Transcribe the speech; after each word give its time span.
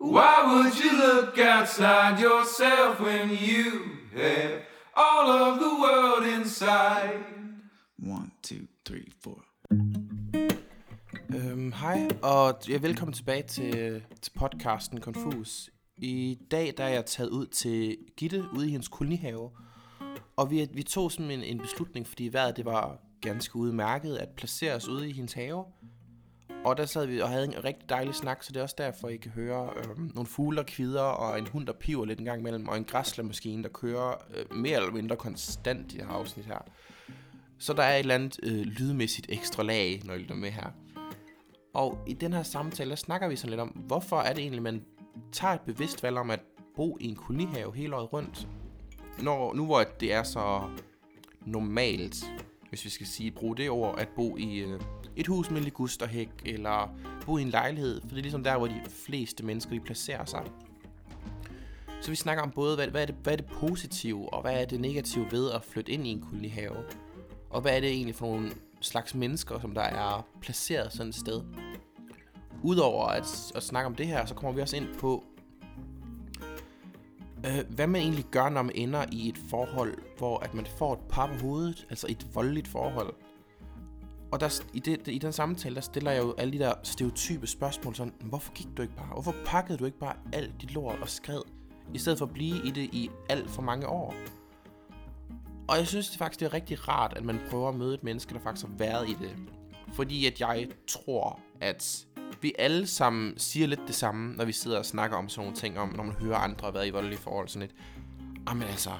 Why 0.00 0.44
would 0.46 0.78
you 0.78 0.92
look 0.96 1.38
outside 1.38 2.20
yourself 2.20 3.00
when 3.00 3.30
you 3.30 3.98
have 4.14 4.62
all 4.94 5.28
of 5.28 5.58
the 5.58 5.70
world 5.82 6.24
inside? 6.40 7.24
One, 7.98 8.30
two, 8.42 8.68
three, 8.86 9.10
four. 9.22 9.44
Øhm, 11.34 11.72
hej, 11.72 12.08
og 12.22 12.54
ja, 12.68 12.78
velkommen 12.78 13.12
tilbage 13.12 13.42
til, 13.42 14.02
til 14.22 14.30
podcasten 14.38 15.00
Confus. 15.00 15.70
I 15.96 16.38
dag 16.50 16.74
der 16.76 16.84
er 16.84 16.88
jeg 16.88 17.06
taget 17.06 17.30
ud 17.30 17.46
til 17.46 17.96
Gitte 18.16 18.44
ude 18.56 18.68
i 18.68 18.70
hendes 18.70 18.88
kolonihave. 18.88 19.50
Og 20.36 20.50
vi, 20.50 20.68
vi 20.72 20.82
tog 20.82 21.12
simpelthen 21.12 21.44
en, 21.44 21.56
en 21.56 21.58
beslutning, 21.58 22.06
fordi 22.06 22.28
vejret 22.32 22.56
det 22.56 22.64
var 22.64 22.98
ganske 23.20 23.56
udmærket 23.56 24.16
at 24.16 24.28
placere 24.36 24.74
os 24.74 24.88
ude 24.88 25.10
i 25.10 25.12
hendes 25.12 25.32
have. 25.32 25.64
Og 26.64 26.76
der 26.76 26.86
sad 26.86 27.06
vi 27.06 27.20
og 27.20 27.28
havde 27.28 27.44
en 27.44 27.64
rigtig 27.64 27.88
dejlig 27.88 28.14
snak, 28.14 28.42
så 28.42 28.52
det 28.52 28.58
er 28.58 28.62
også 28.62 28.74
derfor, 28.78 29.08
I 29.08 29.16
kan 29.16 29.30
høre 29.30 29.70
øh, 29.76 30.14
nogle 30.14 30.26
fugle, 30.26 30.56
der 30.56 30.62
kvider, 30.62 31.02
og 31.02 31.38
en 31.38 31.46
hund, 31.46 31.66
der 31.66 31.72
piver 31.72 32.04
lidt 32.04 32.18
en 32.18 32.24
gang 32.24 32.40
imellem, 32.40 32.68
og 32.68 32.76
en 32.76 32.84
græslemaskine, 32.84 33.62
der 33.62 33.68
kører 33.68 34.14
øh, 34.36 34.56
mere 34.56 34.76
eller 34.76 34.90
mindre 34.90 35.16
konstant 35.16 35.92
i 35.92 35.96
det 35.96 36.06
her 36.06 36.12
afsnit 36.12 36.46
her. 36.46 36.58
Så 37.58 37.72
der 37.72 37.82
er 37.82 37.94
et 37.94 37.98
eller 37.98 38.14
andet 38.14 38.40
øh, 38.42 38.60
lydmæssigt 38.60 39.26
ekstra 39.30 39.62
lag, 39.62 40.02
når 40.04 40.14
I 40.14 40.18
lytter 40.18 40.34
med 40.34 40.50
her. 40.50 40.70
Og 41.74 41.98
i 42.06 42.12
den 42.12 42.32
her 42.32 42.42
samtale, 42.42 42.90
der 42.90 42.96
snakker 42.96 43.28
vi 43.28 43.36
sådan 43.36 43.50
lidt 43.50 43.60
om, 43.60 43.68
hvorfor 43.68 44.20
er 44.20 44.32
det 44.32 44.42
egentlig, 44.42 44.62
man 44.62 44.84
tager 45.32 45.54
et 45.54 45.60
bevidst 45.60 46.02
valg 46.02 46.16
om 46.16 46.30
at 46.30 46.40
bo 46.76 46.98
i 47.00 47.08
en 47.08 47.16
kolonihave 47.16 47.74
hele 47.74 47.96
året 47.96 48.12
rundt. 48.12 48.48
Når, 49.22 49.54
nu 49.54 49.64
hvor 49.64 49.84
det 50.00 50.12
er 50.12 50.22
så 50.22 50.62
normalt, 51.46 52.16
hvis 52.68 52.84
vi 52.84 52.90
skal 52.90 53.06
sige, 53.06 53.30
bruge 53.30 53.56
det 53.56 53.70
ord, 53.70 53.98
at 53.98 54.08
bo 54.16 54.36
i 54.36 54.58
øh, 54.58 54.80
et 55.16 55.26
hus 55.26 55.50
med 55.50 55.60
ligusterhæk, 55.60 56.28
eller 56.44 56.94
bo 57.26 57.38
i 57.38 57.42
en 57.42 57.50
lejlighed, 57.50 58.00
for 58.00 58.08
det 58.08 58.18
er 58.18 58.22
ligesom 58.22 58.44
der, 58.44 58.58
hvor 58.58 58.66
de 58.66 58.80
fleste 59.06 59.44
mennesker 59.44 59.72
de 59.72 59.80
placerer 59.80 60.24
sig. 60.24 60.42
Så 62.00 62.10
vi 62.10 62.16
snakker 62.16 62.42
om 62.42 62.50
både, 62.50 62.76
hvad, 62.76 62.88
hvad, 62.88 63.02
er 63.02 63.06
det, 63.06 63.14
hvad 63.22 63.32
er 63.32 63.36
det 63.36 63.46
positive, 63.46 64.32
og 64.32 64.42
hvad 64.42 64.60
er 64.60 64.64
det 64.64 64.80
negative 64.80 65.26
ved 65.30 65.50
at 65.50 65.64
flytte 65.64 65.92
ind 65.92 66.06
i 66.06 66.10
en 66.10 66.20
kolonihave. 66.20 66.76
Og 67.50 67.60
hvad 67.60 67.76
er 67.76 67.80
det 67.80 67.90
egentlig 67.90 68.14
for 68.14 68.26
nogle 68.26 68.50
slags 68.80 69.14
mennesker, 69.14 69.60
som 69.60 69.74
der 69.74 69.82
er 69.82 70.26
placeret 70.40 70.92
sådan 70.92 71.08
et 71.08 71.14
sted. 71.14 71.42
Udover 72.62 73.06
at, 73.06 73.52
at 73.54 73.62
snakke 73.62 73.86
om 73.86 73.94
det 73.94 74.06
her, 74.06 74.26
så 74.26 74.34
kommer 74.34 74.52
vi 74.52 74.60
også 74.60 74.76
ind 74.76 74.86
på, 74.98 75.24
øh, 77.46 77.64
hvad 77.68 77.86
man 77.86 78.00
egentlig 78.00 78.24
gør, 78.30 78.48
når 78.48 78.62
man 78.62 78.74
ender 78.74 79.04
i 79.12 79.28
et 79.28 79.38
forhold, 79.50 79.94
hvor 80.18 80.38
at 80.38 80.54
man 80.54 80.66
får 80.66 80.92
et 80.92 81.00
par 81.08 81.26
på 81.26 81.34
hovedet, 81.34 81.86
altså 81.90 82.06
et 82.10 82.26
voldeligt 82.34 82.68
forhold. 82.68 83.14
Og 84.32 84.40
der, 84.40 84.62
i, 84.72 84.78
det, 84.78 85.08
i 85.08 85.18
den 85.18 85.32
samtale, 85.32 85.74
der 85.74 85.80
stiller 85.80 86.10
jeg 86.10 86.22
jo 86.22 86.34
alle 86.38 86.52
de 86.52 86.58
der 86.58 86.72
stereotype 86.82 87.46
spørgsmål, 87.46 87.94
sådan, 87.94 88.14
hvorfor 88.20 88.52
gik 88.52 88.66
du 88.76 88.82
ikke 88.82 88.94
bare? 88.94 89.06
Hvorfor 89.06 89.34
pakkede 89.44 89.78
du 89.78 89.84
ikke 89.84 89.98
bare 89.98 90.16
alt 90.32 90.60
dit 90.60 90.74
lort 90.74 90.98
og 91.00 91.08
skred, 91.08 91.40
i 91.94 91.98
stedet 91.98 92.18
for 92.18 92.26
at 92.26 92.32
blive 92.32 92.66
i 92.66 92.70
det 92.70 92.82
i 92.92 93.10
alt 93.28 93.50
for 93.50 93.62
mange 93.62 93.86
år? 93.86 94.14
Og 95.68 95.76
jeg 95.76 95.86
synes 95.86 96.08
det 96.08 96.18
faktisk, 96.18 96.40
det 96.40 96.46
er 96.46 96.54
rigtig 96.54 96.88
rart, 96.88 97.12
at 97.16 97.24
man 97.24 97.40
prøver 97.50 97.68
at 97.68 97.74
møde 97.74 97.94
et 97.94 98.04
menneske, 98.04 98.34
der 98.34 98.40
faktisk 98.40 98.66
har 98.66 98.74
været 98.76 99.08
i 99.08 99.16
det. 99.20 99.36
Fordi 99.92 100.26
at 100.26 100.40
jeg 100.40 100.68
tror, 100.86 101.40
at 101.60 102.06
vi 102.40 102.52
alle 102.58 102.86
sammen 102.86 103.38
siger 103.38 103.66
lidt 103.66 103.80
det 103.86 103.94
samme, 103.94 104.36
når 104.36 104.44
vi 104.44 104.52
sidder 104.52 104.78
og 104.78 104.86
snakker 104.86 105.16
om 105.16 105.28
sådan 105.28 105.44
nogle 105.44 105.56
ting, 105.56 105.78
om 105.78 105.88
når 105.96 106.04
man 106.04 106.14
hører 106.14 106.36
andre 106.36 106.66
have 106.66 106.74
været 106.74 106.86
i 106.86 106.90
voldelige 106.90 107.18
forhold. 107.18 107.48
Sådan 107.48 107.68
lidt, 107.68 107.80
ah, 108.46 108.48
jamen 108.48 108.62
altså, 108.62 108.90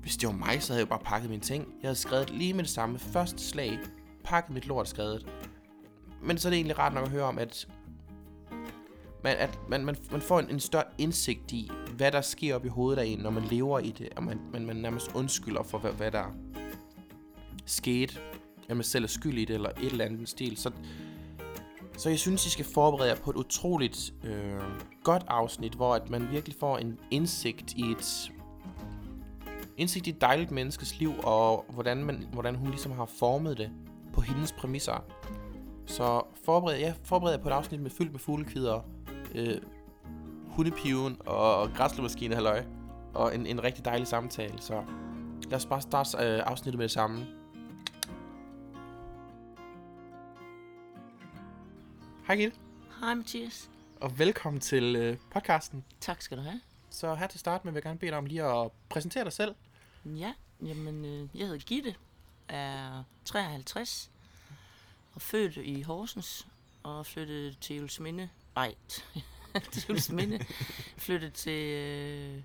hvis 0.00 0.16
det 0.16 0.26
var 0.26 0.34
mig, 0.34 0.62
så 0.62 0.72
havde 0.72 0.80
jeg 0.80 0.90
jo 0.90 0.96
bare 0.96 1.04
pakket 1.04 1.30
mine 1.30 1.42
ting. 1.42 1.66
Jeg 1.82 1.88
havde 1.88 1.98
skrevet 1.98 2.30
lige 2.30 2.54
med 2.54 2.64
det 2.64 2.70
samme. 2.70 2.98
Første 2.98 3.38
slag, 3.38 3.78
pakket 4.24 4.54
mit 4.54 4.66
lort 4.66 4.88
skrevet. 4.88 5.26
Men 6.22 6.38
så 6.38 6.48
er 6.48 6.50
det 6.50 6.56
egentlig 6.56 6.78
rart 6.78 6.94
nok 6.94 7.04
at 7.04 7.10
høre 7.10 7.24
om, 7.24 7.38
at 7.38 7.68
man, 9.24 9.36
at 9.36 9.58
man, 9.68 9.84
man, 9.84 9.96
man 10.10 10.20
får 10.20 10.40
en, 10.40 10.50
en 10.50 10.60
større 10.60 10.84
indsigt 10.98 11.52
i, 11.52 11.70
hvad 11.96 12.12
der 12.12 12.20
sker 12.20 12.54
op 12.54 12.64
i 12.64 12.68
hovedet 12.68 13.02
af 13.02 13.06
en, 13.06 13.18
når 13.18 13.30
man 13.30 13.42
lever 13.42 13.78
i 13.78 13.90
det, 13.90 14.08
og 14.16 14.22
man, 14.22 14.40
man, 14.52 14.66
man 14.66 14.76
nærmest 14.76 15.14
undskylder 15.14 15.62
for, 15.62 15.78
hvad, 15.78 15.92
hvad 15.92 16.10
der 16.10 16.24
skete, 17.66 18.18
at 18.68 18.76
man 18.76 18.84
selv 18.84 19.04
er 19.04 19.08
skyld 19.08 19.38
i 19.38 19.44
det, 19.44 19.54
eller 19.54 19.68
et 19.68 19.90
eller 19.90 20.04
andet 20.04 20.28
stil. 20.28 20.56
Så, 20.56 20.70
så 21.98 22.08
jeg 22.08 22.18
synes, 22.18 22.46
I 22.46 22.50
skal 22.50 22.64
forberede 22.64 23.08
jer 23.08 23.16
på 23.16 23.30
et 23.30 23.36
utroligt 23.36 24.14
øh, 24.24 24.60
godt 25.04 25.24
afsnit, 25.28 25.72
hvor 25.72 25.94
at 25.94 26.10
man 26.10 26.30
virkelig 26.30 26.56
får 26.60 26.78
en 26.78 26.98
indsigt 27.10 27.72
i 27.72 27.90
et 27.90 28.32
indsigt 29.76 30.06
i 30.06 30.10
et 30.10 30.20
dejligt 30.20 30.50
menneskes 30.50 30.98
liv, 30.98 31.14
og 31.22 31.64
hvordan, 31.68 32.04
man, 32.04 32.26
hvordan 32.32 32.54
hun 32.54 32.70
ligesom 32.70 32.92
har 32.92 33.04
formet 33.04 33.58
det 33.58 33.70
på 34.20 34.24
hendes 34.24 34.52
præmisser. 34.52 35.04
Så 35.86 36.22
forbered, 36.44 36.78
ja, 36.78 36.94
forbered 37.04 37.32
jer 37.32 37.42
på 37.42 37.48
et 37.48 37.52
afsnit 37.52 37.80
med 37.80 37.90
fyldt 37.90 38.12
med 38.12 38.20
fuglekvider, 38.20 38.80
øh, 39.34 39.56
hundepiven 40.48 41.16
og 41.26 41.70
græslemaskine, 41.76 42.34
halløj. 42.34 42.64
Og 43.14 43.34
en, 43.34 43.46
en 43.46 43.62
rigtig 43.62 43.84
dejlig 43.84 44.06
samtale, 44.06 44.62
så 44.62 44.84
lad 45.42 45.56
os 45.56 45.66
bare 45.66 45.80
starte 45.82 46.16
øh, 46.16 46.42
afsnittet 46.46 46.78
med 46.78 46.82
det 46.82 46.90
samme. 46.90 47.26
Hej 52.26 52.36
Gitte, 52.36 52.56
Hej 53.00 53.14
Mathias. 53.14 53.70
og 54.00 54.18
velkommen 54.18 54.60
til 54.60 54.96
øh, 54.96 55.16
podcasten. 55.30 55.84
Tak 56.00 56.22
skal 56.22 56.36
du 56.36 56.42
have. 56.42 56.60
Så 56.90 57.14
her 57.14 57.26
til 57.26 57.40
start 57.40 57.64
med 57.64 57.72
vil 57.72 57.76
jeg 57.76 57.82
gerne 57.82 57.98
bede 57.98 58.10
dig 58.10 58.18
om 58.18 58.26
lige 58.26 58.42
at 58.42 58.70
præsentere 58.88 59.24
dig 59.24 59.32
selv. 59.32 59.54
Ja, 60.04 60.32
jamen 60.62 61.04
øh, 61.04 61.28
jeg 61.34 61.46
hedder 61.46 61.58
Gitte, 61.58 61.94
er 62.50 63.02
53 63.24 64.10
og 65.12 65.22
født 65.22 65.56
i 65.56 65.82
Horsens 65.82 66.46
og 66.82 67.06
flyttede 67.06 67.54
til 67.60 67.76
Julesminde. 67.76 68.28
Nej, 68.54 68.74
til 69.72 69.84
Julesminde. 69.88 70.46
flyttede 70.96 71.30
til, 71.30 71.72
øh, 71.72 72.42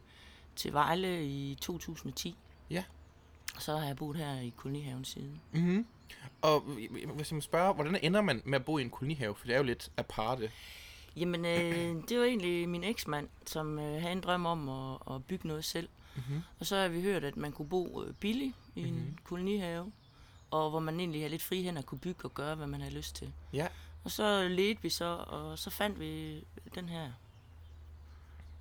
til 0.56 0.74
Vejle 0.74 1.26
i 1.26 1.56
2010. 1.56 2.36
Ja. 2.70 2.84
Og 3.56 3.62
så 3.62 3.78
har 3.78 3.86
jeg 3.86 3.96
boet 3.96 4.18
her 4.18 4.40
i 4.40 4.54
kolonihaven 4.58 5.06
siden. 5.06 5.42
Mm-hmm. 5.52 5.86
Og 6.42 6.60
hvis 6.60 7.32
jeg 7.32 7.36
må 7.36 7.42
spørge, 7.42 7.74
hvordan 7.74 8.00
ender 8.02 8.22
man 8.22 8.42
med 8.46 8.60
at 8.60 8.66
bo 8.66 8.78
i 8.78 8.82
en 8.82 8.90
kolonihave? 8.90 9.36
For 9.36 9.46
det 9.46 9.54
er 9.54 9.58
jo 9.58 9.64
lidt 9.64 9.92
aparte. 9.98 10.52
Jamen, 11.16 11.46
øh, 11.46 12.04
det 12.10 12.20
var 12.20 12.26
egentlig 12.26 12.70
min 12.70 12.84
eksmand, 12.84 13.30
som 13.46 13.80
øh, 13.80 14.02
havde 14.02 14.12
en 14.12 14.22
drøm 14.22 14.46
om 14.46 14.70
at, 14.70 15.16
at 15.16 15.26
bygge 15.26 15.48
noget 15.48 15.66
selv. 15.66 15.90
Mm-hmm. 16.16 16.42
Og 16.59 16.66
så 16.66 16.76
har 16.76 16.88
vi 16.88 17.02
hørt, 17.02 17.24
at 17.24 17.38
man 17.38 17.52
kunne 17.52 17.68
bo 17.70 18.03
øh, 18.03 18.14
billigt 18.14 18.56
i 18.76 18.81
en 18.88 18.94
Mhm. 18.96 19.18
kolonihave, 19.24 19.92
og 20.52 20.70
hvor 20.70 20.80
man 20.80 21.00
egentlig 21.00 21.22
havde 21.22 21.30
lidt 21.30 21.44
fri 21.44 21.62
hen 21.64 21.78
at 21.78 21.86
kunne 21.86 22.00
bygge 22.00 22.26
og 22.26 22.34
gøre, 22.34 22.56
hvad 22.56 22.68
man 22.68 22.81
havde 22.81 22.96
lyst 22.96 23.16
til. 23.16 23.31
Ja. 23.53 23.68
Og 24.03 24.12
så 24.12 24.48
ledte 24.48 24.81
vi 24.81 24.90
så, 24.90 25.06
og 25.28 25.59
så 25.59 25.70
fandt 25.70 26.00
vi 26.00 26.44
den 26.75 26.90
her. 26.90 27.12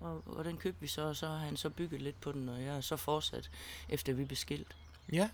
Og, 0.01 0.23
og 0.27 0.45
den 0.45 0.57
købte 0.57 0.81
vi 0.81 0.87
så, 0.87 1.03
og 1.03 1.17
så 1.17 1.27
har 1.27 1.37
han 1.37 1.57
så 1.57 1.71
bygget 1.71 2.03
lidt 2.03 2.21
på 2.21 2.33
den, 2.33 2.49
og 2.49 2.63
jeg 2.63 2.75
har 2.75 2.81
så 2.81 2.97
fortsat, 2.97 3.51
efter 3.89 4.13
vi 4.13 4.25
blev 4.25 4.37
skilt. 4.37 4.77
Ja. 5.13 5.31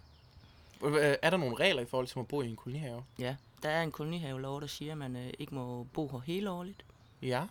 Er 1.22 1.30
der 1.30 1.36
nogle 1.36 1.56
regler 1.56 1.82
i 1.82 1.86
forhold 1.86 2.06
til 2.06 2.18
at 2.18 2.28
bo 2.28 2.42
i 2.42 2.48
en 2.48 2.56
kolonihave? 2.56 3.04
Ja, 3.18 3.36
der 3.62 3.68
er 3.68 3.82
en 3.82 3.92
kolonihavelov, 3.92 4.60
der 4.60 4.66
siger, 4.66 4.92
at 4.92 4.98
man 4.98 5.16
øh, 5.16 5.32
ikke 5.38 5.54
må 5.54 5.84
bo 5.84 6.08
her 6.08 6.18
hele 6.18 6.50
årligt. 6.50 6.84
Ja. 7.22 7.46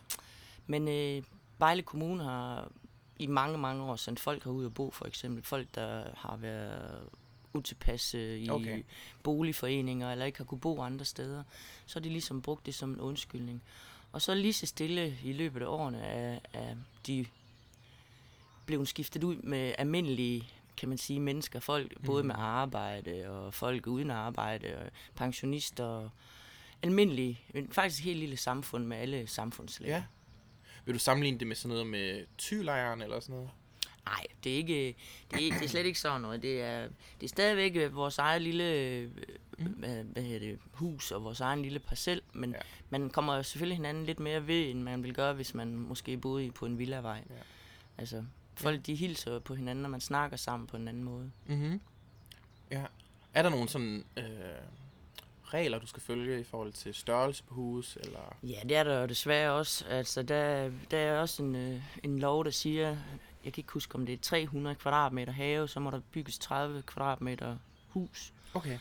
Men 0.66 0.88
øh, 0.88 1.22
Vejle 1.58 1.82
Kommune 1.82 2.24
har 2.24 2.68
i 3.20 3.26
mange, 3.26 3.58
mange 3.58 3.82
år 3.82 3.96
sendt 3.96 4.20
folk 4.20 4.44
herud 4.44 4.64
og 4.64 4.74
bo, 4.74 4.90
for 4.90 5.06
eksempel 5.06 5.44
folk, 5.44 5.74
der 5.74 6.04
har 6.16 6.36
været 6.36 7.08
utilpasse 7.52 8.38
i 8.38 8.50
Okay. 8.50 8.82
boligforeninger, 9.22 10.12
eller 10.12 10.24
ikke 10.24 10.38
har 10.38 10.44
kunne 10.44 10.60
bo 10.60 10.80
andre 10.82 11.04
steder. 11.04 11.42
Så 11.86 11.98
har 11.98 12.00
de 12.00 12.08
ligesom 12.08 12.42
brugt 12.42 12.66
det 12.66 12.74
som 12.74 12.90
en 12.90 13.00
undskyldning. 13.00 13.62
Og 14.12 14.22
så 14.22 14.34
lige 14.34 14.52
så 14.52 14.66
stille 14.66 15.16
i 15.24 15.32
løbet 15.32 15.62
af 15.62 15.66
årene 15.66 16.00
er, 16.00 16.38
er 16.52 16.74
de 17.06 17.26
blevet 18.66 18.88
skiftet 18.88 19.24
ud 19.24 19.36
med 19.36 19.74
almindelige 19.78 20.48
kan 20.80 20.88
man 20.88 20.98
sige, 20.98 21.20
mennesker, 21.20 21.60
folk 21.60 21.92
mm. 21.96 22.06
både 22.06 22.24
med 22.24 22.34
arbejde 22.38 23.30
og 23.30 23.54
folk 23.54 23.86
uden 23.86 24.10
arbejde, 24.10 24.76
og 24.78 24.90
pensionister 25.14 25.84
og 25.84 26.10
almindelige, 26.82 27.40
faktisk 27.72 28.00
et 28.00 28.04
helt 28.04 28.18
lille 28.18 28.36
samfund 28.36 28.84
med 28.84 28.96
alle 28.96 29.26
samfundslag. 29.26 29.88
Ja. 29.88 30.02
Vil 30.84 30.94
du 30.94 30.98
sammenligne 30.98 31.38
det 31.38 31.46
med 31.46 31.56
sådan 31.56 31.68
noget 31.68 31.86
med 31.86 32.24
tylejren 32.38 33.02
eller 33.02 33.20
sådan 33.20 33.34
noget? 33.34 33.50
Nej, 34.04 34.26
det 34.44 34.52
er 34.52 34.56
ikke, 34.56 34.96
det 35.30 35.48
er, 35.48 35.52
det 35.58 35.64
er 35.64 35.68
slet 35.68 35.86
ikke 35.86 36.00
sådan 36.00 36.20
noget. 36.20 36.42
Det 36.42 36.62
er, 36.62 36.88
det 37.20 37.24
er 37.24 37.28
stadigvæk 37.28 37.76
øh, 37.76 37.94
vores 37.94 38.18
eget 38.18 38.42
lille 38.42 38.64
øh, 38.74 39.10
hvad, 39.58 40.04
hvad 40.04 40.22
hedder 40.22 40.38
det, 40.38 40.58
hus 40.72 41.10
og 41.10 41.24
vores 41.24 41.40
egen 41.40 41.62
lille 41.62 41.78
parcel, 41.78 42.20
men 42.32 42.50
Ja. 42.50 42.58
man 42.90 43.10
kommer 43.10 43.36
jo 43.36 43.42
selvfølgelig 43.42 43.76
hinanden 43.76 44.06
lidt 44.06 44.20
mere 44.20 44.46
ved, 44.46 44.70
end 44.70 44.82
man 44.82 45.02
vil 45.02 45.14
gøre, 45.14 45.32
hvis 45.32 45.54
man 45.54 45.76
måske 45.76 46.16
boede 46.16 46.46
i- 46.46 46.50
på 46.50 46.66
en 46.66 46.78
villavej. 46.78 47.24
Ja. 47.30 47.34
Altså, 47.98 48.24
folk 48.54 48.86
de 48.86 48.94
hilser 48.94 49.38
på 49.38 49.54
hinanden, 49.54 49.84
og 49.84 49.90
man 49.90 50.00
snakker 50.00 50.36
sammen 50.36 50.66
på 50.66 50.76
en 50.76 50.88
anden 50.88 51.04
måde. 51.04 51.30
Mhm. 51.46 51.80
Ja. 52.70 52.84
Er 53.34 53.42
der 53.42 53.50
nogle 53.50 53.68
sådan 53.68 54.04
øh, 54.16 54.24
regler, 55.54 55.78
du 55.78 55.86
skal 55.86 56.02
følge 56.02 56.40
i 56.40 56.44
forhold 56.44 56.72
til 56.72 56.94
størrelse 56.94 57.44
på 57.44 57.54
hus, 57.54 57.98
eller... 58.00 58.36
Ja, 58.42 58.58
det 58.62 58.76
er 58.76 58.84
der 58.84 59.00
jo 59.00 59.06
desværre 59.06 59.52
også. 59.52 59.84
Altså, 59.88 60.22
der, 60.22 60.70
der 60.90 60.98
er 60.98 61.20
også 61.20 61.42
en, 61.42 61.54
øh, 61.54 61.82
en 62.02 62.18
lov, 62.18 62.44
der 62.44 62.50
siger, 62.50 62.88
jeg 63.44 63.52
kan 63.52 63.60
ikke 63.60 63.72
huske, 63.72 63.94
om 63.94 64.06
det 64.06 64.12
er 64.12 64.18
300 64.22 64.76
kvadratmeter 64.76 65.32
have, 65.32 65.68
så 65.68 65.80
må 65.80 65.90
der 65.90 66.00
bygges 66.12 66.38
30 66.38 66.82
kvadratmeter 66.82 67.56
hus. 67.88 68.32
Okay. 68.54 68.78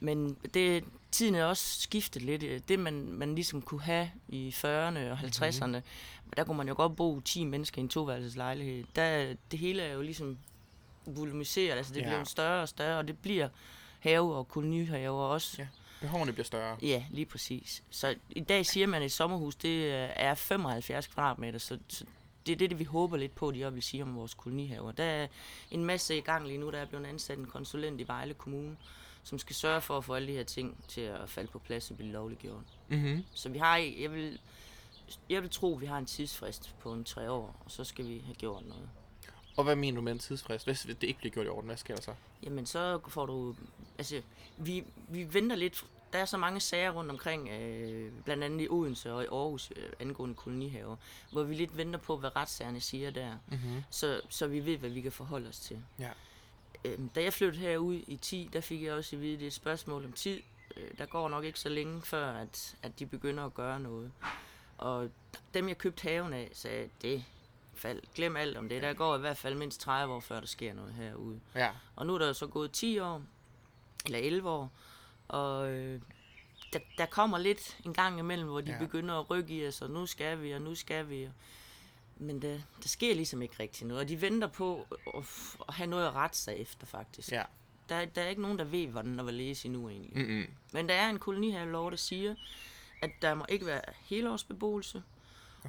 Men 0.00 0.36
det, 0.54 0.84
tiden 1.12 1.34
er 1.34 1.44
også 1.44 1.80
skiftet 1.80 2.22
lidt. 2.22 2.68
Det, 2.68 2.78
man, 2.78 3.12
man 3.12 3.34
ligesom 3.34 3.62
kunne 3.62 3.82
have 3.82 4.10
i 4.28 4.54
40'erne 4.56 4.98
og 4.98 5.18
50'erne, 5.18 5.66
mm-hmm. 5.66 5.82
der 6.36 6.44
kunne 6.44 6.56
man 6.56 6.68
jo 6.68 6.74
godt 6.74 6.96
bo 6.96 7.20
10 7.20 7.44
mennesker 7.44 7.78
i 7.78 7.82
en 7.82 7.88
toværelseslejlighed. 7.88 8.84
Der, 8.96 9.34
det 9.50 9.58
hele 9.58 9.82
er 9.82 9.92
jo 9.92 10.02
ligesom 10.02 10.38
volumiseret, 11.06 11.76
altså 11.76 11.94
det 11.94 12.00
Ja. 12.00 12.04
ja. 12.04 12.10
bliver 12.10 12.24
større 12.24 12.62
og 12.62 12.68
større, 12.68 12.98
og 12.98 13.08
det 13.08 13.18
bliver 13.18 13.48
have 13.98 14.34
og 14.36 14.48
kolonihaver 14.48 15.22
også. 15.22 15.56
Ja. 15.58 15.66
Behovene 16.00 16.32
bliver 16.32 16.44
større. 16.44 16.76
Ja, 16.82 17.04
lige 17.10 17.26
præcis. 17.26 17.82
Så 17.90 18.14
i 18.30 18.40
dag 18.40 18.66
siger 18.66 18.86
man, 18.86 19.02
at 19.02 19.06
et 19.06 19.12
sommerhus 19.12 19.54
det 19.54 19.84
øh, 19.84 20.10
er 20.16 20.34
75 20.34 21.06
kvadratmeter, 21.06 21.58
så, 21.58 21.78
så 21.88 22.04
det 22.46 22.62
er 22.62 22.68
det, 22.68 22.78
vi 22.78 22.84
håber 22.84 23.16
lidt 23.16 23.34
på, 23.34 23.50
de 23.50 23.64
også 23.64 23.74
vil 23.74 23.82
sige 23.82 24.02
om 24.02 24.16
vores 24.16 24.34
kolonihaver. 24.34 24.92
Der 24.92 25.04
er 25.04 25.26
en 25.70 25.84
masse 25.84 26.16
i 26.16 26.20
gang 26.20 26.46
lige 26.46 26.58
nu, 26.58 26.70
der 26.70 26.78
er 26.78 26.86
blevet 26.86 27.06
ansat 27.06 27.38
en 27.38 27.46
konsulent 27.46 28.00
i 28.00 28.08
Vejle 28.08 28.34
Kommune, 28.34 28.76
som 29.22 29.38
skal 29.38 29.56
sørge 29.56 29.80
for 29.80 29.96
at 29.96 30.04
få 30.04 30.14
alle 30.14 30.28
de 30.28 30.32
her 30.32 30.44
ting 30.44 30.84
til 30.88 31.00
at 31.00 31.30
falde 31.30 31.50
på 31.50 31.58
plads 31.58 31.90
og 31.90 31.96
blive 31.96 32.12
lovliggjort. 32.12 32.62
Mm-hmm. 32.88 33.24
Så 33.34 33.48
vi 33.48 33.58
har, 33.58 33.76
jeg 33.76 34.12
vil, 34.12 34.40
jeg 35.28 35.42
vil 35.42 35.50
tro, 35.50 35.74
at 35.74 35.80
vi 35.80 35.86
har 35.86 35.98
en 35.98 36.06
tidsfrist 36.06 36.74
på 36.80 36.92
en 36.92 37.04
tre 37.04 37.30
år, 37.30 37.56
og 37.64 37.70
så 37.70 37.84
skal 37.84 38.08
vi 38.08 38.22
have 38.24 38.34
gjort 38.34 38.66
noget. 38.66 38.88
Og 39.58 39.64
hvad 39.64 39.76
mener 39.76 39.96
du 39.96 40.02
med 40.02 40.12
en 40.12 40.18
tidsfrist? 40.18 40.64
Hvis 40.64 40.80
det 40.80 41.02
ikke 41.02 41.18
bliver 41.18 41.32
gjort 41.32 41.46
i 41.46 41.48
orden, 41.48 41.66
hvad 41.66 41.76
sker 41.76 41.94
der 41.94 42.02
så? 42.02 42.14
Jamen, 42.42 42.66
så 42.66 43.00
får 43.08 43.26
du... 43.26 43.54
Altså, 43.98 44.22
vi, 44.56 44.84
vi 45.08 45.34
venter 45.34 45.56
lidt... 45.56 45.84
Der 46.12 46.18
er 46.18 46.24
så 46.24 46.36
mange 46.36 46.60
sager 46.60 46.90
rundt 46.90 47.10
omkring, 47.10 47.48
øh, 47.48 48.12
blandt 48.24 48.44
andet 48.44 48.64
i 48.64 48.68
Odense 48.70 49.12
og 49.12 49.22
i 49.22 49.26
Aarhus, 49.26 49.72
øh, 49.76 49.92
angående 50.00 50.34
kolonihaver, 50.34 50.96
hvor 51.32 51.42
vi 51.42 51.54
lidt 51.54 51.76
venter 51.76 51.98
på, 51.98 52.16
hvad 52.16 52.36
retssagerne 52.36 52.80
siger 52.80 53.10
der, 53.10 53.36
Mm-hmm. 53.48 53.82
så, 53.90 54.20
så 54.28 54.46
vi 54.46 54.64
ved, 54.64 54.76
hvad 54.76 54.90
vi 54.90 55.00
kan 55.00 55.12
forholde 55.12 55.48
os 55.48 55.58
til. 55.58 55.78
Ja. 55.98 56.10
Øhm, 56.84 57.08
da 57.08 57.22
jeg 57.22 57.32
flyttede 57.32 57.62
herud 57.62 58.00
i 58.06 58.16
10, 58.16 58.50
der 58.52 58.60
fik 58.60 58.82
jeg 58.82 58.92
også 58.94 59.16
at 59.16 59.22
vide, 59.22 59.32
at 59.32 59.38
det 59.38 59.44
er 59.44 59.48
et 59.48 59.52
spørgsmål 59.54 60.04
om 60.04 60.12
tid. 60.12 60.40
Øh, 60.76 60.90
der 60.98 61.06
går 61.06 61.28
nok 61.28 61.44
ikke 61.44 61.60
så 61.60 61.68
længe 61.68 62.02
før, 62.02 62.32
at, 62.32 62.76
at 62.82 62.98
de 62.98 63.06
begynder 63.06 63.44
at 63.44 63.54
gøre 63.54 63.80
noget. 63.80 64.12
Og 64.78 65.10
dem, 65.54 65.68
jeg 65.68 65.78
købte 65.78 66.02
haven 66.02 66.32
af, 66.32 66.50
sagde, 66.52 66.88
det 67.02 67.24
fald, 67.78 68.02
glem 68.14 68.36
alt 68.36 68.56
om 68.56 68.68
det. 68.68 68.82
Der 68.82 68.92
går 68.92 69.16
i 69.16 69.20
hvert 69.20 69.36
fald 69.36 69.54
mindst 69.54 69.80
30 69.80 70.14
år, 70.14 70.20
før 70.20 70.40
der 70.40 70.46
sker 70.46 70.74
noget 70.74 70.94
herude. 70.94 71.40
Ja. 71.54 71.70
Og 71.96 72.06
nu 72.06 72.14
er 72.14 72.18
der 72.18 72.26
jo 72.26 72.32
så 72.34 72.46
gået 72.46 72.72
10 72.72 72.98
år, 72.98 73.22
eller 74.06 74.18
11 74.18 74.50
år, 74.50 74.70
og 75.28 75.70
øh, 75.70 76.00
der, 76.72 76.78
der 76.98 77.06
kommer 77.06 77.38
lidt 77.38 77.78
en 77.84 77.94
gang 77.94 78.18
imellem, 78.18 78.48
hvor 78.48 78.60
de 78.60 78.70
Ja. 78.72 78.78
begynder 78.78 79.14
at 79.14 79.30
rykke 79.30 79.54
i 79.54 79.66
os, 79.66 79.82
og 79.82 79.90
nu 79.90 80.06
skal 80.06 80.42
vi, 80.42 80.52
og 80.52 80.62
nu 80.62 80.74
skal 80.74 81.08
vi. 81.08 81.28
Men 82.16 82.42
der, 82.42 82.58
der 82.82 82.88
sker 82.88 83.14
ligesom 83.14 83.42
ikke 83.42 83.54
rigtig 83.60 83.86
noget, 83.86 84.02
og 84.02 84.08
de 84.08 84.20
venter 84.20 84.48
på 84.48 84.86
at, 85.14 85.22
at 85.68 85.74
have 85.74 85.86
noget 85.86 86.06
at 86.06 86.14
rette 86.14 86.38
sig 86.38 86.56
efter, 86.56 86.86
faktisk. 86.86 87.32
Ja. 87.32 87.42
Der, 87.88 88.04
der 88.04 88.22
er 88.22 88.28
ikke 88.28 88.42
nogen, 88.42 88.58
der 88.58 88.64
ved, 88.64 88.86
hvordan 88.86 89.18
der 89.18 89.24
vil 89.24 89.34
læse 89.34 89.66
endnu 89.66 89.88
egentlig. 89.88 90.16
Mm-mm. 90.26 90.46
Men 90.72 90.88
der 90.88 90.94
er 90.94 91.10
en 91.10 91.18
kolonihavelov, 91.18 91.90
der 91.90 91.96
siger, 91.96 92.34
at 93.02 93.10
der 93.22 93.34
må 93.34 93.44
ikke 93.48 93.66
være 93.66 93.80
helårsbeboelse. 94.02 95.02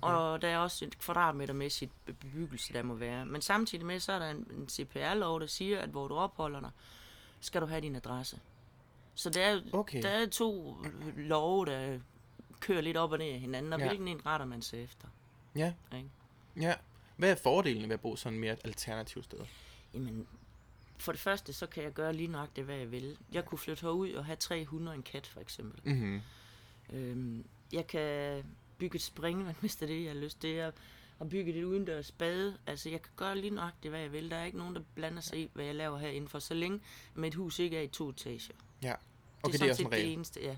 Og 0.01 0.41
der 0.41 0.47
er 0.47 0.57
også 0.57 0.85
et 0.85 0.99
kvadratmetermæssigt 0.99 1.91
be- 2.05 2.13
bebyggelse, 2.13 2.73
der 2.73 2.83
må 2.83 2.93
være. 2.93 3.25
Men 3.25 3.41
samtidig 3.41 3.85
med, 3.85 3.99
så 3.99 4.11
er 4.11 4.19
der 4.19 4.29
en, 4.29 4.47
en 4.57 4.69
CPR-lov, 4.69 5.39
der 5.39 5.45
siger, 5.47 5.79
at 5.79 5.89
hvor 5.89 6.07
du 6.07 6.15
opholder 6.15 6.59
dig, 6.59 6.71
skal 7.39 7.61
du 7.61 7.65
have 7.65 7.81
din 7.81 7.95
adresse. 7.95 8.39
Så 9.15 9.29
der 9.29 9.45
er, 9.45 9.61
Okay. 9.73 10.01
der 10.03 10.09
er 10.09 10.25
to 10.29 10.77
love, 11.17 11.65
der 11.65 11.99
kører 12.59 12.81
lidt 12.81 12.97
op 12.97 13.11
og 13.11 13.17
ned 13.17 13.27
af 13.27 13.39
hinanden, 13.39 13.73
og 13.73 13.79
Ja. 13.79 13.87
hvilken 13.87 14.07
en 14.07 14.25
retter 14.25 14.45
man 14.45 14.61
sig 14.61 14.83
efter. 14.83 15.07
Ja. 15.55 15.73
Ikke? 15.95 16.09
Ja. 16.61 16.73
Hvad 17.17 17.31
er 17.31 17.35
fordelen 17.35 17.83
ved 17.89 17.93
at 17.93 17.99
bo 18.01 18.15
sådan 18.15 18.39
mere 18.39 18.53
et 18.53 18.59
alternativt 18.63 19.25
sted? 19.25 19.39
Jamen, 19.93 20.27
for 20.97 21.11
det 21.11 21.21
første, 21.21 21.53
så 21.53 21.65
kan 21.67 21.83
jeg 21.83 21.91
gøre 21.93 22.13
lige 22.13 22.27
nøjagtigt, 22.27 22.65
hvad 22.65 22.75
jeg 22.77 22.91
vil. 22.91 23.17
Jeg 23.31 23.45
kunne 23.45 23.57
flytte 23.57 23.81
herud 23.81 24.11
og 24.11 24.25
have 24.25 24.35
300 24.35 24.95
en 24.97 25.03
kat, 25.03 25.27
for 25.27 25.39
eksempel. 25.39 25.93
Mm-hmm. 25.93 26.21
Øhm, 26.93 27.45
jeg 27.73 27.87
kan 27.87 28.43
bygge 28.79 28.95
et 28.95 29.01
springvand, 29.01 29.55
hvis 29.61 29.75
det 29.75 29.89
er 29.89 29.95
det, 29.95 30.03
jeg 30.03 30.11
har 30.13 30.19
lyst 30.19 30.41
til. 30.41 30.49
Jeg 30.49 30.71
har 31.17 31.25
bygget 31.25 31.55
et 31.57 31.63
udendørs 31.63 32.11
bade. 32.11 32.57
Altså, 32.67 32.89
jeg 32.89 33.01
kan 33.01 33.11
gøre 33.15 33.37
lige 33.37 33.55
nøjagtigt, 33.55 33.91
hvad 33.91 34.01
jeg 34.01 34.11
vil. 34.11 34.29
Der 34.31 34.37
er 34.37 34.45
ikke 34.45 34.57
nogen, 34.57 34.75
der 34.75 34.81
blander 34.95 35.21
sig 35.21 35.39
i, 35.39 35.49
hvad 35.53 35.65
jeg 35.65 35.75
laver 35.75 35.97
herinde 35.97 36.29
for, 36.29 36.39
så 36.39 36.53
længe 36.53 36.79
mit 37.15 37.35
hus 37.35 37.59
ikke 37.59 37.77
er 37.77 37.81
i 37.81 37.87
to 37.87 38.09
etager. 38.09 38.53
Ja. 38.83 38.87
Det 38.87 38.95
Okay, 39.43 39.47
er 39.47 39.51
det 39.51 39.53
er 39.53 39.57
sådan 39.57 39.69
også 39.69 39.83
en 39.83 39.91
set 39.91 40.05
det 40.05 40.13
eneste, 40.13 40.41
ja. 40.41 40.57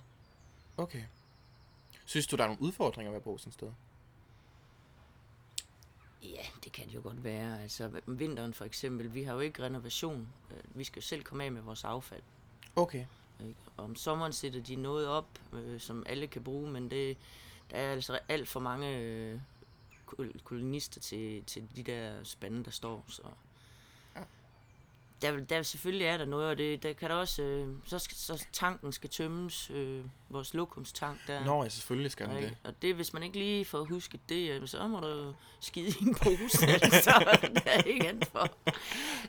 Okay. 0.78 1.04
Synes 2.06 2.28
du, 2.28 2.36
der 2.36 2.44
er 2.44 2.48
nogle 2.48 2.62
udfordringer 2.62 3.12
ved 3.12 3.18
at 3.18 3.24
bo 3.24 3.38
sådan 3.38 3.50
et 3.50 3.54
sted? 3.54 3.72
Ja, 6.24 6.46
det 6.64 6.72
kan 6.72 6.88
det 6.88 6.96
jo 6.96 7.02
godt 7.04 7.24
være. 7.24 7.62
Altså, 7.62 7.92
om 8.08 8.20
vinteren 8.20 8.54
for 8.54 8.66
eksempel, 8.66 9.14
vi 9.14 9.24
har 9.24 9.34
jo 9.34 9.40
ikke 9.40 9.64
renovation. 9.64 10.28
Øh, 10.52 10.58
Vi 10.78 10.84
skal 10.84 11.00
jo 11.00 11.06
selv 11.08 11.24
komme 11.24 11.44
af 11.44 11.52
med 11.52 11.62
vores 11.62 11.84
affald. 11.84 12.22
Okay. 12.76 13.06
Om 13.78 13.96
sommeren 13.96 14.34
sætter 14.34 14.62
de 14.62 14.76
noget 14.76 15.08
op, 15.08 15.28
øh, 15.54 15.80
som 15.80 16.04
alle 16.06 16.28
kan 16.28 16.44
bruge, 16.44 16.72
men 16.72 16.92
det, 16.92 17.18
der 17.72 17.78
er 17.78 17.92
altså 17.92 18.20
alt 18.30 18.48
for 18.48 18.60
mange 18.60 18.98
øh, 18.98 19.40
kol- 20.06 20.40
kolonister 20.44 21.00
til, 21.02 21.44
til 21.44 21.64
de 21.76 21.84
der 21.84 22.24
spande, 22.24 22.64
der 22.66 22.72
står. 22.72 23.06
Så. 23.08 23.22
Ja. 24.16 24.22
Der, 25.22 25.32
vil- 25.32 25.50
der 25.50 25.64
selvfølgelig 25.64 26.08
er 26.08 26.18
der 26.18 26.26
noget, 26.26 26.50
og 26.50 26.58
det, 26.58 26.84
der 26.84 26.94
kan 26.94 27.10
der 27.10 27.16
også, 27.16 27.42
øh, 27.42 27.76
så, 27.86 28.00
skal, 28.00 28.18
så 28.18 28.46
tanken 28.54 28.92
skal 28.92 29.10
tømmes, 29.10 29.70
øh, 29.70 30.06
vores 30.30 30.54
lokumstank 30.54 31.20
der. 31.28 31.46
Nå, 31.46 31.64
ja, 31.64 31.70
selvfølgelig 31.70 32.12
skal 32.12 32.28
den 32.30 32.36
det. 32.44 32.58
Og 32.64 32.82
det, 32.82 32.96
hvis 32.96 33.14
man 33.14 33.24
ikke 33.24 33.38
lige 33.38 33.66
får 33.66 33.84
husket 33.84 34.20
det, 34.30 34.70
så 34.70 34.88
må 34.88 35.00
du 35.00 35.34
skide 35.60 35.88
i 35.90 35.96
en 36.08 36.16
pose, 36.16 36.68
altså, 36.84 37.40
der 37.54 37.62
er 37.72 37.82
ikke 37.84 38.08
andet 38.08 38.28
for. 38.28 38.48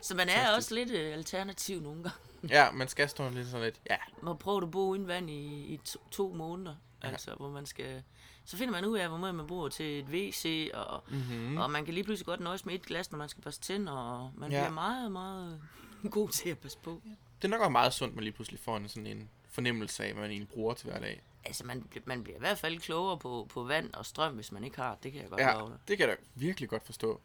Så 0.01 0.15
man 0.15 0.29
er 0.29 0.33
Fantastisk. 0.33 0.57
også 0.57 0.75
lidt 0.75 0.91
øh, 0.91 1.13
alternativ 1.13 1.81
nogle 1.81 2.03
gange. 2.03 2.17
Ja, 2.49 2.71
man 2.71 2.87
skal 2.87 3.09
stå 3.09 3.29
lidt 3.29 3.47
sådan 3.47 3.63
lidt. 3.63 3.81
Ja. 3.89 3.97
Man 4.23 4.37
prøver 4.37 4.61
at 4.61 4.71
bo 4.71 4.87
uden 4.87 5.07
vand 5.07 5.29
i, 5.29 5.65
i 5.73 5.77
to, 5.85 5.99
to 6.11 6.33
måneder, 6.33 6.75
ja. 7.03 7.07
altså, 7.07 7.35
hvor 7.35 7.49
man 7.49 7.65
skal... 7.65 8.03
Så 8.45 8.57
finder 8.57 8.71
man 8.71 8.85
ud 8.85 8.97
af, 8.97 9.07
hvor 9.09 9.17
meget 9.17 9.35
man 9.35 9.47
bruger 9.47 9.69
til 9.69 9.99
et 9.99 10.05
WC, 10.05 10.69
og, 10.73 11.03
Mm-hmm. 11.09 11.37
mm. 11.49 11.57
og 11.57 11.71
man 11.71 11.85
kan 11.85 11.93
lige 11.93 12.03
pludselig 12.03 12.25
godt 12.25 12.39
nøjes 12.39 12.65
med 12.65 12.73
et 12.75 12.81
glas, 12.85 13.11
når 13.11 13.17
man 13.17 13.29
skal 13.29 13.43
børste 13.43 13.61
tænder, 13.61 13.91
og 13.93 14.31
man 14.35 14.51
Ja. 14.51 14.57
ja. 14.57 14.63
bliver 14.63 14.73
meget, 14.73 15.11
meget 15.11 15.61
god 16.11 16.29
til 16.29 16.49
at 16.49 16.57
passe 16.59 16.77
på. 16.83 17.01
Det 17.41 17.47
er 17.47 17.49
nok 17.49 17.59
også 17.61 17.69
meget 17.69 17.93
sundt, 17.93 18.15
man 18.15 18.23
lige 18.23 18.33
pludselig 18.33 18.59
får 18.59 18.77
en 18.77 18.89
sådan 18.89 19.07
en 19.07 19.29
fornemmelse 19.49 20.03
af, 20.03 20.13
hvad 20.13 20.21
man 20.21 20.31
egentlig 20.31 20.49
bruger 20.49 20.73
til 20.73 20.89
hver 20.89 20.99
dag. 20.99 21.21
Altså, 21.45 21.65
man, 21.65 21.87
man 22.05 22.23
bliver 22.23 22.35
i 22.37 22.39
hvert 22.39 22.57
fald 22.57 22.79
klogere 22.79 23.17
på, 23.17 23.47
på 23.53 23.63
vand 23.63 23.93
og 23.93 24.05
strøm, 24.05 24.33
hvis 24.35 24.51
man 24.51 24.63
ikke 24.63 24.75
har 24.77 24.97
det, 25.03 25.11
kan 25.11 25.21
jeg 25.21 25.29
godt 25.29 25.41
Ja, 25.41 25.53
love 25.53 25.77
det 25.87 25.97
kan 25.97 26.09
jeg 26.09 26.17
da 26.17 26.23
virkelig 26.35 26.69
godt 26.69 26.85
forstå. 26.85 27.21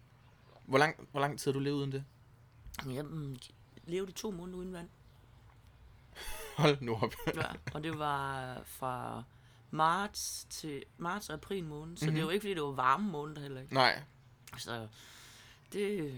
Hvor 0.65 0.79
lang, 0.79 1.09
hvor 1.11 1.21
lang 1.21 1.39
tid 1.39 1.51
har 1.51 1.59
du 1.59 1.61
levet 1.65 1.77
uden 1.77 1.93
det? 1.93 2.05
Jeg 2.91 3.05
levede 3.87 4.13
to 4.13 4.31
måneder 4.31 4.59
uden 4.59 4.73
vand. 4.73 4.89
Hold 6.57 6.77
nu 6.81 6.99
op. 7.03 7.15
Ja, 7.35 7.43
og 7.75 7.83
det 7.85 7.99
var 7.99 8.55
fra 8.65 9.23
marts 9.71 10.47
til 10.51 10.83
marts 10.99 11.29
og 11.29 11.35
april 11.35 11.65
måned, 11.65 11.97
så 11.97 12.05
mm-hmm. 12.05 12.13
Mhm. 12.13 12.17
det 12.21 12.27
var 12.27 12.33
ikke, 12.33 12.43
fordi 12.43 12.55
det 12.55 12.63
var 12.63 12.71
varme 12.73 13.11
måneder 13.11 13.41
heller 13.41 13.61
ikke. 13.61 13.75
Nej, 13.75 14.03
Så 14.59 14.89
det, 15.73 16.13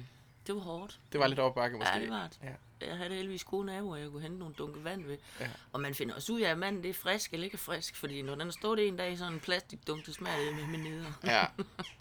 det 0.46 0.54
var 0.54 0.60
hårdt. 0.60 1.00
det 1.12 1.20
var 1.20 1.26
lidt 1.26 1.38
opbakke 1.38 1.76
måske. 1.76 1.92
Ja, 1.94 2.00
det 2.00 2.10
var 2.10 2.26
det. 2.28 2.38
Ja. 2.42 2.86
Jeg 2.86 2.96
havde 2.96 3.14
heldigvis 3.14 3.44
gode 3.44 3.66
naboer, 3.66 3.96
jeg 3.96 4.10
kunne 4.10 4.22
hente 4.22 4.38
nogle 4.38 4.54
dunke 4.54 4.84
vand 4.84 5.04
ved. 5.06 5.18
Ja. 5.40 5.48
Og 5.72 5.80
man 5.80 5.94
finder 5.94 6.14
også 6.14 6.32
ud 6.32 6.40
af, 6.40 6.50
at 6.50 6.58
manden 6.58 6.82
det 6.82 6.88
er 6.88 6.94
frisk 6.94 7.32
eller 7.32 7.44
ikke 7.44 7.54
er 7.54 7.58
frisk, 7.58 7.96
fordi 7.96 8.22
når 8.22 8.34
den 8.34 8.52
står 8.52 8.74
det 8.74 8.88
en 8.88 8.96
dag 8.96 9.12
i 9.12 9.16
sådan 9.16 9.32
en 9.32 9.40
plastikdunk, 9.40 10.06
det 10.06 10.14
smager 10.14 10.54
med, 10.54 10.66
med 10.66 10.78
neder. 10.78 11.12
ja, 11.24 11.44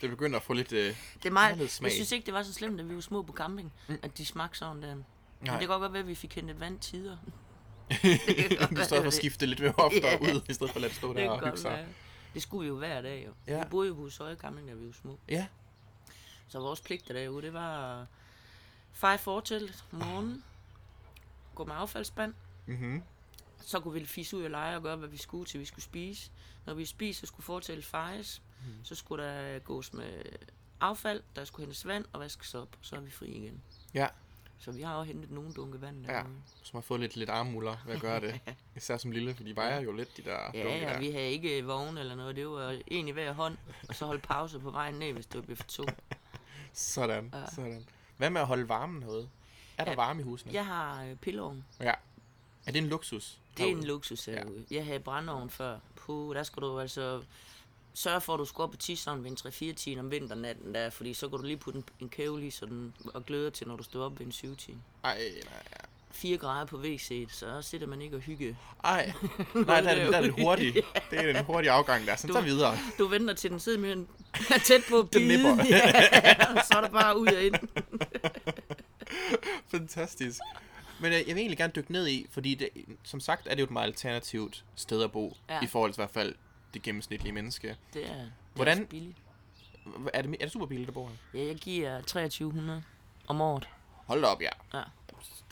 det 0.01 0.09
begynder 0.09 0.37
at 0.37 0.43
få 0.43 0.53
lidt... 0.53 0.71
Øh, 0.71 0.95
Det 1.23 1.25
er 1.25 1.31
meget, 1.33 1.45
Anderledes 1.47 1.71
smag. 1.71 1.85
jeg 1.87 1.93
synes 1.93 2.11
ikke, 2.11 2.25
det 2.25 2.33
var 2.33 2.43
så 2.43 2.53
slemt, 2.53 2.79
at 2.79 2.89
vi 2.89 2.95
var 2.95 3.01
små 3.01 3.21
på 3.21 3.33
camping, 3.33 3.73
mm. 3.87 3.99
at 4.01 4.17
de 4.17 4.25
smagte 4.25 4.57
sådan 4.57 4.81
der. 4.83 4.95
Men 4.95 5.05
nej, 5.41 5.59
det 5.59 5.67
kan 5.67 5.79
godt 5.79 5.93
være, 5.93 6.01
at 6.01 6.07
vi 6.07 6.15
fik 6.15 6.35
hentet 6.35 6.59
vand 6.59 6.79
tider. 6.79 7.17
du 8.77 8.83
står 8.83 8.97
for 9.01 9.07
at 9.07 9.13
skifte 9.13 9.45
lidt 9.45 9.59
mere 9.59 9.73
oftere 9.77 10.11
Ja. 10.11 10.33
ud, 10.33 10.41
i 10.49 10.53
stedet 10.53 10.71
for 10.71 10.77
at 10.77 10.81
lade 10.81 10.89
det 10.89 10.97
stå 10.97 11.13
der 11.13 11.29
og 11.29 11.45
hygge 11.45 11.57
sig. 11.57 11.71
være. 11.71 11.85
Det 12.33 12.41
skulle 12.41 12.61
vi 12.61 12.67
jo 12.67 12.77
hver 12.77 13.01
dag 13.01 13.25
jo. 13.27 13.33
Ja. 13.53 13.63
Vi 13.63 13.69
boede 13.69 13.87
jo 13.87 13.93
på 13.93 13.99
Husøje 14.01 14.35
Camping, 14.35 14.67
da 14.67 14.73
vi 14.73 14.85
var 14.85 14.93
små. 15.01 15.19
Ja, 15.29 15.47
Så 16.47 16.59
vores 16.59 16.81
pligter 16.81 17.13
derude, 17.13 17.41
det 17.41 17.53
var 17.53 18.01
at 18.01 18.07
feje 18.93 19.17
fortelt 19.17 19.83
om 19.91 19.99
morgenen, 19.99 20.43
gå 21.55 21.65
med 21.65 21.75
affaldsspand, 21.75 22.33
mm-hmm. 22.65 23.03
så 23.61 23.79
kunne 23.79 23.93
vi 23.99 24.05
fisse 24.05 24.37
ud 24.37 24.43
og 24.43 24.49
lege 24.51 24.75
og 24.75 24.81
gøre, 24.83 24.95
hvad 24.95 25.09
vi 25.09 25.17
skulle, 25.17 25.45
til 25.45 25.59
vi 25.59 25.65
skulle 25.65 25.85
spise. 25.85 26.31
Når 26.65 26.73
vi 26.73 26.85
spiste, 26.85 27.19
så 27.19 27.25
skulle 27.27 27.43
fortællet 27.45 27.85
fejes. 27.85 28.41
Mm. 28.61 28.73
Så 28.85 28.95
skulle 28.95 29.23
der 29.23 29.59
gås 29.59 29.93
med 29.93 30.23
affald, 30.81 31.21
der 31.35 31.45
skulle 31.45 31.65
hentes 31.65 31.87
vand 31.87 32.05
og 32.13 32.19
vaskes 32.19 32.55
op, 32.55 32.77
så 32.81 32.95
er 32.95 32.99
vi 32.99 33.11
fri 33.11 33.27
igen. 33.27 33.61
ja. 33.93 34.07
Så 34.61 34.71
vi 34.71 34.81
har 34.81 34.95
også 34.95 35.07
hentet 35.13 35.31
nogle 35.31 35.53
dunke 35.53 35.81
vand 35.81 36.05
Ja. 36.05 36.13
derude. 36.13 36.33
Som 36.63 36.77
har 36.77 36.81
fået 36.81 36.99
lidt, 36.99 37.15
lidt 37.15 37.29
armmuller 37.29 37.77
ved 37.85 37.95
at 37.95 38.01
gøre 38.01 38.21
det. 38.21 38.39
Især 38.77 38.97
som 38.97 39.11
lille, 39.11 39.35
for 39.35 39.43
de 39.43 39.55
vejer 39.55 39.81
jo 39.81 39.91
lidt, 39.91 40.17
de 40.17 40.21
der 40.21 40.31
Ja, 40.53 40.63
dunke 40.63 40.77
ja, 40.79 40.93
der. 40.93 40.99
vi 40.99 41.11
havde 41.11 41.29
ikke 41.29 41.65
vogn 41.65 41.97
eller 41.97 42.15
noget. 42.15 42.35
Det 42.35 42.47
var 42.47 42.79
en 42.87 43.07
i 43.07 43.11
hver 43.11 43.33
hånd, 43.33 43.57
og 43.89 43.95
så 43.95 44.05
holde 44.05 44.21
pause 44.21 44.59
på 44.59 44.71
vejen 44.71 44.93
ned, 44.95 45.13
hvis 45.13 45.25
det 45.25 45.45
blev 45.45 45.57
for 45.57 45.63
to. 45.63 45.83
Sådan, 46.73 47.29
Ja. 47.33 47.45
sådan. 47.55 47.85
Hvad 48.17 48.29
med 48.29 48.41
at 48.41 48.47
holde 48.47 48.69
varmen 48.69 49.03
herude? 49.03 49.29
Er 49.77 49.83
der 49.83 49.91
Ja. 49.91 49.95
varme 49.95 50.21
i 50.21 50.23
husene? 50.23 50.53
Jeg 50.53 50.65
har 50.65 51.03
øh, 51.03 51.15
pilleovn. 51.15 51.65
ja. 51.79 51.93
Er 52.65 52.71
det 52.71 52.77
en 52.77 52.87
luksus? 52.87 53.39
Det 53.57 53.63
er 53.63 53.67
en 53.67 53.69
herude? 53.73 53.87
luksus 53.87 54.25
herude. 54.25 54.65
Ja. 54.71 54.75
Jeg 54.75 54.85
havde 54.85 54.99
brændeovn 54.99 55.49
før. 55.49 55.79
Puh, 55.95 56.35
der 56.35 56.43
skal 56.43 56.61
du 56.61 56.79
altså 56.79 57.21
sørge 57.93 58.21
for, 58.21 58.33
at 58.33 58.39
du 58.39 58.45
skal 58.45 58.61
op 58.61 58.71
på 58.71 58.77
tisseren 58.77 59.23
ved 59.23 59.31
en 59.31 59.37
3-4 59.71 59.73
timer 59.73 60.01
om 60.01 60.11
vinternatten 60.11 60.73
der, 60.75 60.89
fordi 60.89 61.13
så 61.13 61.29
kan 61.29 61.37
du 61.39 61.45
lige 61.45 61.57
putte 61.57 61.77
en, 61.77 61.83
en 61.99 62.09
kævel 62.09 62.43
i 62.43 62.49
så 62.49 62.65
den, 62.65 62.93
og 63.13 63.25
gløder 63.25 63.49
til, 63.49 63.67
når 63.67 63.75
du 63.75 63.83
står 63.83 64.03
op 64.05 64.19
ved 64.19 64.25
en 64.25 64.31
7 64.31 64.55
time. 64.55 64.77
Ej, 65.03 65.17
nej, 65.17 65.63
ja. 65.71 65.85
4 66.11 66.37
grader 66.37 66.65
på 66.65 66.77
WC'et, 66.81 67.31
så 67.33 67.61
sidder 67.61 67.87
man 67.87 68.01
ikke 68.01 68.15
og 68.15 68.21
hygge. 68.21 68.57
Ej, 68.83 69.05
nej, 69.53 69.81
der 69.81 69.89
er, 69.89 69.95
det- 70.03 70.11
der 70.11 70.17
er 70.17 70.21
det 70.21 70.33
hurtigt. 70.41 70.75
Det 71.11 71.19
er 71.19 71.33
den 71.33 71.45
hurtige 71.45 71.71
afgang 71.71 72.07
der. 72.07 72.15
Så 72.15 72.27
Du- 72.27 72.33
tager 72.33 72.43
vi 72.43 72.49
videre. 72.49 72.77
Du 72.99 73.07
venter 73.07 73.33
til 73.33 73.51
den 73.51 73.59
sidder 73.59 73.79
med 73.79 74.05
tæt 74.65 74.81
på 74.89 74.99
at 74.99 75.13
Den 75.13 75.21
bide. 75.21 75.27
nipper. 75.27 75.65
ja, 75.69 76.53
og 76.55 76.61
så 76.65 76.73
er 76.77 76.81
der 76.81 76.89
bare 76.89 77.19
ud 77.19 77.27
og 77.27 77.43
ind. 77.43 77.55
Fantastisk. 79.67 80.39
Men 81.01 81.11
øh, 81.13 81.17
jeg 81.17 81.25
vil 81.27 81.37
egentlig 81.37 81.57
gerne 81.57 81.73
dykke 81.75 81.91
ned 81.91 82.07
i, 82.07 82.27
fordi 82.31 82.55
det, 82.55 82.69
som 83.03 83.19
sagt 83.19 83.47
er 83.47 83.51
det 83.55 83.59
jo 83.59 83.65
et 83.65 83.71
meget 83.71 83.87
alternativt 83.87 84.63
sted 84.75 85.03
at 85.03 85.11
bo. 85.11 85.37
Ja. 85.49 85.63
i 85.63 85.67
forhold 85.67 85.91
til 85.93 85.99
i 85.99 86.01
hvert 86.01 86.11
fald 86.13 86.35
det 86.73 86.81
gennemsnitlige 86.81 87.33
menneske. 87.33 87.77
Det 87.93 88.09
er, 88.09 88.15
det 88.15 88.31
Hvordan- 88.53 88.77
er 88.77 88.81
også 88.81 88.89
billigt. 88.89 89.17
Er 90.13 90.21
det, 90.21 90.31
er 90.39 90.45
det 90.45 90.51
super 90.51 90.65
billigt, 90.65 90.87
der 90.87 90.93
bor 90.93 91.07
her? 91.07 91.39
Ja, 91.41 91.47
jeg 91.47 91.55
giver 91.55 92.01
2300 92.01 92.83
om 93.27 93.41
året. 93.41 93.69
Hold 94.05 94.21
da 94.21 94.27
op, 94.27 94.41
ja. 94.41 94.49
Ja. 94.73 94.83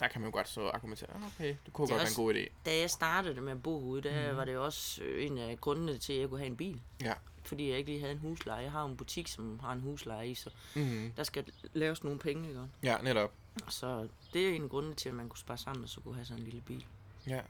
Der 0.00 0.08
kan 0.08 0.20
man 0.20 0.30
jo 0.30 0.34
godt 0.36 0.48
så 0.48 0.68
argumentere, 0.68 1.10
"Ah, 1.14 1.26
okay, 1.26 1.48
det 1.48 1.56
kunne 1.56 1.56
Det 1.66 1.72
godt 1.72 1.90
være 1.90 2.00
også- 2.00 2.20
en 2.20 2.26
god 2.26 2.34
idé. 2.34 2.48
Da 2.66 2.78
jeg 2.78 2.90
startede 2.90 3.40
med 3.40 3.52
at 3.52 3.62
bo 3.62 3.80
ude, 3.80 4.02
der 4.02 4.32
var 4.32 4.44
det 4.44 4.56
også 4.58 5.02
øh, 5.02 5.26
en 5.26 5.38
af 5.38 5.60
grundene 5.60 5.98
til, 5.98 6.12
at 6.12 6.20
jeg 6.20 6.28
kunne 6.28 6.38
have 6.40 6.46
en 6.50 6.56
bil. 6.56 6.80
Ja. 7.02 7.12
Fordi 7.44 7.68
jeg 7.70 7.78
ikke 7.78 7.90
lige 7.90 8.00
havde 8.00 8.12
en 8.12 8.18
husleje. 8.18 8.62
Jeg 8.62 8.72
har 8.72 8.84
en 8.84 8.96
butik, 8.96 9.28
som 9.28 9.60
har 9.60 9.72
en 9.72 9.80
husleje 9.80 10.28
i, 10.28 10.34
så 10.34 10.50
Mm-hmm. 10.74 11.12
der 11.16 11.22
skal 11.24 11.44
laves 11.72 12.04
nogle 12.04 12.18
penge, 12.18 12.48
ikke? 12.48 12.62
Ja, 12.82 12.96
netop. 13.02 13.32
Så 13.68 14.08
det 14.34 14.48
er 14.48 14.54
en 14.54 14.62
af 14.64 14.70
grundene 14.70 14.94
til, 14.94 15.08
at 15.08 15.14
man 15.14 15.28
kunne 15.28 15.38
spare 15.38 15.58
sammen, 15.58 15.84
og 15.84 15.88
så 15.90 16.00
kunne 16.00 16.14
have 16.14 16.24
sådan 16.24 16.38
en 16.38 16.44
lille 16.44 16.60
bil. 16.60 16.84
Ja. 17.26 17.40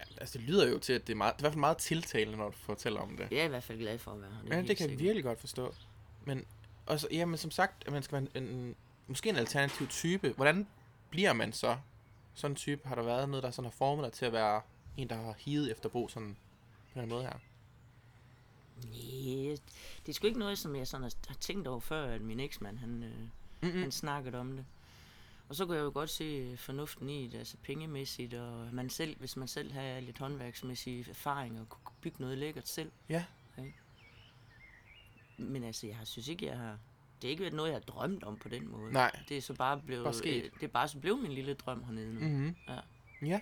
Ja. 0.00 0.14
Altså, 0.20 0.38
det 0.38 0.46
lyder 0.46 0.68
jo 0.68 0.78
til, 0.78 0.92
at 0.92 1.06
det 1.06 1.12
er, 1.12 1.16
meget, 1.16 1.36
det 1.36 1.38
er 1.38 1.42
i 1.42 1.44
hvert 1.44 1.52
fald 1.52 1.60
meget 1.60 1.76
tiltalende, 1.76 2.38
når 2.38 2.50
du 2.50 2.56
fortæller 2.56 3.00
om 3.00 3.16
det. 3.16 3.28
Jeg 3.30 3.38
er 3.38 3.44
i 3.44 3.48
hvert 3.48 3.64
fald 3.64 3.78
glad 3.78 3.98
for 3.98 4.10
at 4.10 4.20
være 4.20 4.30
her. 4.30 4.38
Ja, 4.48 4.54
er 4.54 4.56
det 4.56 4.66
kan 4.66 4.68
jeg 4.68 4.78
sikkert. 4.78 4.98
virkelig 4.98 5.24
godt 5.24 5.40
forstå. 5.40 5.74
Men, 6.24 6.44
også, 6.86 7.08
ja, 7.12 7.24
men 7.24 7.38
som 7.38 7.50
sagt, 7.50 7.86
at 7.86 7.92
man 7.92 8.02
skal 8.02 8.12
være 8.12 8.42
en, 8.42 8.48
en, 8.48 8.76
måske 9.06 9.28
en 9.28 9.36
alternativ 9.36 9.88
type. 9.88 10.32
Hvordan 10.36 10.66
bliver 11.10 11.32
man 11.32 11.52
så? 11.52 11.76
Sådan 12.34 12.52
en 12.52 12.56
type, 12.56 12.88
har 12.88 12.94
der 12.94 13.02
været 13.02 13.28
noget, 13.28 13.42
der 13.42 13.50
sådan 13.50 13.64
har 13.64 13.70
formet 13.70 14.04
dig 14.04 14.12
til 14.12 14.26
at 14.26 14.32
være 14.32 14.60
en, 14.96 15.08
der 15.10 15.16
har 15.16 15.34
higet 15.38 15.70
efter 15.70 15.88
bo 15.88 16.08
sådan 16.08 16.36
på 16.94 17.00
den 17.00 17.08
måde 17.08 17.22
her? 17.22 17.32
Nej, 18.84 19.56
det 20.06 20.08
er 20.08 20.12
sgu 20.12 20.26
ikke 20.26 20.38
noget, 20.38 20.58
som 20.58 20.76
jeg 20.76 20.86
sådan 20.86 21.10
har 21.28 21.36
tænkt 21.40 21.68
over 21.68 21.80
før, 21.80 22.06
at 22.06 22.20
min 22.20 22.40
eksmand, 22.40 22.78
han, 22.78 23.04
øh, 23.62 23.80
han 23.80 23.92
snakkede 23.92 24.38
om 24.38 24.56
det. 24.56 24.64
Og 25.50 25.56
så 25.56 25.66
kunne 25.66 25.76
jeg 25.76 25.84
jo 25.84 25.90
godt 25.94 26.10
se 26.10 26.24
øh, 26.24 26.58
fornuften 26.58 27.08
i 27.08 27.26
det, 27.28 27.38
altså 27.38 27.56
pengemæssigt, 27.62 28.34
og 28.34 28.68
man 28.72 28.90
selv, 28.90 29.16
hvis 29.18 29.36
man 29.36 29.48
selv 29.48 29.72
har 29.72 30.00
lidt 30.00 30.18
håndværksmæssige 30.18 31.06
erfaringer, 31.10 31.60
og 31.60 31.68
kunne 31.68 31.94
bygge 32.00 32.16
noget 32.20 32.38
lækkert 32.38 32.68
selv. 32.68 32.92
Ja. 33.08 33.24
Men 35.38 35.64
altså, 35.64 35.86
jeg 35.86 35.96
har- 35.96 36.04
synes 36.04 36.28
ikke, 36.28 36.46
jeg 36.46 36.58
har... 36.58 36.78
Det 37.22 37.28
er 37.28 37.30
ikke 37.30 37.40
været 37.42 37.54
noget, 37.54 37.68
jeg 37.70 37.76
har 37.76 37.80
drømt 37.80 38.24
om 38.24 38.36
på 38.36 38.48
den 38.48 38.68
måde. 38.68 38.92
Nej. 38.92 39.10
Det 39.28 39.36
er 39.36 39.40
så 39.42 39.54
bare 39.54 39.80
blevet... 39.86 40.04
Bare 40.04 40.14
sket. 40.14 40.44
øh, 40.44 40.50
det 40.54 40.62
er 40.62 40.68
bare 40.68 40.88
så 40.88 40.98
blevet 40.98 41.22
min 41.22 41.32
lille 41.32 41.54
drøm 41.54 41.84
hernede 41.84 42.14
nu. 42.14 42.20
Mm-hmm. 42.20 42.54
Ja. 42.68 42.78
Ja. 43.26 43.40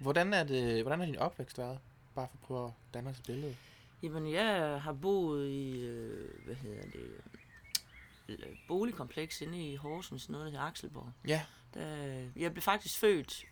Hvordan 0.00 0.32
er, 0.34 0.44
det, 0.44 0.82
hvordan 0.82 1.00
er 1.00 1.06
din 1.06 1.16
opvækst 1.16 1.58
været? 1.58 1.78
Bare 2.14 2.28
for 2.28 2.34
at 2.34 2.40
prøve 2.40 2.66
at 2.66 2.72
danne 2.94 3.10
os 3.10 3.18
et 3.18 3.24
billede. 3.26 3.56
Jamen, 4.02 4.32
jeg 4.32 4.80
har 4.82 4.92
boet 4.92 5.48
i, 5.48 5.80
øh, 5.80 6.44
hvad 6.44 6.54
hedder 6.54 6.82
det, 6.82 7.10
boligkompleks 8.68 9.40
inde 9.40 9.72
i 9.72 9.76
Horsens, 9.76 10.28
noget 10.28 10.44
der 10.44 10.50
hedder 10.50 10.64
Akselborg. 10.64 11.12
Ja. 11.26 11.42
Der, 11.74 11.86
jeg 12.36 12.52
blev 12.52 12.62
faktisk 12.62 12.98
født 12.98 13.44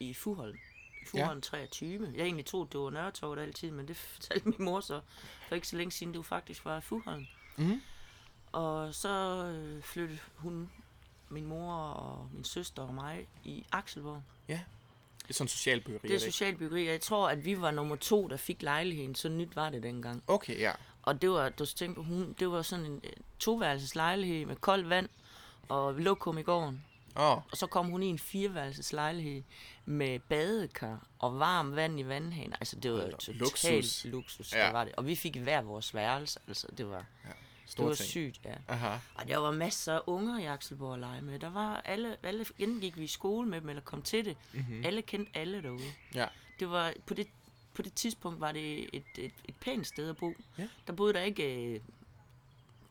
i 0.00 0.14
Fuholm. 0.14 0.58
Fuholm 1.06 1.36
ja. 1.36 1.40
23. 1.40 2.12
Jeg 2.14 2.24
egentlig 2.24 2.46
troede, 2.46 2.68
det 2.72 2.80
var 2.80 2.90
Nørretorvet 2.90 3.38
altid, 3.38 3.70
men 3.70 3.88
det 3.88 3.96
fortalte 4.14 4.48
min 4.48 4.64
mor 4.64 4.80
så 4.80 5.00
for 5.48 5.54
ikke 5.54 5.68
så 5.68 5.76
længe 5.76 5.92
siden, 5.92 6.12
det 6.12 6.18
var 6.18 6.22
faktisk 6.22 6.64
var 6.64 6.80
Fuholm. 6.80 7.26
Mm-hmm. 7.56 7.80
Og 8.52 8.94
så 8.94 9.44
øh, 9.44 9.82
flyttede 9.82 10.18
hun, 10.36 10.70
min 11.28 11.46
mor 11.46 11.74
og 11.74 12.28
min 12.32 12.44
søster 12.44 12.82
og 12.82 12.94
mig 12.94 13.28
i 13.44 13.64
Akselborg. 13.72 14.22
Det 15.30 15.34
er 15.34 15.38
sådan 15.38 15.48
socialbyggeri, 15.48 16.08
Det 16.08 16.14
er 16.14 16.18
socialbyggeri, 16.18 16.86
og 16.86 16.92
jeg 16.92 17.00
tror, 17.00 17.28
at 17.28 17.44
vi 17.44 17.60
var 17.60 17.70
nummer 17.70 17.96
to, 17.96 18.28
der 18.28 18.36
fik 18.36 18.62
lejligheden. 18.62 19.14
Så 19.14 19.28
nyt 19.28 19.56
var 19.56 19.70
det 19.70 19.82
dengang. 19.82 20.22
Okay, 20.26 20.60
ja. 20.60 20.72
Og 21.02 21.22
det 21.22 21.30
var, 21.30 21.48
du 21.48 21.64
skal 21.64 21.78
tænke 21.78 21.94
på, 21.94 22.02
hun, 22.02 22.32
det 22.38 22.50
var 22.50 22.62
sådan 22.62 22.84
en 22.86 23.00
øh, 23.04 23.10
toværelses 23.38 23.94
lejlighed 23.94 24.46
med 24.46 24.56
koldt 24.56 24.88
vand 24.88 25.08
og 25.68 25.94
lokum 25.94 26.38
i 26.38 26.42
gården. 26.42 26.84
Oh, 27.16 27.36
Og 27.36 27.56
så 27.56 27.66
kom 27.66 27.86
hun 27.86 28.02
i 28.02 28.06
en 28.06 28.18
fireværelses 28.18 28.92
lejlighed 28.92 29.42
med 29.84 30.18
badekar 30.18 31.06
og 31.18 31.38
varmt 31.38 31.76
vand 31.76 32.00
i 32.00 32.08
vandhanen. 32.08 32.52
Altså, 32.52 32.76
det 32.76 32.92
var 32.92 32.98
op. 33.02 33.10
totalt 33.18 33.38
Luksus. 33.38 34.04
luksus. 34.04 34.52
Ja. 34.52 34.64
det 34.66 34.72
var 34.72 34.84
det. 34.84 34.94
Og 34.96 35.06
vi 35.06 35.14
fik 35.16 35.36
hver 35.36 35.62
vores 35.62 35.94
værelse. 35.94 36.40
Altså, 36.48 36.66
det 36.78 36.88
var, 36.88 36.98
det 37.24 37.34
store 37.66 37.88
var 37.88 37.94
ting. 37.94 38.08
sygt, 38.08 38.40
ja. 38.44 38.54
Aha. 38.68 38.96
Og 39.14 39.28
der 39.28 39.36
var 39.38 39.50
masser 39.50 39.94
af 39.94 40.00
unger 40.06 40.38
i 40.38 40.44
Akselborg 40.44 40.94
at 40.94 41.00
lege 41.00 41.22
med. 41.22 41.38
Der 41.38 41.50
var 41.50 41.82
alle, 41.84 42.16
alle 42.22 42.46
enten 42.58 42.80
gik 42.80 42.96
vi 42.98 43.04
i 43.04 43.06
skole 43.06 43.48
med 43.48 43.60
dem, 43.60 43.68
eller 43.68 43.82
kom 43.82 44.02
til 44.02 44.24
det. 44.24 44.36
Mm-hmm. 44.52 44.82
Alle 44.84 45.02
kendte 45.02 45.38
alle 45.38 45.62
derude. 45.62 45.92
Ja. 46.14 46.26
Det 46.60 46.70
var, 46.70 46.92
på 47.06 47.14
det, 47.14 47.26
på 47.74 47.82
det 47.82 47.94
tidspunkt 47.94 48.40
var 48.40 48.52
det 48.52 48.80
et, 48.92 49.04
et, 49.18 49.32
et 49.48 49.54
pænt 49.60 49.86
sted 49.86 50.08
at 50.10 50.16
bo. 50.16 50.32
Ja. 50.58 50.68
Der 50.86 50.92
boede 50.92 51.12
der 51.12 51.20
ikke 51.20 51.74
øh, 51.74 51.80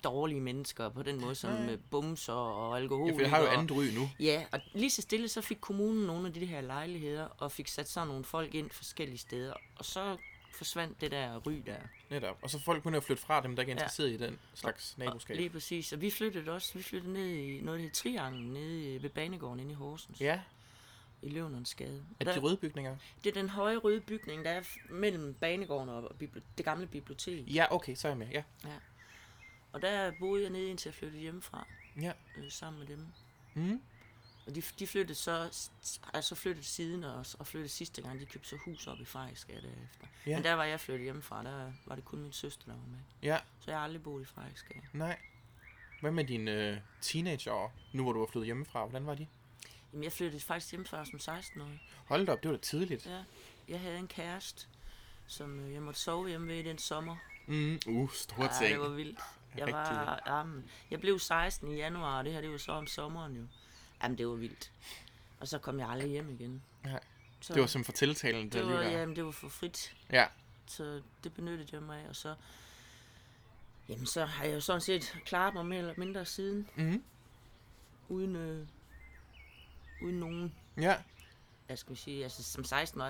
dårlige 0.04 0.42
mennesker 0.42 0.90
på 0.90 1.04
den 1.04 1.22
måde, 1.22 1.36
som 1.36 1.52
Nej. 1.54 1.66
med 1.66 1.78
bumser 1.78 2.34
og 2.34 2.78
alkohol. 2.78 3.08
Ja, 3.10 3.16
for 3.16 3.22
jeg 3.22 3.30
har 3.30 3.40
jo 3.40 3.48
andet 3.48 3.72
ry 3.72 3.84
nu. 3.96 4.10
Ja, 4.20 4.46
og 4.52 4.60
lige 4.74 4.90
så 4.90 5.02
stille, 5.02 5.28
så 5.28 5.42
fik 5.42 5.58
kommunen 5.62 6.08
nogle 6.08 6.28
af 6.28 6.34
de 6.34 6.46
her 6.46 6.62
lejligheder, 6.62 7.24
og 7.38 7.52
fik 7.52 7.68
sat 7.68 7.90
sådan 7.90 8.08
nogle 8.08 8.24
folk 8.24 8.56
ind 8.56 8.70
forskellige 8.72 9.18
steder. 9.18 9.54
Og 9.76 9.86
så 9.86 10.18
forsvandt 10.54 11.02
det 11.02 11.12
der 11.12 11.38
ry 11.38 11.62
der. 11.66 11.76
Netop. 12.10 12.38
Og 12.42 12.50
så 12.50 12.60
folk 12.60 12.84
kunne 12.84 12.96
jo 12.96 13.02
flytte 13.02 13.24
fra 13.24 13.42
dem, 13.42 13.56
der 13.56 13.64
ikke 13.64 13.72
er 13.72 13.76
Ja. 13.76 13.80
interesseret 13.80 14.10
i 14.12 14.18
den 14.18 14.40
slags 14.54 14.98
naboskab. 14.98 15.36
Lige 15.38 15.50
præcis. 15.50 15.94
Og 15.94 16.02
vi 16.02 16.10
flyttede 16.10 16.52
også, 16.52 16.74
vi 16.74 16.84
flyttede 16.84 17.14
ned 17.14 17.28
i 17.28 17.62
noget, 17.62 17.78
der 17.78 17.82
hedder 17.82 17.96
Triangel, 17.96 18.44
nede 18.44 19.04
ved 19.04 19.10
Banegården 19.10 19.60
inde 19.60 19.72
i 19.72 19.76
Horsens. 19.76 20.22
Ja. 20.22 20.40
I 21.22 21.30
Løvnernsgade. 21.30 22.06
Er 22.20 22.26
det 22.26 22.36
de 22.36 22.40
røde 22.40 22.58
bygninger? 22.58 22.98
det 23.24 23.30
er 23.30 23.42
den 23.42 23.50
høje 23.50 23.78
røde 23.78 24.02
bygning, 24.02 24.46
der 24.46 24.52
er 24.52 24.64
mellem 24.90 25.34
Banegården 25.34 25.90
og 25.90 26.12
det 26.58 26.66
gamle 26.66 26.88
bibliotek. 26.88 27.56
Ja, 27.56 27.66
okay, 27.76 27.96
så 27.96 28.08
er 28.08 28.12
jeg 28.12 28.18
med. 28.18 28.28
Ja. 28.28 28.44
Og 29.72 29.82
der 29.82 30.12
boede 30.20 30.42
jeg 30.44 30.52
nede 30.52 30.70
indtil 30.70 30.90
jeg 30.90 30.96
flyttede 30.96 31.22
hjemmefra 31.22 31.68
Ja. 32.02 32.12
øh, 32.38 32.52
sammen 32.52 32.80
med 32.80 32.88
dem. 32.88 33.06
Mm. 33.54 33.82
Og 34.48 34.56
de, 34.56 34.62
de 34.80 34.88
flyttede 34.88 35.16
så, 35.16 35.50
altså 36.14 36.36
flyttede 36.36 36.66
siden 36.66 37.04
og, 37.04 37.26
og 37.40 37.48
flyttede 37.48 37.70
sidste 37.70 38.02
gang, 38.02 38.20
de 38.20 38.26
købte 38.26 38.50
så 38.50 38.58
hus 38.66 38.88
op 38.88 39.00
i 39.00 39.06
Frederiksgade 39.06 39.62
derefter. 39.62 40.08
Ja. 40.26 40.32
Ja. 40.32 40.38
Men 40.38 40.44
der 40.44 40.54
var 40.54 40.64
jeg 40.64 40.80
flyttet 40.80 41.04
hjemmefra, 41.04 41.44
der 41.44 41.72
var 41.86 41.96
det 41.96 42.06
kun 42.06 42.20
min 42.22 42.32
søster, 42.32 42.66
der 42.66 42.74
var 42.74 42.88
med. 42.88 43.00
Ja, 43.24 43.38
Så 43.60 43.72
jeg 43.72 43.80
har 43.80 43.84
aldrig 43.84 44.04
boet 44.04 44.22
i 44.22 44.26
Frederiksgade. 44.26 44.82
nej. 44.94 45.20
Hvad 46.02 46.12
med 46.12 46.24
dine 46.26 46.52
øh, 46.52 46.78
teenageår, 47.02 47.74
nu 47.94 48.04
hvor 48.04 48.14
du 48.14 48.20
var 48.20 48.26
flyttet 48.26 48.46
hjemmefra? 48.46 48.82
Hvordan 48.86 49.06
var 49.06 49.16
de? 49.16 49.28
Jamen, 49.94 50.04
jeg 50.04 50.12
flyttede 50.12 50.42
faktisk 50.44 50.72
hjemmefra 50.72 51.06
som 51.06 51.20
16-årig. 51.36 51.82
Hold 52.06 52.26
da 52.26 52.32
op, 52.32 52.44
det 52.44 52.52
var 52.52 52.58
da 52.58 52.62
tidligt. 52.62 53.06
Ja. 53.06 53.24
Jeg 53.68 53.80
havde 53.80 53.98
en 53.98 54.08
kæreste, 54.08 54.68
som 55.28 55.60
øh, 55.60 55.74
jeg 55.74 55.82
måtte 55.82 56.00
sove 56.00 56.28
hjemme 56.30 56.48
ved 56.48 56.56
i 56.56 56.62
den 56.64 56.78
sommer. 56.78 57.16
Mm. 57.48 57.80
Uh, 57.88 58.12
store 58.12 58.44
Ja, 58.46 58.52
ting. 58.60 58.72
det 58.72 58.80
var 58.80 58.90
vildt. 58.90 59.20
Jeg, 59.58 59.68
var, 59.72 60.24
jamen, 60.28 60.66
jeg 60.92 61.00
blev 61.00 61.20
16 61.20 61.72
i 61.72 61.76
januar, 61.76 62.18
og 62.18 62.26
det 62.26 62.34
her 62.34 62.42
det 62.42 62.52
var 62.52 62.58
så 62.58 62.72
om 62.72 62.88
sommeren 62.88 63.36
jo. 63.36 63.44
Jamen, 64.04 64.18
det 64.18 64.28
var 64.28 64.34
vildt. 64.36 64.72
Og 65.40 65.48
så 65.48 65.58
kom 65.60 65.80
jeg 65.80 65.90
aldrig 65.90 66.10
hjem 66.10 66.30
igen. 66.30 66.64
Nej. 66.84 67.00
Så, 67.42 67.54
Det 67.54 67.62
var 67.62 67.68
simpelthen 67.68 67.84
for 67.94 67.98
tiltalende, 67.98 68.44
det 68.44 68.54
det 68.66 68.74
var, 68.74 68.82
jamen, 68.82 69.16
det 69.16 69.26
var 69.26 69.32
for 69.32 69.50
frit. 69.50 69.96
Ja. 70.12 70.26
Så 70.68 71.02
det 71.24 71.34
benyttede 71.34 71.70
jeg 71.72 71.82
mig 71.84 72.04
af, 72.04 72.10
og 72.10 72.16
så... 72.16 72.36
Jamen, 73.90 74.06
så 74.06 74.26
har 74.26 74.44
jeg 74.46 74.54
jo 74.56 74.62
sådan 74.62 74.82
set 74.82 75.16
klaret 75.26 75.54
mig 75.54 75.66
mere 75.66 75.80
eller 75.80 75.94
mindre 75.98 76.26
siden, 76.26 76.70
Mm. 76.76 77.04
uden, 78.10 78.36
øh, 78.36 78.68
uden 80.02 80.20
nogen, 80.20 80.56
Ja. 80.78 80.98
skal 81.76 81.94
vi 81.94 82.00
sige, 82.00 82.24
altså 82.24 82.44
som 82.44 82.64
16 82.64 83.02
år 83.02 83.06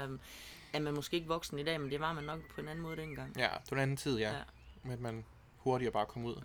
er, 0.73 0.79
man 0.79 0.93
måske 0.93 1.15
ikke 1.15 1.27
voksen 1.27 1.59
i 1.59 1.63
dag, 1.63 1.81
men 1.81 1.91
det 1.91 1.99
var 1.99 2.13
man 2.13 2.23
nok 2.23 2.39
på 2.55 2.61
en 2.61 2.67
anden 2.67 2.81
måde 2.83 2.97
dengang. 2.97 3.37
Ja, 3.37 3.49
det 3.63 3.71
var 3.71 3.77
en 3.77 3.81
anden 3.83 3.97
tid, 3.97 4.17
ja. 4.19 4.37
Ja. 4.37 4.43
Med 4.83 4.93
at 4.93 4.99
man 4.99 5.25
hurtigere 5.57 5.91
bare 5.91 6.05
kom 6.05 6.25
ud. 6.25 6.35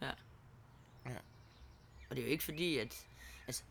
Og 2.11 2.17
det 2.17 2.23
er 2.23 2.27
jo 2.27 2.33
ikke 2.33 2.45
fordi, 2.45 2.79
at, 2.79 3.07
altså, 3.47 3.63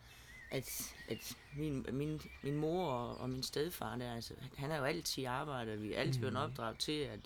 at, 0.51 0.95
at 1.09 1.37
min, 1.57 1.85
min, 1.91 2.21
min 2.43 2.55
mor 2.55 2.91
og, 2.91 3.17
og 3.17 3.29
min 3.29 3.43
stedfar, 3.43 3.95
der, 3.95 4.15
altså, 4.15 4.33
han 4.57 4.69
har 4.69 4.77
jo 4.77 4.83
altid 4.83 5.25
arbejdet, 5.25 5.81
vi 5.81 5.93
er 5.93 5.99
altid 5.99 6.19
blevet 6.19 6.33
Mhm. 6.33 6.41
opdraget 6.43 6.77
til, 6.79 6.99
at 6.99 7.19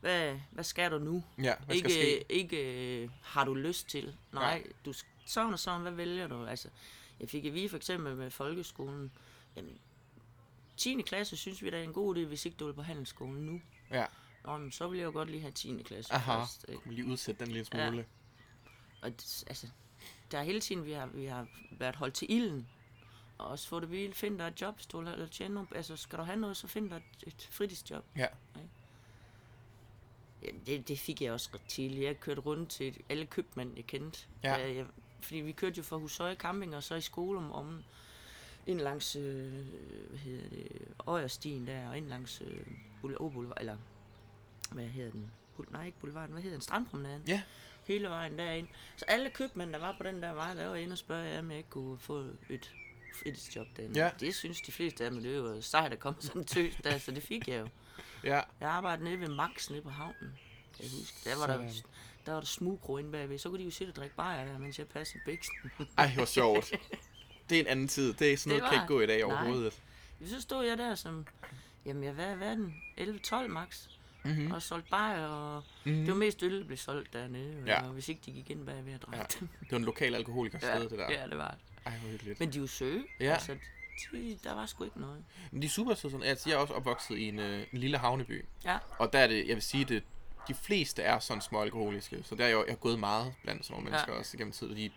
hvad, 0.00 0.38
hvad 0.50 0.64
skal 0.64 0.90
du 0.90 0.98
nu? 0.98 1.24
Ja, 1.38 1.54
hvad 1.66 1.76
skal 1.78 1.90
ikke, 1.90 1.90
ske? 1.90 2.32
ikke 2.32 3.02
øh, 3.02 3.10
har 3.22 3.44
du 3.44 3.54
lyst 3.54 3.88
til. 3.88 4.16
Nej, 4.32 4.66
du 4.84 4.90
sk- 4.90 5.06
sådan 5.26 5.52
og 5.52 5.58
sådan, 5.58 5.80
hvad 5.80 5.92
vælger 5.92 6.26
du? 6.26 6.46
Altså, 6.46 6.68
jeg 7.20 7.28
fik 7.28 7.44
at 7.44 7.54
vide 7.54 7.68
for 7.68 7.76
eksempel 7.76 8.16
med 8.16 8.30
folkeskolen, 8.30 9.12
jamen, 9.56 9.78
10. 10.76 11.02
klasse 11.02 11.36
synes 11.36 11.62
vi, 11.62 11.70
der 11.70 11.78
er 11.78 11.82
en 11.82 11.92
god 11.92 12.16
idé, 12.16 12.20
hvis 12.26 12.44
ikke 12.46 12.56
du 12.56 12.66
vil 12.66 12.72
på 12.74 12.82
handelsskolen 12.82 13.42
nu. 13.46 13.60
Ja. 13.90 14.06
Nå, 14.44 14.58
men 14.58 14.72
så 14.72 14.88
vil 14.88 14.98
jeg 14.98 15.06
jo 15.06 15.12
godt 15.12 15.30
lige 15.30 15.40
have 15.40 15.52
10. 15.52 15.82
klasse 15.84 16.12
Aha. 16.14 16.40
først. 16.40 16.66
man 16.84 16.94
lige 16.94 17.06
udsætte 17.06 17.44
den 17.44 17.52
lille 17.52 17.66
Ja. 17.72 17.88
smule. 17.88 18.06
Og 19.02 19.10
det, 19.10 19.44
altså, 19.46 19.66
der 20.30 20.38
er 20.38 20.42
hele 20.42 20.60
tiden, 20.60 20.84
vi 20.84 20.92
har, 20.92 21.06
vi 21.06 21.24
har 21.24 21.46
været 21.70 21.96
holdt 21.96 22.14
til 22.14 22.30
ilden. 22.32 22.68
Og 23.38 23.46
også 23.46 23.68
få 23.68 23.80
det 23.80 23.90
vildt. 23.90 24.16
Find 24.16 24.38
dig 24.38 24.46
et 24.46 24.60
job, 24.60 24.74
hvis 24.74 24.86
du 24.86 24.98
vil 25.00 25.08
eller 25.08 25.26
tjene 25.26 25.54
nogle, 25.54 25.68
Altså, 25.76 25.96
skal 25.96 26.18
du 26.18 26.24
have 26.24 26.36
noget, 26.36 26.56
så 26.56 26.66
find 26.68 26.90
dig 26.90 26.96
et, 26.96 27.26
et 27.26 27.48
fritidsjob. 27.50 28.04
Ja. 28.16 28.26
Ja, 30.42 30.48
det, 30.66 30.88
det 30.88 30.98
fik 30.98 31.22
jeg 31.22 31.32
også 31.32 31.50
ret 31.54 31.60
tidligt. 31.68 32.02
Jeg 32.04 32.20
kørte 32.20 32.40
rundt 32.40 32.70
til 32.70 32.96
alle 33.08 33.26
købmænd, 33.26 33.76
jeg 33.76 33.86
kendte. 33.86 34.26
Ja. 34.42 34.54
Jeg, 34.54 34.76
jeg, 34.76 34.86
fordi 35.24 35.40
vi 35.40 35.52
kørte 35.52 35.76
jo 35.76 35.82
fra 35.82 35.96
Husøje 35.96 36.34
Camping 36.34 36.76
og 36.76 36.82
så 36.82 36.94
i 36.94 37.00
skole 37.00 37.38
om, 37.38 37.52
om 37.52 37.82
ind 38.66 38.80
langs, 38.80 39.16
øh, 39.16 39.52
hvad 40.08 40.18
hedder 40.18 40.48
det, 40.48 40.68
Øjerstien 41.06 41.66
der, 41.66 41.88
og 41.88 41.96
ind 41.98 42.08
langs 42.08 42.42
øh, 42.46 42.66
Boule- 43.02 43.18
Boulevard, 43.18 43.56
eller 43.60 43.76
hvad 44.72 44.84
hedder 44.86 45.10
den? 45.10 45.30
Nej, 45.70 45.86
ikke 45.86 45.98
Boulevarden, 45.98 46.32
hvad 46.32 46.42
hedder 46.42 46.56
den? 46.56 46.62
Strandpromenaden. 46.62 47.22
Ja. 47.26 47.42
Hele 47.84 48.08
vejen 48.08 48.38
derind. 48.38 48.68
Så 48.96 49.04
alle 49.08 49.30
købmænd, 49.30 49.72
der 49.72 49.78
var 49.78 49.94
på 49.98 50.02
den 50.02 50.22
der 50.22 50.32
vej, 50.32 50.54
der 50.54 50.66
var 50.68 50.74
inde 50.74 50.92
og 50.92 50.98
spørge, 50.98 51.38
om 51.38 51.50
jeg 51.50 51.58
ikke 51.58 51.70
kunne 51.70 51.98
få 51.98 52.26
et 52.50 52.72
fritidsjob 53.22 53.66
derinde. 53.76 54.00
Ja. 54.04 54.10
Det 54.20 54.34
synes 54.34 54.60
de 54.60 54.72
fleste 54.72 55.04
af 55.04 55.10
dem, 55.10 55.22
det 55.22 55.42
var 55.42 55.60
sejt 55.60 55.92
at 55.92 55.98
komme 55.98 56.22
sådan 56.22 56.44
tøs 56.44 56.74
der, 56.84 56.98
så 56.98 57.10
det 57.10 57.22
fik 57.22 57.48
jeg 57.48 57.60
jo. 57.60 57.68
Ja. 58.24 58.40
Jeg 58.60 58.68
arbejdede 58.70 59.04
nede 59.04 59.20
ved 59.20 59.28
Max 59.28 59.70
nede 59.70 59.82
på 59.82 59.90
havnen, 59.90 60.38
kan 60.76 60.84
jeg 60.84 60.90
huske. 60.98 61.30
Der 61.30 61.36
var 61.36 61.46
Sådan. 61.46 61.66
der 61.66 61.72
var 62.32 62.38
der 62.40 62.46
smugro 62.46 62.98
inde 62.98 63.10
bagved, 63.12 63.38
så 63.38 63.48
kunne 63.48 63.58
de 63.58 63.64
jo 63.64 63.70
sidde 63.70 63.90
og 63.90 63.96
drikke 63.96 64.16
bajer 64.16 64.44
der, 64.44 64.58
mens 64.58 64.78
jeg 64.78 64.86
passede 64.88 65.22
bæksten. 65.26 65.70
Ej, 65.98 66.10
hvor 66.14 66.24
sjovt. 66.24 66.72
Det 67.50 67.56
er 67.56 67.60
en 67.60 67.66
anden 67.66 67.88
tid. 67.88 68.12
Det 68.12 68.32
er 68.32 68.36
sådan 68.36 68.50
Det 68.54 68.58
noget, 68.58 68.70
kan 68.72 68.76
var- 68.78 68.82
ikke 68.84 68.94
gå 68.94 69.00
i 69.00 69.06
dag 69.06 69.20
Nej. 69.28 69.36
overhovedet. 69.36 69.80
Så 70.26 70.40
stod 70.40 70.64
jeg 70.66 70.78
der 70.78 70.94
som, 70.94 71.26
jamen 71.86 72.04
jeg 72.04 72.12
hvad, 72.12 72.36
hvad 72.36 72.48
er 72.48 72.54
den? 72.54 72.74
11-12 72.98 73.48
max. 73.48 73.86
Mhm. 74.24 74.42
Mm. 74.42 74.50
Og 74.52 74.62
solgte 74.62 74.90
bajer, 74.90 75.26
og 75.26 75.62
Mhm. 75.84 75.94
det 75.96 76.08
var 76.08 76.14
mest 76.14 76.42
øl, 76.42 76.60
der 76.60 76.64
blev 76.66 76.76
solgt 76.78 77.12
dernede. 77.12 77.62
Ja. 77.66 77.82
Og 77.86 77.88
hvis 77.92 78.08
ikke 78.08 78.20
de 78.26 78.32
gik 78.32 78.50
ind 78.50 78.66
bagved 78.66 78.94
og 78.94 79.02
drak 79.02 79.16
Ja. 79.16 79.22
dem. 79.40 79.48
Det 79.60 79.70
var 79.70 79.76
en 79.78 79.84
lokal 79.84 80.14
alkoholikersted, 80.14 80.70
Ja, 80.70 80.80
det 80.82 80.90
der. 80.90 81.10
ja, 81.12 81.26
det 81.26 81.38
var 81.38 81.50
det. 81.50 81.58
Ej, 81.86 81.98
hvor 81.98 82.08
hyggeligt. 82.10 82.40
Men 82.40 82.52
de 82.52 82.56
er 82.58 82.60
jo 82.60 82.66
søge. 82.66 83.04
Ja. 83.20 83.32
Altså, 83.32 83.56
de, 84.12 84.38
der 84.44 84.54
var 84.54 84.66
sgu 84.66 84.84
ikke 84.84 85.00
noget. 85.00 85.24
Men 85.50 85.62
de 85.62 85.66
er 85.66 85.70
super 85.70 85.94
søde. 85.94 86.10
sådan- 86.12 86.26
Altså, 86.26 86.48
jeg 86.50 86.56
er 86.56 86.60
også 86.60 86.74
opvokset 86.74 87.16
i 87.18 87.28
en, 87.28 87.38
øh, 87.38 87.66
en 87.72 87.78
lille 87.78 87.98
havneby. 87.98 88.44
Ja. 88.64 88.78
Og 88.98 89.12
der 89.12 89.18
er 89.18 89.26
det, 89.26 89.48
jeg 89.48 89.54
vil 89.54 89.62
sige, 89.62 89.84
det, 89.84 90.02
de 90.48 90.54
fleste 90.54 91.02
er 91.02 91.18
sådan 91.18 91.40
små 91.40 91.62
alkoholiske. 91.62 92.22
Så 92.22 92.34
der 92.34 92.44
er 92.44 92.48
jeg, 92.48 92.54
jo- 92.54 92.64
jeg 92.64 92.72
har 92.72 92.76
gået 92.76 92.98
meget 92.98 93.34
blandt 93.42 93.64
sådan 93.66 93.74
nogle 93.74 93.90
Ja. 93.90 93.90
mennesker 93.90 94.12
også 94.12 94.36
igennem 94.36 94.52
tiden, 94.52 94.76
de 94.76 94.86
er 94.86 94.90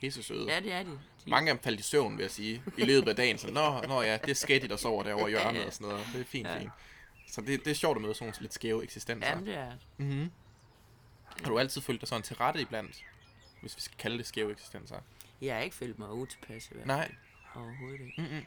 pisse 0.00 0.22
søde. 0.22 0.52
Ja, 0.52 0.60
det 0.60 0.72
er 0.72 0.82
de. 0.82 0.90
de 0.90 1.30
Mange 1.30 1.50
af 1.50 1.56
dem 1.56 1.62
faldt 1.64 1.80
i 1.80 1.82
søvn, 1.82 2.16
vil 2.16 2.22
jeg 2.22 2.30
sige, 2.30 2.62
i 2.78 2.84
løbet 2.84 3.08
af 3.08 3.16
dagen. 3.16 3.38
Så, 3.38 3.50
nå, 3.50 3.80
nå 3.80 4.02
ja, 4.02 4.16
det 4.16 4.30
er 4.30 4.34
skættigt, 4.34 4.70
der 4.70 4.76
sover 4.76 5.02
derovre 5.02 5.28
i 5.28 5.30
hjørnet 5.30 5.66
og 5.66 5.72
sådan 5.72 5.88
noget. 5.88 6.06
Det 6.12 6.20
er 6.20 6.24
fint, 6.24 6.48
Ja. 6.48 6.58
fint. 6.58 6.70
Så 7.28 7.40
det, 7.40 7.64
det 7.64 7.70
er 7.70 7.74
sjovt 7.74 7.96
at 7.96 8.02
møde 8.02 8.14
sådan 8.14 8.26
nogle 8.26 8.40
lidt 8.40 8.54
skæve 8.54 8.82
eksistenser. 8.82 9.28
Jamen, 9.30 9.46
det 9.46 9.54
er. 9.54 9.72
Mm-hmm. 9.96 10.30
Har 11.42 11.48
du 11.50 11.58
altid 11.58 11.80
følt 11.80 12.00
dig 12.00 12.08
sådan 12.08 12.22
til 12.22 12.36
rette 12.36 12.60
iblandt? 12.60 13.04
Hvis 13.60 13.76
vi 13.76 13.80
skal 13.80 13.96
kalde 13.98 14.18
det 14.18 14.26
skæve 14.26 14.50
eksistenser. 14.52 14.96
Jeg 15.40 15.54
har 15.54 15.62
ikke 15.62 15.76
følt 15.76 15.98
mig 15.98 16.10
utilpas 16.12 16.66
i 16.66 16.68
hvert 16.74 16.86
fald. 16.86 16.96
Nej. 16.96 17.14
Overhovedet 17.54 18.00
ikke. 18.00 18.22
Mm-mm. 18.22 18.44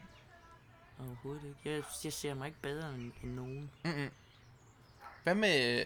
Overhovedet 1.06 1.44
ikke. 1.44 1.74
Jeg, 1.76 1.82
jeg 2.04 2.12
ser 2.12 2.34
mig 2.34 2.46
ikke 2.46 2.58
bedre 2.62 2.94
end, 2.94 3.12
end 3.22 3.34
nogen. 3.34 3.70
Mm-mm. 3.84 4.10
Hvad 5.22 5.34
med... 5.34 5.84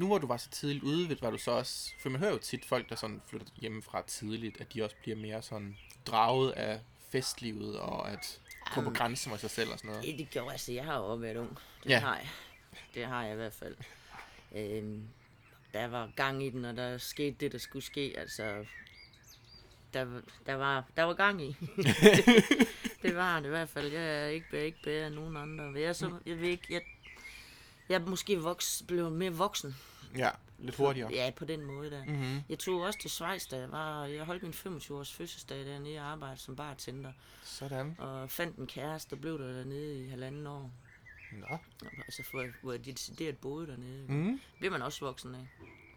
Nu 0.00 0.06
hvor 0.06 0.18
du 0.18 0.26
var 0.26 0.36
så 0.36 0.50
tidligt 0.50 0.84
ude, 0.84 1.16
var 1.22 1.30
du 1.30 1.38
så 1.38 1.50
også... 1.50 1.92
For 1.98 2.08
man 2.08 2.20
hører 2.20 2.32
jo 2.32 2.38
tit 2.38 2.64
folk, 2.64 2.88
der 2.88 2.96
sådan 2.96 3.22
flytter 3.26 3.46
hjemmefra 3.56 4.02
tidligt, 4.06 4.60
at 4.60 4.72
de 4.74 4.84
også 4.84 4.96
bliver 5.02 5.16
mere 5.16 5.42
sådan 5.42 5.76
draget 6.06 6.50
af 6.52 6.80
festlivet, 7.10 7.78
og 7.78 8.10
at 8.10 8.40
gå 8.64 8.74
på 8.74 8.80
Jamen. 8.80 8.94
grænsen 8.94 9.30
med 9.30 9.38
sig 9.38 9.50
selv 9.50 9.70
og 9.72 9.78
sådan 9.78 9.90
noget. 9.90 10.06
Ja, 10.06 10.16
det 10.16 10.30
gjorde 10.30 10.52
altså. 10.52 10.72
Jeg 10.72 10.84
har 10.84 10.96
jo 10.98 11.04
også 11.04 11.20
været 11.20 11.36
ung. 11.36 11.58
Det 11.84 11.90
Ja. 11.90 11.98
har 11.98 12.16
jeg. 12.16 12.28
Det 12.94 13.04
har 13.06 13.22
jeg 13.24 13.32
i 13.32 13.36
hvert 13.36 13.52
fald. 13.52 13.76
Øhm, 14.54 15.08
der 15.72 15.86
var 15.88 16.10
gang 16.16 16.44
i 16.44 16.50
den, 16.50 16.64
og 16.64 16.76
der 16.76 16.98
skete 16.98 17.36
det, 17.40 17.52
der 17.52 17.58
skulle 17.58 17.84
ske. 17.84 18.14
Altså, 18.18 18.64
der, 19.94 20.20
der, 20.46 20.54
var, 20.54 20.84
der 20.96 21.02
var 21.02 21.14
gang 21.14 21.42
i. 21.42 21.48
det, 21.76 22.44
det 23.02 23.16
var 23.16 23.36
det 23.40 23.46
i 23.46 23.48
hvert 23.48 23.68
fald. 23.68 23.92
Jeg 23.92 24.22
er 24.24 24.26
ikke, 24.26 24.46
jeg 24.52 24.60
er 24.60 24.64
ikke 24.64 24.82
bedre 24.82 25.06
end 25.06 25.14
nogen 25.14 25.36
andre. 25.36 25.64
Jeg, 25.64 25.82
er 25.82 25.92
så, 25.92 26.18
jeg 26.26 26.40
ved 26.40 26.48
ikke, 26.48 26.66
jeg, 26.70 26.82
jeg 27.88 27.94
er 28.00 28.06
måske 28.06 28.40
voks, 28.40 28.82
blevet 28.88 29.12
mere 29.12 29.30
voksen. 29.32 29.76
Ja, 30.16 30.30
lidt 30.58 30.76
hurtigere. 30.76 31.12
Ja, 31.12 31.30
på 31.36 31.44
den 31.44 31.64
måde 31.64 31.90
der. 31.90 32.04
Mm-hmm. 32.04 32.40
Jeg 32.48 32.58
tog 32.58 32.80
også 32.80 32.98
til 32.98 33.10
Schweiz, 33.10 33.48
da 33.48 33.58
jeg 33.58 33.72
var... 33.72 34.04
Jeg 34.04 34.24
holdt 34.24 34.42
min 34.42 34.52
25-års 34.52 35.12
fødselsdag 35.12 35.64
dernede 35.66 35.98
og 35.98 36.04
arbejdede 36.04 36.40
som 36.40 36.56
bartender. 36.56 37.12
Sådan. 37.42 37.96
Og 37.98 38.30
fandt 38.30 38.56
en 38.56 38.66
kæreste, 38.66 39.14
og 39.14 39.20
blev 39.20 39.38
der 39.38 39.52
dernede 39.52 40.04
i 40.04 40.08
halvanden 40.08 40.46
år. 40.46 40.70
Nå. 41.32 41.58
Altså, 42.06 42.22
for, 42.30 42.46
hvor 42.62 42.72
jeg 42.72 42.84
decideret 42.84 43.38
boede 43.38 43.66
dernede. 43.66 44.04
Mm. 44.08 44.40
Bliver 44.58 44.72
man 44.72 44.82
også 44.82 45.04
voksen 45.04 45.34
af. 45.34 45.48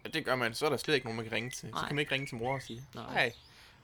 Ja, 0.04 0.08
det 0.08 0.24
gør 0.24 0.36
man. 0.36 0.54
Så 0.54 0.66
er 0.66 0.70
der 0.70 0.76
slet 0.76 0.94
ikke 0.94 1.06
nogen, 1.06 1.16
man 1.16 1.24
kan 1.24 1.32
ringe 1.32 1.50
til. 1.50 1.68
Så 1.68 1.74
Nej. 1.74 1.86
kan 1.86 1.94
man 1.94 2.00
ikke 2.00 2.12
ringe 2.12 2.26
til 2.26 2.36
mor 2.36 2.54
og 2.54 2.62
sige, 2.62 2.82
Nej. 2.94 3.14
nej. 3.14 3.32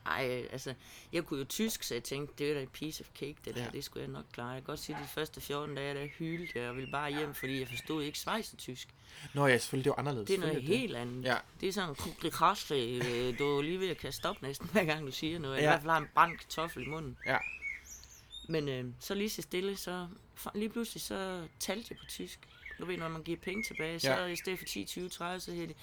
Ej, 0.07 0.47
altså, 0.53 0.75
jeg 1.13 1.25
kunne 1.25 1.39
jo 1.39 1.45
tysk, 1.45 1.83
så 1.83 1.95
jeg 1.95 2.03
tænkte, 2.05 2.35
det 2.39 2.51
er 2.51 2.55
da 2.55 2.61
en 2.63 2.69
piece 2.69 3.01
of 3.05 3.07
cake, 3.19 3.37
det 3.45 3.55
der. 3.55 3.63
Ja. 3.63 3.69
Det 3.71 3.85
skulle 3.85 4.03
jeg 4.03 4.11
nok 4.13 4.25
klare. 4.33 4.49
Jeg 4.49 4.57
kan 4.63 4.67
godt 4.67 4.81
sige, 4.81 4.97
at 4.97 5.03
de 5.03 5.09
første 5.09 5.41
14 5.41 5.75
dage, 5.75 5.95
der 5.95 6.07
hyldte 6.07 6.59
jeg 6.61 6.69
og 6.71 6.77
ville 6.77 6.91
bare 6.93 7.11
hjem, 7.11 7.35
fordi 7.35 7.59
jeg 7.61 7.69
forstod 7.69 8.03
ikke 8.03 8.19
schweizertysk. 8.19 8.89
Nå 9.35 9.47
ja, 9.47 9.59
selvfølgelig, 9.59 9.85
det 9.85 9.91
jo 9.91 9.95
anderledes. 9.99 10.27
Det 10.27 10.35
er 10.37 10.41
noget 10.41 10.63
helt 10.63 10.97
andet. 10.97 11.25
Ja. 11.25 11.37
Det 11.61 11.69
er 11.69 11.73
sådan 11.73 11.97
en 12.25 12.31
krasse, 12.31 12.75
øh, 12.75 13.39
du 13.39 13.45
er 13.59 13.63
lige 13.63 13.81
ved 13.81 13.89
at 13.89 13.97
kaste 13.99 14.27
op 14.27 14.43
næsten, 14.43 14.69
hver 14.73 14.85
gang 14.85 15.07
du 15.07 15.13
siger 15.13 15.39
noget. 15.39 15.57
Ja. 15.57 15.63
I 15.63 15.65
hvert 15.65 15.81
fald 15.81 15.91
har 15.91 15.99
en 15.99 16.09
brændt 16.15 16.41
kartoffel 16.41 16.83
i 16.83 16.87
munden. 16.87 17.19
Ja. 17.27 17.39
Men 18.49 18.69
øh, 18.69 18.85
så 19.01 19.15
lige 19.15 19.31
så 19.31 19.43
stille, 19.43 19.77
så 19.77 20.07
lige 20.55 20.69
pludselig 20.69 21.03
så 21.03 21.49
talte 21.61 21.87
jeg 21.91 21.99
på 21.99 22.05
tysk. 22.09 22.41
Du 22.81 22.85
ved, 22.85 22.97
når 22.97 23.09
man 23.09 23.23
giver 23.23 23.39
penge 23.39 23.63
tilbage, 23.65 24.01
så 24.01 24.11
Ja. 24.11 24.27
i 24.27 24.37
stedet 24.37 24.59
for 24.59 24.67
10, 24.67 24.85
20, 24.85 25.09
30, 25.09 25.41
så 25.41 25.53
hedder 25.53 25.67
det 25.67 25.77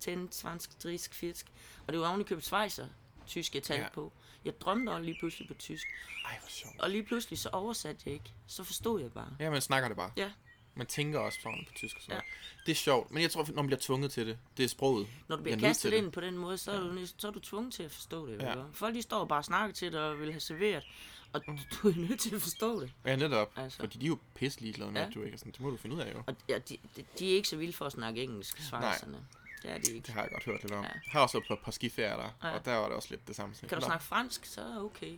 10, 0.00 0.10
20, 0.10 0.28
30, 0.28 0.98
80. 1.12 1.44
Og 1.86 1.92
det 1.92 2.00
var 2.00 2.08
oven 2.08 2.20
i 2.20 2.24
købet 2.24 2.44
svejser, 2.44 2.86
tysk 3.32 3.54
jeg 3.54 3.62
talte 3.62 3.82
Ja. 3.82 3.88
på. 3.88 4.12
Jeg 4.44 4.60
drømte 4.60 4.90
også 4.90 5.04
lige 5.04 5.16
pludselig 5.18 5.48
på 5.48 5.54
tysk. 5.54 5.86
Ej, 6.24 6.38
hvor 6.40 6.48
sjovt. 6.50 6.80
Og 6.80 6.90
lige 6.90 7.02
pludselig 7.02 7.38
så 7.38 7.48
oversatte 7.48 8.02
jeg 8.06 8.14
ikke. 8.14 8.32
Så 8.46 8.64
forstod 8.64 9.00
jeg 9.00 9.12
bare. 9.12 9.36
Ja, 9.40 9.50
man 9.50 9.60
snakker 9.60 9.88
det 9.88 9.96
bare. 9.96 10.10
Ja. 10.16 10.30
Man 10.74 10.86
tænker 10.86 11.18
også 11.18 11.38
sådan 11.42 11.64
på 11.68 11.72
tysk 11.74 11.96
og 11.96 12.02
sådan 12.02 12.12
Ja. 12.14 12.16
noget. 12.16 12.66
Det 12.66 12.72
er 12.72 12.76
sjovt, 12.76 13.10
men 13.10 13.22
jeg 13.22 13.30
tror, 13.30 13.44
når 13.48 13.54
man 13.54 13.66
bliver 13.66 13.80
tvunget 13.80 14.10
til 14.12 14.26
det, 14.26 14.38
det 14.56 14.64
er 14.64 14.68
sproget. 14.68 15.06
Når 15.28 15.36
du 15.36 15.42
bliver 15.42 15.56
er 15.56 15.60
kastet 15.60 15.80
til 15.82 15.90
det. 15.92 15.96
ind 16.04 16.12
på 16.12 16.20
den 16.20 16.38
måde, 16.38 16.58
så 16.58 16.72
er, 16.72 16.80
du, 16.80 17.06
så 17.16 17.28
er 17.28 17.32
du 17.32 17.40
tvunget 17.40 17.72
til 17.74 17.82
at 17.82 17.90
forstå 17.90 18.26
det. 18.26 18.42
Ja. 18.42 18.54
Folk 18.72 18.94
de 18.94 19.02
står 19.02 19.18
og 19.18 19.28
bare 19.28 19.42
snakker 19.42 19.74
til 19.74 19.92
dig 19.92 20.00
og 20.00 20.20
vil 20.20 20.30
have 20.32 20.40
serveret. 20.40 20.84
Og 21.32 21.46
du, 21.46 21.58
du 21.82 21.88
er 21.88 21.94
nødt 22.08 22.20
til 22.20 22.34
at 22.34 22.42
forstå 22.42 22.80
det. 22.80 22.92
Ja, 23.06 23.16
netop. 23.16 23.52
Altså. 23.56 23.78
Fordi 23.78 23.98
de 23.98 24.04
er 24.04 24.08
jo 24.08 24.18
pisse 24.34 24.60
ligeglade 24.60 24.92
med, 24.92 25.00
Ja. 25.00 25.06
at 25.06 25.14
du 25.14 25.22
ikke 25.22 25.34
er 25.34 25.38
sådan. 25.38 25.52
Det 25.52 25.60
må 25.60 25.70
du 25.70 25.76
finde 25.76 25.96
ud 25.96 26.00
af 26.00 26.14
jo. 26.14 26.22
Og 26.26 26.36
ja, 26.48 26.58
de, 26.58 26.76
de, 26.96 27.04
de 27.18 27.32
er 27.32 27.36
ikke 27.36 27.48
så 27.48 27.56
vilde 27.56 27.72
for 27.72 27.84
at 27.86 27.92
snakke 27.92 28.22
engelsk, 28.22 28.58
svejserne. 28.62 29.26
Det 29.62 29.70
er 29.70 29.78
de 29.78 29.92
ikke. 29.92 30.06
Det 30.06 30.14
har 30.14 30.22
jeg 30.22 30.30
godt 30.30 30.44
hørt 30.44 30.62
lidt 30.62 30.72
om. 30.72 30.84
Ja. 30.84 30.90
Jeg 30.90 31.00
har 31.12 31.20
også 31.20 31.38
været 31.38 31.46
på 31.48 31.54
et 31.54 31.60
par 31.60 31.70
skiferier 31.72 32.16
der, 32.16 32.30
Ja. 32.48 32.54
og 32.54 32.64
der 32.64 32.76
var 32.76 32.86
det 32.86 32.96
også 32.96 33.08
lidt 33.10 33.28
det 33.28 33.36
samme. 33.36 33.54
Kan 33.68 33.78
du 33.78 33.84
snakke 33.84 34.04
fransk, 34.04 34.44
så 34.44 34.60
er 34.60 34.78
okay. 34.84 35.16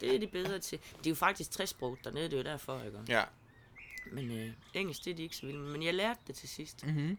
Det 0.00 0.14
er 0.14 0.18
de 0.18 0.26
bedre 0.26 0.58
til. 0.58 0.78
De 0.78 1.08
er 1.08 1.10
jo 1.10 1.14
faktisk 1.14 1.50
tresprog 1.50 1.98
dernede, 2.04 2.24
det 2.24 2.32
er 2.32 2.36
jo 2.36 2.42
derfor, 2.44 2.90
gør. 2.90 3.02
Ja. 3.08 3.24
Men 4.12 4.30
øh, 4.30 4.52
engelsk, 4.74 5.04
det 5.04 5.10
er 5.10 5.14
de 5.14 5.22
ikke 5.22 5.36
så 5.36 5.46
vilde. 5.46 5.60
Men 5.60 5.82
jeg 5.82 5.94
lærte 5.94 6.20
det 6.26 6.34
til 6.34 6.48
sidst. 6.48 6.86
Mm-hmm. 6.86 7.18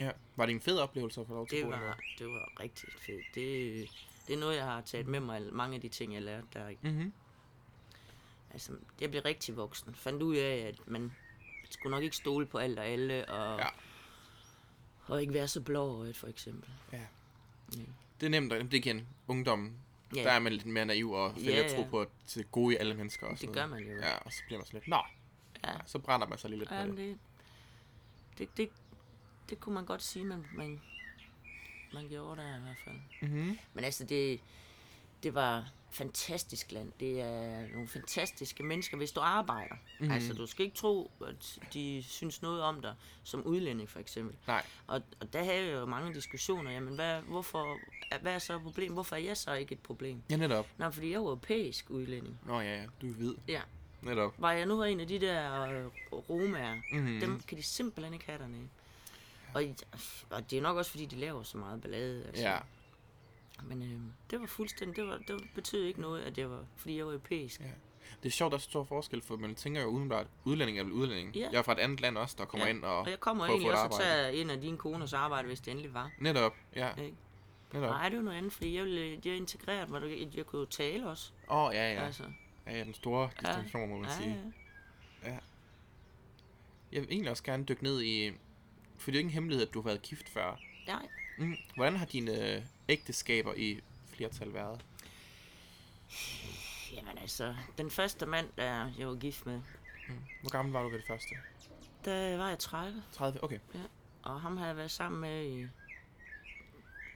Ja. 0.00 0.10
Var 0.36 0.46
det 0.46 0.52
en 0.54 0.60
fed 0.60 0.78
oplevelse 0.78 1.20
at 1.20 1.26
få 1.26 1.34
lov 1.34 1.46
til 1.48 1.56
Det 1.58 1.62
at 1.64 1.70
bo 1.70 1.76
var, 1.76 1.84
der? 1.86 1.94
det 2.18 2.26
var 2.26 2.60
rigtig 2.60 2.88
fedt. 3.06 3.24
Det, 3.34 3.88
det 4.26 4.34
er 4.34 4.38
noget, 4.40 4.56
jeg 4.56 4.64
har 4.64 4.80
taget 4.80 5.06
med 5.06 5.20
mig, 5.20 5.42
mange 5.52 5.74
af 5.74 5.80
de 5.80 5.88
ting, 5.88 6.14
jeg 6.14 6.22
lærte 6.22 6.46
der. 6.54 6.70
Mm-hmm. 6.82 7.12
Altså, 8.52 8.72
jeg 9.00 9.10
blev 9.10 9.22
rigtig 9.22 9.56
voksen. 9.56 9.94
Fandt 9.94 10.22
ud 10.22 10.36
af, 10.36 10.56
at 10.56 10.88
man 10.88 11.12
skulle 11.70 11.90
nok 11.90 12.02
ikke 12.02 12.16
stole 12.16 12.46
på 12.46 12.58
alt 12.58 12.78
og 12.78 12.86
alle, 12.86 13.28
og, 13.28 13.58
Ja. 13.58 13.66
Ja. 15.10 15.14
og 15.14 15.20
ikke 15.20 15.34
være 15.34 15.48
så 15.48 15.60
blåøjet, 15.60 16.16
for 16.16 16.26
eksempel. 16.26 16.68
Ja. 16.92 16.98
Ja. 17.76 17.82
Det 18.20 18.26
er 18.26 18.30
nemt, 18.30 18.50
det 18.52 18.60
er 18.74 18.78
igen 18.78 19.06
ungdommen. 19.28 19.76
Ja. 20.16 20.22
Der 20.22 20.30
er 20.30 20.38
man 20.38 20.52
lidt 20.52 20.66
mere 20.66 20.84
naiv 20.86 21.10
og 21.12 21.36
vælger 21.36 21.52
Ja, 21.56 21.64
at 21.64 21.70
tro 21.74 21.80
ja. 21.82 21.88
på 21.88 22.00
at 22.00 22.08
til 22.26 22.44
gode 22.44 22.74
i 22.74 22.76
alle 22.76 22.94
mennesker. 22.94 23.26
Og 23.26 23.30
Det 23.32 23.40
sådan 23.40 23.54
gør 23.54 23.66
man 23.66 23.78
jo. 23.82 23.94
Ja, 23.96 24.16
og 24.18 24.32
så 24.32 24.42
bliver 24.46 24.58
man 24.58 24.66
sådan 24.66 24.76
lidt, 24.80 24.88
nå, 24.88 25.00
Ja. 25.64 25.72
så 25.86 25.98
brænder 25.98 26.26
man 26.26 26.38
sig 26.38 26.50
lige 26.50 26.58
lidt 26.58 26.70
Ja, 26.70 26.80
på 26.82 26.86
men 26.86 26.96
det. 26.96 27.18
det, 28.38 28.38
det, 28.38 28.56
det, 28.56 28.70
det 29.50 29.60
kunne 29.60 29.74
man 29.74 29.84
godt 29.84 30.02
sige, 30.02 30.24
man, 30.24 30.46
man, 30.54 30.80
man 31.94 32.08
gjorde 32.08 32.40
der 32.40 32.56
i 32.56 32.60
hvert 32.60 32.76
fald. 32.84 32.96
Mm-hmm. 33.22 33.58
Men 33.74 33.84
altså, 33.84 34.04
det, 34.04 34.40
det 35.22 35.34
var 35.34 35.70
fantastisk 35.90 36.72
land. 36.72 36.92
Det 37.00 37.20
er 37.20 37.68
nogle 37.72 37.88
fantastiske 37.88 38.62
mennesker, 38.62 38.96
hvis 38.96 39.12
du 39.12 39.20
arbejder. 39.20 39.74
Mhm. 39.98 40.08
Mm. 40.08 40.14
Altså, 40.14 40.32
du 40.34 40.46
skal 40.46 40.64
ikke 40.64 40.76
tro, 40.76 41.10
at 41.28 41.58
de 41.74 42.04
synes 42.08 42.42
noget 42.42 42.62
om 42.62 42.82
dig, 42.82 42.94
som 43.24 43.42
udlænding 43.42 43.88
for 43.88 43.98
eksempel. 44.00 44.36
Nej. 44.46 44.64
Og, 44.86 45.02
og 45.20 45.32
der 45.32 45.44
havde 45.44 45.64
jeg 45.66 45.72
jo 45.72 45.86
mange 45.86 46.14
diskussioner. 46.14 46.70
Jamen, 46.70 46.94
hvad, 46.94 47.20
hvorfor, 47.20 47.76
hvad 48.20 48.34
er 48.34 48.38
så 48.38 48.56
et 48.56 48.62
problem? 48.62 48.92
Hvorfor 48.92 49.16
er 49.16 49.20
jeg 49.20 49.36
så 49.36 49.52
ikke 49.54 49.72
et 49.72 49.80
problem? 49.80 50.22
Ja, 50.30 50.36
netop. 50.36 50.66
Nej, 50.78 50.90
fordi 50.90 51.06
jeg 51.10 51.14
er 51.16 51.20
europæisk 51.20 51.90
udlænding. 51.90 52.38
Nå 52.46 52.60
ja, 52.60 52.76
ja, 52.80 52.86
du 53.02 53.08
er 53.08 53.14
hvid. 53.14 53.34
Ja. 53.48 53.60
Netop. 54.02 54.34
Var 54.38 54.52
jeg 54.52 54.66
nu 54.66 54.82
en 54.82 55.00
af 55.00 55.06
de 55.08 55.20
der 55.20 55.62
øh, 55.62 55.84
romager, 56.30 56.74
Mhm. 56.92 57.02
mm. 57.02 57.20
dem 57.20 57.40
kan 57.40 57.58
de 57.58 57.62
simpelthen 57.62 58.12
ikke 58.14 58.26
have 58.26 58.38
dernede. 58.38 58.68
Og, 59.54 59.62
og 60.30 60.50
det 60.50 60.58
er 60.58 60.62
nok 60.62 60.76
også, 60.76 60.90
fordi 60.90 61.06
de 61.06 61.16
laver 61.16 61.42
så 61.42 61.58
meget 61.58 61.80
ballade. 61.82 62.24
Altså. 62.26 62.42
Ja. 62.42 62.58
Men 63.64 63.82
øh, 63.82 64.00
det 64.30 64.40
var 64.40 64.46
fuldstændig, 64.46 64.96
det, 64.96 65.06
var, 65.06 65.18
det 65.18 65.42
betød 65.54 65.84
ikke 65.84 66.00
noget, 66.00 66.22
at 66.22 66.38
jeg 66.38 66.50
var, 66.50 66.64
fordi 66.76 66.96
jeg 66.96 67.06
var 67.06 67.12
europæisk. 67.12 67.60
Ja. 67.60 67.66
Det 68.22 68.28
er 68.28 68.30
sjovt, 68.30 68.50
der 68.50 68.56
er 68.56 68.60
så 68.60 68.70
stor 68.70 68.84
forskel, 68.84 69.22
for 69.22 69.36
man 69.36 69.54
tænker 69.54 69.82
jo 69.82 69.86
udenbart, 69.88 70.26
udlænding 70.44 70.78
er 70.78 70.82
vel 70.84 70.92
udlænding. 70.92 71.36
Ja. 71.36 71.48
Jeg 71.52 71.58
er 71.58 71.62
fra 71.62 71.72
et 71.72 71.78
andet 71.78 72.00
land 72.00 72.18
også, 72.18 72.36
der 72.38 72.44
kommer 72.44 72.66
Ja. 72.66 72.72
ind 72.72 72.84
og, 72.84 72.98
Og 72.98 73.10
jeg 73.10 73.20
kommer 73.20 73.46
egentlig 73.46 73.72
også 73.72 73.84
at 73.84 73.90
tage 74.04 74.34
en 74.34 74.50
af 74.50 74.60
dine 74.60 74.76
koners 74.76 75.12
arbejde, 75.12 75.46
hvis 75.48 75.60
det 75.60 75.70
endelig 75.70 75.94
var. 75.94 76.10
Netop, 76.18 76.56
ja. 76.76 76.94
Ikke? 76.94 77.16
Netop. 77.72 77.90
Nej, 77.90 78.08
det 78.08 78.18
var 78.18 78.24
noget 78.24 78.38
andet, 78.38 78.52
fordi 78.52 78.76
jeg, 78.76 78.84
ville, 78.84 79.20
jeg 79.24 79.36
integreret 79.36 79.90
mig. 79.90 80.02
Jeg, 80.02 80.36
jeg 80.36 80.46
kunne 80.46 80.60
jo 80.60 80.66
tale 80.66 81.08
også. 81.08 81.32
Åh, 81.50 81.56
oh, 81.64 81.74
ja, 81.74 81.92
ja. 81.94 82.00
Altså, 82.04 82.24
Ja, 82.66 82.78
ja, 82.78 82.84
den 82.84 82.94
store 82.94 83.30
Ja. 83.42 83.48
distinktion, 83.48 83.88
må 83.88 83.96
man 83.96 84.04
ja, 84.04 84.16
sige. 84.16 84.42
ja. 85.24 85.38
Jeg 86.92 87.00
vil 87.02 87.08
egentlig 87.10 87.30
også 87.30 87.42
gerne 87.42 87.64
dykke 87.64 87.82
ned 87.82 88.02
i... 88.02 88.30
For 88.98 89.10
det 89.10 89.12
er 89.12 89.12
jo 89.12 89.18
ikke 89.18 89.28
en 89.28 89.34
hemmelighed, 89.34 89.66
at 89.68 89.74
du 89.74 89.80
har 89.80 89.84
været 89.88 90.02
gift 90.02 90.28
før. 90.28 90.60
Nej, 90.86 91.06
Mm. 91.40 91.56
Hvordan 91.74 91.96
har 91.96 92.06
dine 92.06 92.66
ægteskaber 92.88 93.54
i 93.56 93.80
flertal 94.14 94.54
været? 94.54 94.84
Jamen 96.92 97.18
altså, 97.18 97.54
den 97.78 97.90
første 97.90 98.26
mand, 98.26 98.48
der 98.56 98.90
jeg 98.98 99.08
var 99.08 99.14
gift 99.14 99.46
med, 99.46 99.60
Hvor 100.40 100.50
gammel 100.50 100.72
var 100.72 100.82
du 100.82 100.88
ved 100.88 100.98
det 100.98 101.06
første? 101.06 101.28
der 102.04 102.36
var 102.36 102.48
jeg 102.48 102.58
30. 102.58 103.02
30? 103.12 103.44
Okay. 103.44 103.58
Og 104.22 104.40
ham 104.40 104.56
har 104.56 104.66
jeg 104.66 104.76
været 104.76 104.90
sammen 104.90 105.20
med 105.20 105.44
i, 105.46 105.66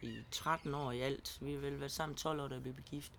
i 0.06 0.22
13 0.30 0.74
år 0.74 0.92
i 0.92 1.00
alt. 1.00 1.38
Vi 1.40 1.52
har 1.52 1.58
vel 1.58 1.80
været 1.80 1.92
sammen 1.92 2.16
12 2.16 2.40
år, 2.40 2.48
da 2.48 2.56
vi 2.56 2.72
blev 2.72 2.84
gift. 2.84 3.12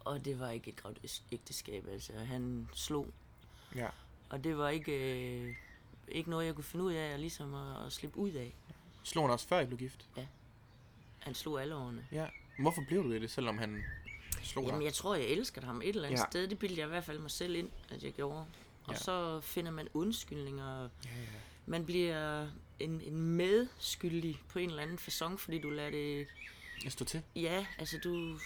Og 0.00 0.24
det 0.24 0.40
var 0.40 0.50
ikke 0.50 0.70
et 0.70 0.82
godt 0.82 1.22
ægteskab. 1.32 1.86
Altså, 1.88 2.12
han 2.12 2.68
slog. 2.74 3.06
Ja. 3.74 3.88
Og 4.30 4.44
det 4.44 4.58
var 4.58 4.68
ikke, 4.68 4.92
øh, 5.40 5.56
ikke 6.08 6.30
noget, 6.30 6.46
jeg 6.46 6.54
kunne 6.54 6.64
finde 6.64 6.84
ud 6.84 6.92
af, 6.92 7.12
og 7.12 7.18
ligesom 7.18 7.54
at, 7.54 7.86
at 7.86 7.92
slippe 7.92 8.18
ud 8.18 8.30
af. 8.30 8.54
Slog 9.02 9.24
han 9.24 9.30
også 9.30 9.48
før 9.48 9.60
I 9.60 9.66
blev 9.66 9.78
gift? 9.78 10.06
Han 11.18 11.34
slog 11.34 11.62
alle 11.62 11.74
årene. 11.74 12.06
Ja. 12.12 12.26
Hvorfor 12.58 12.82
blev 12.88 13.04
du 13.04 13.12
i 13.12 13.18
det, 13.18 13.30
selvom 13.30 13.58
han 13.58 13.82
slog 14.42 14.64
Jamen, 14.64 14.80
dig? 14.80 14.84
jeg 14.84 14.94
tror, 14.94 15.14
jeg 15.14 15.24
elskede 15.26 15.66
ham 15.66 15.82
et 15.82 15.88
eller 15.88 16.02
andet 16.08 16.18
Ja. 16.18 16.22
ja. 16.24 16.30
sted. 16.30 16.48
Det 16.48 16.58
bildte 16.58 16.78
jeg 16.80 16.86
i 16.86 16.88
hvert 16.88 17.04
fald 17.04 17.18
mig 17.18 17.30
selv 17.30 17.54
ind, 17.54 17.70
at 17.90 18.02
jeg 18.04 18.12
gjorde. 18.12 18.44
Og 18.84 18.92
Ja. 18.94 18.98
så 18.98 19.40
finder 19.40 19.70
man 19.70 19.88
undskyldninger. 19.94 20.80
Ja, 20.82 20.88
ja. 21.04 21.26
Man 21.66 21.84
bliver 21.86 22.48
en, 22.80 23.00
en 23.00 23.16
medskyldig 23.18 24.40
på 24.48 24.58
en 24.58 24.68
eller 24.70 24.82
anden 24.82 24.98
façon, 24.98 25.36
fordi 25.36 25.58
du 25.60 25.70
lader 25.70 25.90
det... 25.90 26.26
Jeg 26.84 26.92
stod 26.92 27.06
til. 27.06 27.22
Ja, 27.36 27.66
altså 27.78 27.98
du... 28.04 28.38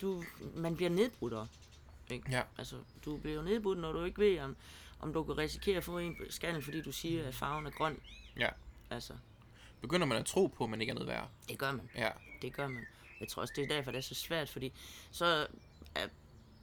du 0.00 0.24
man 0.54 0.76
bliver 0.76 0.90
nedbrudt 0.90 1.48
ikke? 2.10 2.30
Ja. 2.30 2.42
Altså, 2.58 2.76
du 3.04 3.16
bliver 3.16 3.36
jo 3.36 3.42
nedbrudt, 3.42 3.78
når 3.78 3.92
du 3.92 4.04
ikke 4.04 4.18
ved, 4.20 4.38
om, 4.40 4.56
om 5.00 5.12
du 5.12 5.24
kan 5.24 5.38
risikere 5.38 5.76
at 5.76 5.84
få 5.84 5.98
en 5.98 6.16
på 6.16 6.22
skallen, 6.30 6.62
fordi 6.62 6.80
du 6.82 6.92
siger, 6.92 7.28
at 7.28 7.34
farven 7.34 7.66
er 7.66 7.70
grøn. 7.70 8.00
Ja. 8.36 8.48
Altså, 8.90 9.14
Begynder 9.82 10.06
man 10.06 10.18
at 10.18 10.26
tro 10.26 10.46
på, 10.46 10.64
at 10.64 10.70
man 10.70 10.80
ikke 10.80 10.90
er 10.90 10.94
noget 10.94 11.08
værd? 11.08 11.28
det 11.48 11.58
gør 11.58 11.72
man. 11.72 11.90
Ja. 11.96 12.10
Det 12.42 12.52
gør 12.52 12.68
man. 12.68 12.84
Jeg 13.20 13.28
tror 13.28 13.42
også, 13.42 13.54
det 13.56 13.64
er 13.64 13.68
derfor, 13.68 13.90
det 13.90 13.98
er 13.98 14.02
så 14.02 14.14
svært, 14.14 14.48
fordi 14.48 14.72
så 15.10 15.46
er 15.94 16.06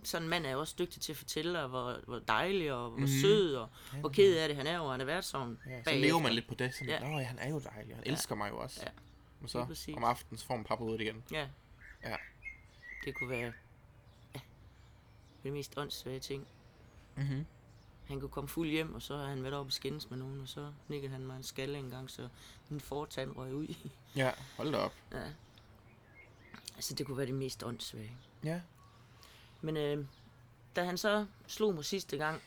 sådan 0.03 0.23
en 0.23 0.29
mand 0.29 0.45
er 0.45 0.51
jo 0.51 0.59
også 0.59 0.75
dygtig 0.79 1.01
til 1.01 1.11
at 1.13 1.17
fortælle 1.17 1.53
dig, 1.59 1.67
hvor, 1.67 1.99
hvor 2.07 2.19
dejlig 2.19 2.73
og 2.73 2.89
hvor 2.89 2.99
mm. 2.99 3.07
sød 3.07 3.55
og 3.55 3.69
hvor 3.99 4.09
ked 4.09 4.37
af 4.37 4.47
det 4.47 4.57
han 4.57 4.67
er, 4.67 4.79
og 4.79 4.91
han 4.91 5.01
er 5.01 5.05
været 5.05 5.25
sådan. 5.25 5.57
ja. 5.65 5.77
Så 5.79 5.83
bagefter. 5.85 6.07
lever 6.07 6.19
man 6.19 6.33
lidt 6.33 6.47
på 6.47 6.55
det. 6.55 6.73
Sådan, 6.73 6.87
Ja. 6.89 6.99
Nå, 6.99 7.17
ja, 7.19 7.23
han 7.25 7.39
er 7.39 7.49
jo 7.49 7.59
dejlig. 7.59 7.95
Han 7.95 8.03
elsker 8.07 8.35
mig 8.35 8.49
jo 8.49 8.57
også. 8.57 8.79
Ja. 8.83 8.89
Og 9.43 9.49
så 9.49 9.93
om 9.97 10.03
aftenen, 10.03 10.37
så 10.37 10.45
får 10.45 10.55
man 10.55 10.65
pap 10.65 10.77
på 10.77 10.83
hovedet 10.83 11.01
igen. 11.01 11.23
Ja. 11.31 11.47
Ja. 12.03 12.15
Det 13.05 13.15
kunne 13.15 13.29
være 13.29 13.53
ja, 14.35 14.39
det 15.43 15.53
mest 15.53 15.77
åndssvage 15.77 16.19
ting. 16.19 16.47
Mhm. 17.15 17.45
Han 18.09 18.19
kunne 18.19 18.29
komme 18.29 18.47
fuld 18.47 18.69
hjem, 18.69 18.95
og 18.95 19.01
så 19.01 19.17
har 19.17 19.25
han 19.25 19.43
været 19.43 19.55
oppe 19.55 19.69
og 19.69 19.73
skændes 19.73 20.09
med 20.09 20.17
nogen, 20.17 20.41
og 20.41 20.47
så 20.47 20.71
nikkede 20.87 21.11
han 21.11 21.25
mig 21.25 21.37
en 21.37 21.43
skalle 21.43 21.79
en 21.79 21.89
gang, 21.89 22.11
så 22.11 22.29
min 22.69 22.79
fortand 22.79 23.35
røg 23.35 23.53
ud. 23.53 23.75
Ja, 24.15 24.31
hold 24.57 24.71
da 24.71 24.77
op. 24.77 24.93
ja. 25.11 25.23
Altså, 26.75 26.93
det 26.95 27.05
kunne 27.05 27.17
være 27.17 27.25
det 27.25 27.35
mest 27.35 27.63
åndssvage. 27.63 28.17
Ja. 28.43 28.61
Men 29.61 29.77
øh, 29.77 30.05
da 30.75 30.83
han 30.83 30.97
så 30.97 31.25
slog 31.47 31.75
mig 31.75 31.85
sidste 31.85 32.17
gang, 32.17 32.41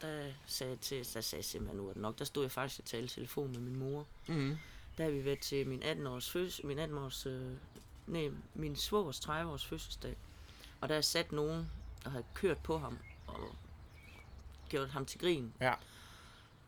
der 0.00 0.32
sagde 0.46 0.70
jeg 0.70 0.80
til, 0.80 0.98
der 1.14 1.20
sagde 1.20 1.40
jeg 1.40 1.44
simpelthen, 1.44 1.76
nu 1.80 1.88
er 1.88 1.92
det 1.92 2.02
nok. 2.02 2.18
Der 2.18 2.24
stod 2.24 2.44
jeg 2.44 2.52
faktisk 2.52 2.80
og 2.80 2.84
talte 2.84 3.14
telefon 3.14 3.52
med 3.52 3.60
min 3.60 3.76
mor. 3.76 4.06
Mhm. 4.28 4.58
Der 4.98 5.04
har 5.04 5.10
vi 5.10 5.24
været 5.24 5.40
til 5.40 5.66
min 5.68 5.82
18-års 5.82 6.30
fødsel, 6.30 6.66
min 6.66 6.78
18-års, 6.78 7.26
øh, 7.26 7.52
nej, 8.06 8.30
min 8.54 8.76
svogers 8.76 9.20
30-års 9.20 9.66
fødselsdag. 9.66 10.16
Og 10.80 10.88
der 10.88 10.94
er 10.94 11.00
sat 11.00 11.32
nogen, 11.32 11.70
der 12.04 12.10
har 12.10 12.22
kørt 12.34 12.58
på 12.58 12.78
ham 12.78 12.98
og 13.26 13.54
gjort 14.68 14.88
ham 14.90 15.06
til 15.06 15.20
grin. 15.20 15.52
Ja. 15.60 15.74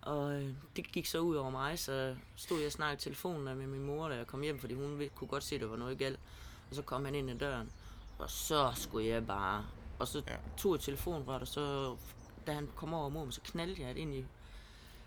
Og 0.02 0.42
øh, 0.42 0.54
det 0.76 0.92
gik 0.92 1.06
så 1.06 1.18
ud 1.18 1.36
over 1.36 1.50
mig, 1.50 1.78
så 1.78 2.16
stod 2.36 2.58
jeg 2.58 2.66
og 2.66 2.72
snakkede 2.72 2.96
i 2.96 3.02
telefonen 3.02 3.44
med 3.58 3.66
min 3.66 3.82
mor, 3.84 4.08
da 4.08 4.14
jeg 4.16 4.26
kom 4.26 4.42
hjem, 4.42 4.58
fordi 4.60 4.74
hun 4.74 5.10
kunne 5.14 5.28
godt 5.28 5.44
se, 5.44 5.54
at 5.54 5.60
der 5.60 5.66
var 5.66 5.76
noget 5.76 5.98
galt. 5.98 6.18
Og 6.70 6.76
så 6.76 6.82
kom 6.82 7.04
han 7.04 7.14
ind 7.14 7.30
ad 7.30 7.36
døren, 7.38 7.70
og 8.18 8.30
så 8.30 8.72
skulle 8.74 9.06
jeg 9.06 9.26
bare... 9.26 9.66
Og 9.98 10.08
så 10.08 10.22
Ja. 10.26 10.36
tog 10.56 10.72
jeg 10.74 10.80
telefonen 10.80 11.28
og 11.28 11.46
så 11.46 11.96
da 12.46 12.52
han 12.52 12.68
kom 12.76 12.94
over 12.94 13.08
mod 13.08 13.24
mig, 13.24 13.34
så 13.34 13.40
knaldte 13.44 13.82
jeg 13.82 13.94
det 13.94 14.00
ind 14.00 14.14
i 14.14 14.24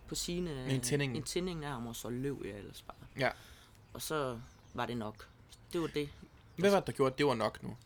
på 0.08 0.16
sine... 0.16 0.70
En 0.72 0.82
tænding. 0.82 1.18
En 1.18 1.24
tænding 1.24 1.66
af 1.66 1.72
ham, 1.72 1.88
og 1.88 1.96
så 1.96 2.10
løb 2.10 2.46
jeg 2.46 2.58
ellers 2.58 2.82
bare. 2.82 2.98
Ja. 3.20 3.30
Og 3.94 4.02
så 4.02 4.40
var 4.74 4.86
det 4.86 4.98
nok. 4.98 5.28
Det 5.74 5.82
var 5.82 5.88
det. 5.88 6.10
Hvad 6.56 6.70
var 6.72 6.80
det, 6.80 6.88
der 6.88 6.94
gjorde, 6.94 7.12
at 7.12 7.18
det 7.18 7.26
var 7.26 7.34
nok 7.36 7.64
nu? 7.64 7.78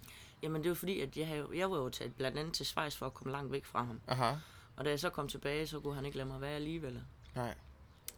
Jamen 0.41 0.63
det 0.63 0.69
var 0.69 0.75
fordi, 0.75 0.99
at 1.01 1.17
jeg, 1.17 1.27
havde, 1.27 1.47
jeg 1.53 1.71
var 1.71 1.77
jo 1.77 1.89
taget 1.89 2.15
blandt 2.15 2.37
andet 2.37 2.53
til 2.53 2.65
Schweiz 2.65 2.95
for 2.95 3.05
at 3.05 3.13
komme 3.13 3.31
langt 3.33 3.51
væk 3.51 3.65
fra 3.65 3.83
ham. 3.83 3.99
Aha. 4.07 4.33
Og 4.77 4.85
da 4.85 4.89
jeg 4.89 4.99
så 4.99 5.09
kom 5.09 5.27
tilbage, 5.27 5.67
så 5.67 5.79
kunne 5.79 5.95
han 5.95 6.05
ikke 6.05 6.17
lade 6.17 6.27
mig 6.29 6.41
være 6.41 6.51
alligevel. 6.55 7.01
Nej. 7.35 7.55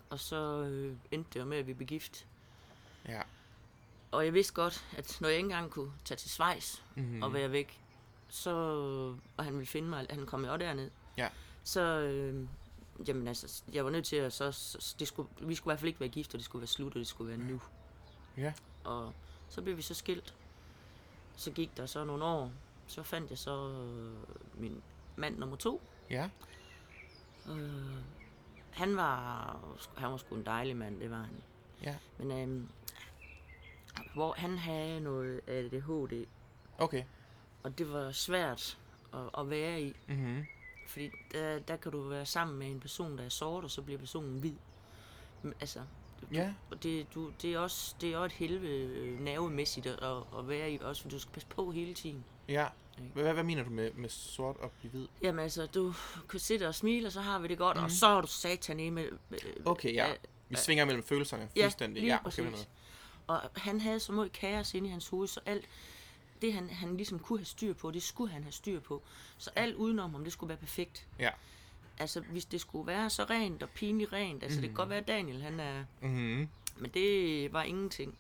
Og 0.09 0.19
så 0.19 0.35
øh, 0.61 0.95
endte 1.11 1.29
det 1.33 1.39
jo 1.39 1.45
med, 1.45 1.57
at 1.57 1.67
vi 1.67 1.73
blev 1.73 1.87
gift. 1.87 2.25
Ja. 3.07 3.21
Og 4.11 4.25
jeg 4.25 4.33
vidste 4.33 4.53
godt, 4.53 4.85
at 4.97 5.17
når 5.21 5.27
jeg 5.27 5.37
ikke 5.37 5.45
engang 5.45 5.71
kunne 5.71 5.91
tage 6.05 6.17
til 6.17 6.29
Schweiz 6.29 6.75
Mhm. 6.95 7.05
mm. 7.05 7.23
og 7.23 7.33
være 7.33 7.51
væk, 7.51 7.81
så, 8.29 8.51
og 9.37 9.43
han 9.45 9.53
ville 9.53 9.65
finde 9.65 9.87
mig, 9.89 10.05
han 10.09 10.25
kom 10.25 10.45
jo 10.45 10.57
derned, 10.57 10.91
Ja. 11.17 11.29
så, 11.63 11.81
øh, 11.81 12.47
jamen 13.07 13.27
altså, 13.27 13.63
jeg 13.73 13.85
var 13.85 13.91
nødt 13.91 14.05
til 14.05 14.15
at, 14.15 14.33
så, 14.33 14.51
så 14.51 14.95
det 14.99 15.07
skulle, 15.07 15.29
vi 15.41 15.55
skulle 15.55 15.71
i 15.71 15.73
hvert 15.73 15.79
fald 15.79 15.87
ikke 15.87 15.99
være 15.99 16.09
gift, 16.09 16.33
og 16.33 16.37
det 16.37 16.45
skulle 16.45 16.61
være 16.61 16.67
slut, 16.67 16.93
og 16.93 16.99
det 16.99 17.07
skulle 17.07 17.29
være 17.29 17.37
nu. 17.37 17.61
Ja. 18.37 18.53
Og 18.83 19.13
så 19.49 19.61
blev 19.61 19.77
vi 19.77 19.81
så 19.81 19.93
skilt. 19.93 20.33
Så 21.37 21.51
gik 21.51 21.77
der 21.77 21.85
så 21.85 22.03
nogle 22.03 22.23
år, 22.25 22.51
så 22.87 23.03
fandt 23.03 23.29
jeg 23.29 23.37
så 23.37 23.69
øh, 23.69 24.13
min 24.61 24.81
mand 25.15 25.37
nummer 25.37 25.55
to. 25.55 25.81
Ja. 26.09 26.29
Øh, 27.49 27.97
han 28.71 28.95
var, 28.97 29.59
han 29.97 30.11
var 30.11 30.17
sgu 30.17 30.35
en 30.35 30.45
dejlig 30.45 30.75
mand, 30.77 30.99
det 30.99 31.11
var 31.11 31.17
han. 31.21 31.41
Ja. 31.83 31.95
Men 32.17 32.31
øhm, 32.31 32.67
hvor 34.13 34.33
han 34.33 34.57
havde 34.57 34.99
noget 35.01 35.41
ADHD, 35.47 36.25
Okay. 36.77 37.03
og 37.63 37.77
det 37.77 37.93
var 37.93 38.11
svært 38.11 38.77
at, 39.13 39.19
at 39.37 39.49
være 39.49 39.81
i, 39.81 39.93
Mhm. 40.07 40.45
fordi 40.87 41.09
der, 41.31 41.59
der 41.59 41.75
kan 41.75 41.91
du 41.91 42.01
være 42.01 42.25
sammen 42.25 42.57
med 42.59 42.67
en 42.71 42.79
person, 42.79 43.17
der 43.17 43.23
er 43.23 43.29
sort, 43.29 43.63
og 43.63 43.71
så 43.71 43.81
bliver 43.81 43.99
personen 43.99 44.39
hvid. 44.39 44.53
Men, 45.41 45.53
altså, 45.59 45.79
du, 46.21 46.25
Ja. 46.31 46.53
det, 46.83 47.13
du, 47.15 47.31
det, 47.41 47.53
er 47.53 47.59
også, 47.59 47.95
det 48.01 48.13
er 48.13 48.17
også 48.17 48.25
et 48.35 48.39
helvede 48.39 48.85
øh, 48.99 49.19
nervemæssigt 49.19 49.87
at, 49.87 50.17
at 50.37 50.47
være 50.47 50.71
i, 50.71 50.79
også 50.81 51.01
fordi 51.01 51.15
du 51.15 51.19
skal 51.19 51.33
passe 51.33 51.47
på 51.47 51.71
hele 51.71 51.93
tiden. 51.93 52.23
Ja. 52.47 52.67
Ikke? 52.97 53.13
Hvad, 53.13 53.33
hvad 53.33 53.43
mener 53.43 53.63
du 53.63 53.69
med, 53.69 53.91
med 53.93 54.09
sort 54.09 54.57
og 54.57 54.71
blive 54.71 54.91
hvid? 54.91 55.07
Jamen 55.21 55.39
altså, 55.39 55.65
du 55.65 55.93
kan 56.29 56.39
sidde 56.39 56.67
og 56.67 56.75
smile, 56.75 57.07
og 57.07 57.11
så 57.11 57.21
har 57.21 57.39
vi 57.39 57.47
det 57.47 57.57
godt, 57.57 57.77
mm. 57.77 57.81
Mhm. 57.81 57.85
og 57.85 57.91
så 57.91 58.07
er 58.07 58.21
du 58.21 58.27
satan 58.27 58.79
i 58.79 58.89
med... 58.89 59.09
øh, 59.31 59.37
Okay, 59.65 59.93
ja. 59.93 60.13
Vi 60.49 60.55
svinger 60.55 60.85
mellem 60.85 61.03
følelserne 61.03 61.49
Ja, 61.55 61.63
fuldstændig. 61.65 62.01
lige 62.01 62.13
ja, 62.13 62.19
okay, 62.25 62.43
noget. 62.43 62.67
Og 63.27 63.41
han 63.55 63.81
havde 63.81 63.99
så 63.99 64.11
meget 64.11 64.31
kaos 64.31 64.73
inde 64.73 64.87
i 64.87 64.91
hans 64.91 65.07
hoved, 65.07 65.27
så 65.27 65.39
alt 65.45 65.65
det, 66.41 66.53
han, 66.53 66.69
han 66.69 66.97
ligesom 66.97 67.19
kunne 67.19 67.39
have 67.39 67.45
styr 67.45 67.73
på, 67.73 67.91
det 67.91 68.03
skulle 68.03 68.31
han 68.33 68.43
have 68.43 68.51
styr 68.51 68.79
på. 68.79 69.01
Så 69.37 69.49
alt 69.55 69.75
udenom 69.75 70.11
ham, 70.11 70.23
det 70.23 70.33
skulle 70.33 70.47
være 70.47 70.57
perfekt. 70.57 71.07
Ja. 71.19 71.29
Altså, 71.99 72.19
hvis 72.21 72.45
det 72.45 72.61
skulle 72.61 72.87
være 72.87 73.09
så 73.09 73.23
rent 73.23 73.63
og 73.63 73.69
pinligt 73.69 74.13
rent, 74.13 74.43
altså 74.43 74.57
mm. 74.57 74.61
det 74.61 74.69
kan 74.69 74.75
godt 74.75 74.89
være, 74.89 74.99
at 74.99 75.07
Daniel, 75.07 75.41
han 75.41 75.59
er... 75.59 75.83
Mhm. 76.01 76.49
Men 76.77 76.91
det 76.93 77.53
var 77.53 77.63
ingenting. 77.63 78.17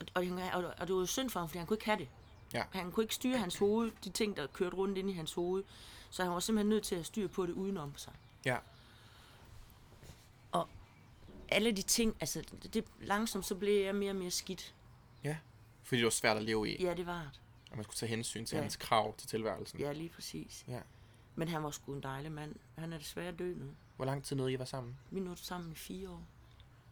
Og, 0.00 0.06
og, 0.14 0.24
og, 0.52 0.74
og 0.78 0.86
det 0.88 0.94
var 0.96 1.04
synd 1.04 1.30
for 1.30 1.40
ham, 1.40 1.48
fordi 1.48 1.58
han 1.58 1.66
kunne 1.66 1.74
ikke 1.74 1.84
have 1.86 1.98
det. 1.98 2.08
Ja. 2.54 2.64
Han 2.72 2.92
kunne 2.92 3.04
ikke 3.04 3.14
styre 3.14 3.38
hans 3.38 3.58
hoved, 3.58 3.90
de 4.04 4.10
ting, 4.10 4.36
der 4.36 4.46
kørte 4.46 4.76
rundt 4.76 4.98
ind 4.98 5.10
i 5.10 5.12
hans 5.12 5.32
hoved. 5.34 5.64
Så 6.10 6.22
han 6.22 6.32
var 6.32 6.40
simpelthen 6.40 6.68
nødt 6.68 6.84
til 6.84 6.94
at 6.94 7.06
styre 7.06 7.28
på 7.28 7.46
det 7.46 7.52
udenom 7.52 7.96
sig. 7.96 8.12
Ja. 8.44 8.56
Alle 11.52 11.72
de 11.72 11.82
ting, 11.82 12.16
altså 12.20 12.42
det, 12.62 12.74
det 12.74 12.84
langsomt, 13.00 13.46
så 13.46 13.54
blev 13.54 13.84
jeg 13.84 13.94
mere 13.94 14.10
og 14.10 14.16
mere 14.16 14.30
skidt. 14.30 14.74
Ja. 15.24 15.36
Fordi 15.82 15.96
det 15.98 16.04
var 16.04 16.10
svært 16.10 16.36
at 16.36 16.42
leve 16.42 16.68
i, 16.70 16.82
Ja, 16.84 16.94
det 16.94 17.06
var 17.06 17.20
det. 17.20 17.40
og 17.70 17.76
man 17.76 17.84
skulle 17.84 17.96
tage 17.96 18.10
hensyn 18.10 18.46
til 18.46 18.56
Ja. 18.56 18.62
hans 18.62 18.76
krav 18.76 19.16
til 19.16 19.28
tilværelsen. 19.28 19.80
Ja, 19.80 19.92
lige 19.92 20.08
præcis. 20.08 20.64
Ja. 20.68 20.80
Men 21.34 21.48
han 21.48 21.62
var 21.62 21.70
sgu 21.70 21.92
en 21.92 22.02
dejlig 22.02 22.32
mand. 22.32 22.54
Han 22.78 22.92
er 22.92 22.98
desværre 22.98 23.32
død 23.32 23.54
nu. 23.56 23.64
Hvor 23.96 24.04
lang 24.04 24.24
tid 24.24 24.36
nåede 24.36 24.52
I 24.52 24.58
var 24.58 24.64
sammen? 24.64 24.96
Vi 25.10 25.20
nåede 25.20 25.36
sammen 25.40 25.72
i 25.72 25.74
fire 25.74 26.10
år. 26.10 26.22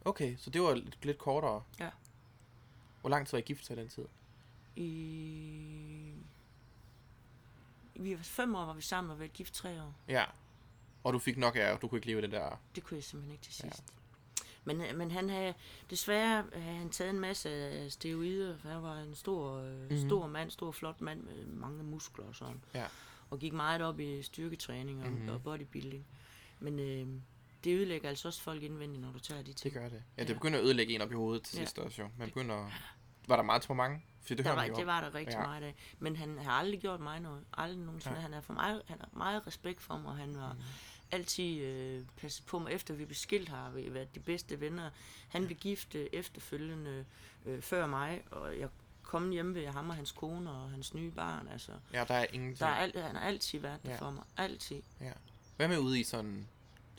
Okay, 0.05 0.37
så 0.37 0.49
det 0.49 0.61
var 0.61 0.73
lidt, 0.75 1.05
lidt 1.05 1.17
kortere. 1.17 1.63
Ja. 1.79 1.89
Hvor 3.01 3.09
lang 3.09 3.27
tid 3.27 3.31
var 3.31 3.39
I 3.39 3.41
gift 3.41 3.65
til 3.65 3.77
den 3.77 3.89
tid? 3.89 4.05
I... 4.79 6.13
Vi 7.95 8.11
var 8.17 8.23
fem 8.23 8.55
år, 8.55 8.65
var 8.65 8.73
vi 8.73 8.81
sammen 8.81 9.11
og 9.11 9.19
været 9.19 9.33
gift 9.33 9.53
tre 9.53 9.81
år. 9.83 9.93
Ja. 10.07 10.23
Og 11.03 11.13
du 11.13 11.19
fik 11.19 11.37
nok 11.37 11.55
af, 11.55 11.71
og 11.73 11.81
du 11.81 11.87
kunne 11.87 11.97
ikke 11.97 12.07
leve 12.07 12.21
det 12.21 12.31
der... 12.31 12.59
Det 12.75 12.83
kunne 12.83 12.95
jeg 12.95 13.03
simpelthen 13.03 13.31
ikke 13.33 13.43
til 13.43 13.61
Ja. 13.63 13.69
sidst. 13.69 13.83
Men, 14.63 14.81
øh, 14.81 14.97
men 14.97 15.11
han 15.11 15.29
havde 15.29 15.53
desværre 15.89 16.45
havde 16.53 16.77
han 16.77 16.89
taget 16.89 17.09
en 17.09 17.19
masse 17.19 17.89
steroider, 17.91 18.57
for 18.57 18.69
han 18.69 18.83
var 18.83 18.95
en 18.99 19.15
stor, 19.15 19.61
mm-hmm. 19.61 20.07
stor 20.09 20.27
mand, 20.27 20.51
stor 20.51 20.71
flot 20.71 21.01
mand 21.01 21.23
med 21.23 21.45
mange 21.45 21.83
muskler 21.83 22.25
og 22.25 22.35
sådan. 22.35 22.61
Ja. 22.73 22.85
Og 23.29 23.39
gik 23.39 23.53
meget 23.53 23.81
op 23.81 23.99
i 23.99 24.21
styrketræning 24.23 24.99
og, 25.01 25.05
Mhm. 25.09 25.15
mm-hmm. 25.15 25.29
og 25.29 25.43
bodybuilding. 25.43 26.05
Men 26.59 26.79
øh, 26.79 27.07
det 27.63 27.75
ødelægger 27.77 28.09
altså 28.09 28.27
også 28.27 28.41
folk 28.41 28.63
indvendigt, 28.63 29.01
når 29.01 29.11
du 29.11 29.19
tager 29.19 29.41
de 29.41 29.47
Det 29.47 29.55
ting. 29.55 29.73
gør 29.73 29.89
det. 29.89 30.03
Ja, 30.17 30.23
det 30.23 30.29
Ja. 30.29 30.33
begynder 30.33 30.59
at 30.59 30.65
ødelægge 30.65 30.95
en 30.95 31.01
op 31.01 31.11
i 31.11 31.15
hovedet 31.15 31.43
til 31.43 31.57
Ja. 31.57 31.63
sidst 31.65 31.79
også 31.79 32.01
jo. 32.01 32.09
Man 32.17 32.27
begynder... 32.27 32.71
Var 33.29 33.35
der 33.35 33.43
meget 33.43 33.61
temperament? 33.61 34.01
Fordi 34.21 34.35
det 34.35 34.45
Der 34.45 34.51
hører 34.55 34.67
var, 34.69 34.75
det 34.77 34.87
var 34.87 35.01
der 35.01 35.15
rigtig 35.15 35.33
Ja. 35.33 35.39
ja. 35.41 35.47
meget 35.47 35.63
af. 35.63 35.75
Men 35.99 36.15
han 36.15 36.37
har 36.37 36.51
aldrig 36.51 36.79
gjort 36.79 36.99
mig 36.99 37.19
noget. 37.19 37.43
Aldrig 37.57 37.79
nogensinde. 37.79 38.13
Nej. 38.15 38.21
Han 38.21 38.33
har 38.33 38.41
for 38.41 38.53
meget, 38.53 38.81
han 38.87 38.97
har 38.99 39.09
meget 39.13 39.47
respekt 39.47 39.81
for 39.81 39.97
mig, 39.97 40.11
og 40.11 40.17
han 40.17 40.35
var 40.37 40.53
mm. 40.53 40.59
altid 41.11 41.61
øh, 41.61 42.05
passet 42.17 42.45
på 42.45 42.59
mig. 42.59 42.71
Efter 42.73 42.93
vi 42.93 43.05
blev 43.05 43.15
skilt, 43.15 43.49
har 43.49 43.69
vi 43.69 43.93
været 43.93 44.15
de 44.15 44.19
bedste 44.19 44.59
venner. 44.59 44.89
Han 45.29 45.45
blev 45.45 45.57
gift 45.57 45.95
øh, 45.95 46.07
efterfølgende 46.13 47.05
øh, 47.45 47.61
før 47.61 47.87
mig, 47.87 48.21
og 48.31 48.59
jeg 48.59 48.69
komme 49.03 49.33
hjem 49.33 49.55
ved 49.55 49.67
ham 49.67 49.89
og 49.89 49.95
hans 49.95 50.11
kone 50.11 50.51
og 50.51 50.69
hans 50.71 50.93
nye 50.93 51.11
barn. 51.11 51.47
Altså, 51.47 51.71
Ja, 51.93 52.03
der 52.07 52.13
er 52.13 52.25
ingenting. 52.33 52.59
der 52.59 52.65
er 52.65 52.75
alt, 52.75 52.95
han 53.01 53.15
har 53.15 53.23
altid 53.23 53.59
været 53.59 53.83
der 53.83 53.91
Ja. 53.91 53.97
for 53.97 54.11
mig. 54.11 54.23
Altid. 54.37 54.81
Ja. 55.01 55.11
Hvad 55.57 55.67
med 55.67 55.77
ude 55.77 55.99
i 55.99 56.03
sådan... 56.03 56.47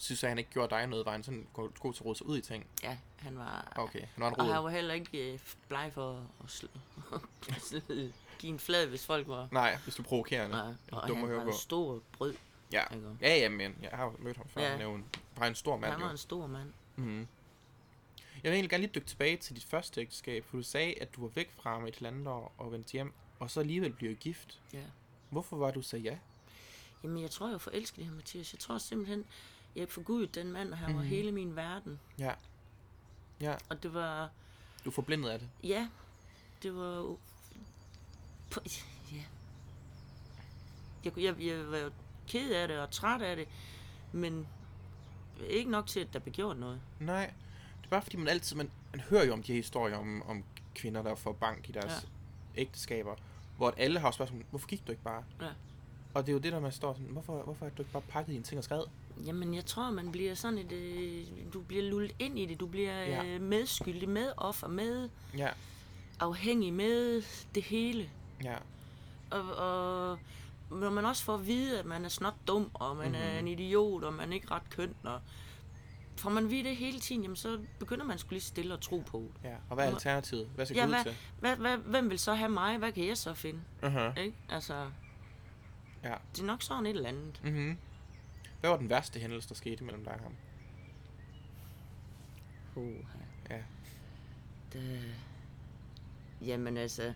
Synes 0.01 0.23
jeg, 0.23 0.31
han 0.31 0.39
ikke 0.39 0.51
gjorde 0.51 0.75
dig 0.75 0.87
noget? 0.87 1.07
Var 1.07 1.13
han 1.13 1.23
sådan 1.23 1.47
god 1.55 1.71
til 1.93 2.03
at 2.03 2.05
rode 2.05 2.19
sig 2.19 2.27
ud 2.27 2.39
i 2.39 2.41
ting? 2.41 2.67
Ja, 2.83 2.99
han 3.17 3.39
var... 3.39 3.73
Okay, 3.77 4.01
han 4.01 4.25
var 4.25 4.29
en 4.29 4.41
Og 4.41 4.55
han 4.55 4.65
var 4.65 4.71
heller 4.71 4.95
ikke 4.95 5.33
øh, 5.33 5.39
bleg 5.69 5.91
for 5.95 6.27
at 6.45 6.51
sl- 6.51 7.81
give 8.39 8.53
en 8.53 8.59
flad, 8.59 8.87
hvis 8.87 9.07
folk 9.07 9.29
var... 9.29 9.49
Nej, 9.53 9.77
hvis 9.77 9.95
du 9.95 10.03
er 10.03 10.07
provokerende. 10.07 10.57
Nej, 10.57 10.75
og 10.93 11.09
dum 11.09 11.17
at 11.17 11.21
han 11.21 11.29
høre 11.29 11.47
var 11.47 11.53
en 11.53 11.59
stor 11.59 12.03
brød. 12.13 12.35
Ja. 12.73 12.85
Ja, 13.21 13.37
ja, 13.37 13.49
men 13.49 13.77
jeg 13.83 13.91
har 13.93 14.05
jo 14.05 14.13
mødt 14.19 14.37
ham 14.37 14.49
før. 14.49 14.63
Ja. 14.63 14.71
Han 14.71 14.81
er 14.81 14.85
jo 14.85 14.95
en, 14.95 15.05
bare 15.37 15.49
en 15.49 15.55
stor 15.55 15.77
mand. 15.77 15.93
Han 15.93 16.01
jo. 16.01 16.05
var 16.05 16.13
en 16.13 16.19
stor 16.19 16.47
mand. 16.47 16.73
Mm-hmm. 16.97 17.29
Jeg 18.43 18.51
vil 18.51 18.53
egentlig 18.53 18.71
gerne 18.71 18.83
lige 18.83 18.93
dykke 18.95 19.07
tilbage 19.07 19.37
til 19.37 19.57
dit 19.57 19.65
første 19.65 20.01
ægteskab, 20.01 20.45
for 20.45 20.57
du 20.57 20.63
sagde, 20.63 21.03
at 21.03 21.15
du 21.17 21.21
var 21.23 21.29
væk 21.29 21.51
fra 21.63 21.75
ham 21.75 21.87
et 21.87 21.97
halvandet 21.97 22.27
år 22.27 22.55
og 22.59 22.73
vendte 22.73 22.93
hjem, 22.93 23.13
og 23.39 23.51
så 23.51 23.61
alligevel 23.61 23.93
blev 23.93 24.17
gift. 24.17 24.61
Ja. 24.73 24.83
Hvorfor 25.31 25.57
var 25.57 25.71
du 25.71 25.83
sagde 25.83 26.05
ja? 26.05 26.19
Jamen, 27.03 27.23
jeg 27.23 27.31
tror, 27.31 27.51
jeg 27.51 27.61
forelskede 27.61 28.07
ham, 28.07 28.15
Mathias. 28.15 28.53
Jeg 28.53 28.61
tror 28.61 28.79
simpelthen, 28.79 29.25
jeg 29.77 29.89
forgudede 29.89 30.41
den 30.41 30.53
mand, 30.53 30.73
og 30.73 30.79
han 30.79 30.95
var 30.97 31.01
Mhm. 31.03 31.09
hele 31.09 31.33
min 31.33 31.57
verden. 31.57 32.01
Ja. 32.19 32.33
Ja, 33.41 33.55
Og 33.69 33.83
det 33.83 33.95
var... 33.95 34.31
du 34.85 34.91
forblindet 34.91 35.29
af 35.31 35.39
det. 35.39 35.49
Ja, 35.65 35.89
det 36.63 36.77
var 36.77 36.97
jo... 36.97 37.19
Ja. 39.13 39.23
Jeg, 41.05 41.19
jeg, 41.19 41.41
jeg 41.41 41.71
var 41.71 41.79
jo 41.79 41.91
ked 42.29 42.51
af 42.53 42.69
det 42.69 42.79
og 42.79 42.91
træt 42.91 43.23
af 43.23 43.37
det, 43.37 43.49
men 44.13 44.47
ikke 45.49 45.71
nok 45.71 45.87
til, 45.87 46.01
at 46.01 46.13
der 46.13 46.19
blev 46.19 46.33
gjort 46.35 46.57
noget. 46.57 46.81
Nej, 47.01 47.27
det 47.81 47.85
er 47.87 47.91
bare 47.91 48.03
fordi, 48.03 48.17
man 48.17 48.29
altid, 48.29 48.57
man, 48.57 48.71
man 48.93 49.01
hører 49.01 49.25
jo 49.25 49.33
om 49.33 49.43
de 49.43 49.53
her 49.53 49.57
historier 49.59 49.97
om, 49.97 50.23
om 50.23 50.45
kvinder, 50.75 51.03
der 51.03 51.15
får 51.15 51.33
bank 51.33 51.69
i 51.69 51.73
deres 51.73 52.07
ja. 52.57 52.61
ægteskaber, 52.61 53.15
hvor 53.57 53.75
alle 53.77 54.01
har 54.01 54.11
spørgsmål, 54.11 54.45
hvorfor 54.51 54.69
gik 54.69 54.87
du 54.87 54.93
ikke 54.93 55.03
bare? 55.05 55.25
Ja. 55.41 55.49
Og 56.15 56.23
det 56.27 56.29
er 56.29 56.33
jo 56.33 56.39
det, 56.39 56.53
der 56.53 56.61
man 56.61 56.73
står 56.73 56.93
sådan, 56.93 57.09
hvorfor, 57.09 57.43
hvorfor 57.43 57.67
er 57.67 57.71
du 57.71 57.83
ikke 57.83 57.93
bare 57.93 58.03
pakket 58.09 58.33
dine 58.33 58.45
ting 58.45 58.59
og 58.59 58.65
skrevet? 58.65 58.85
Jamen, 59.27 59.55
jeg 59.55 59.67
tror, 59.67 59.91
man 59.91 60.13
bliver 60.13 60.35
sådan 60.35 60.59
et... 60.59 60.73
Øh, 60.73 61.25
du 61.53 61.61
bliver 61.61 61.83
lullet 61.83 62.15
ind 62.19 62.39
i 62.39 62.47
det. 62.47 62.61
Du 62.61 62.67
bliver 62.67 63.03
Ja. 63.05 63.25
øh, 63.25 63.41
medskyldig, 63.41 64.09
med 64.09 64.33
offer, 64.37 64.69
med 64.69 65.09
Ja, 65.37 65.49
afhængig, 66.21 66.73
med 66.73 67.23
det 67.55 67.63
hele. 67.63 68.11
ja, 68.45 68.57
Og, 69.31 69.41
og 69.57 70.19
når 70.71 70.91
man 70.91 71.05
også 71.05 71.25
får 71.25 71.35
at 71.35 71.47
vide, 71.47 71.79
at 71.79 71.85
man 71.87 72.05
er 72.05 72.09
snot 72.09 72.35
dum, 72.49 72.71
og 72.75 72.97
man 72.97 73.07
mm-hmm. 73.09 73.23
er 73.23 73.39
en 73.39 73.49
idiot, 73.49 74.05
og 74.05 74.13
man 74.13 74.31
er 74.31 74.35
ikke 74.35 74.51
ret 74.51 74.71
køn, 74.71 74.95
og 75.05 75.21
får 76.17 76.31
man 76.31 76.51
vide 76.51 76.65
det 76.69 76.77
hele 76.77 77.01
tiden, 77.01 77.23
jamen 77.23 77.37
så 77.37 77.59
begynder 77.79 78.05
man 78.05 78.19
skulle 78.19 78.33
lige 78.35 78.43
stille 78.43 78.75
og 78.75 78.81
tro 78.81 79.03
på 79.07 79.19
det. 79.43 79.49
ja. 79.51 79.55
Og 79.69 79.75
hvad 79.75 79.87
er 79.87 79.91
alternativet? 79.91 80.49
Hvad 80.55 80.67
skal 80.67 80.77
Ja, 80.77 80.87
hvad, 80.87 81.05
til? 81.05 81.15
hvad, 81.41 81.57
hvad, 81.57 81.77
hvem 81.77 82.11
vil 82.11 82.19
så 82.19 82.35
have 82.35 82.49
mig? 82.51 82.79
Hvad 82.79 82.93
kan 82.93 83.07
jeg 83.07 83.19
så 83.19 83.35
finde? 83.35 83.61
Uh-huh. 83.83 84.21
Ikke? 84.21 84.37
Altså, 84.49 84.87
Ja. 86.05 86.15
det 86.37 86.41
er 86.43 86.47
nok 86.47 86.63
sådan 86.63 86.87
et 86.87 86.91
eller 86.97 87.09
andet. 87.09 87.41
Mm-hmm. 87.45 87.77
Hvad 88.61 88.71
var 88.71 88.77
den 88.77 88.91
værste 88.91 89.21
hændelse, 89.21 89.49
der 89.49 89.55
skete 89.55 89.85
mellem 89.85 90.05
dig 90.05 90.13
og 90.15 90.21
ham? 90.21 90.35
Uh, 92.75 92.95
Ja. 93.51 93.57
det, 94.73 95.01
jamen 96.47 96.77
altså, 96.77 97.13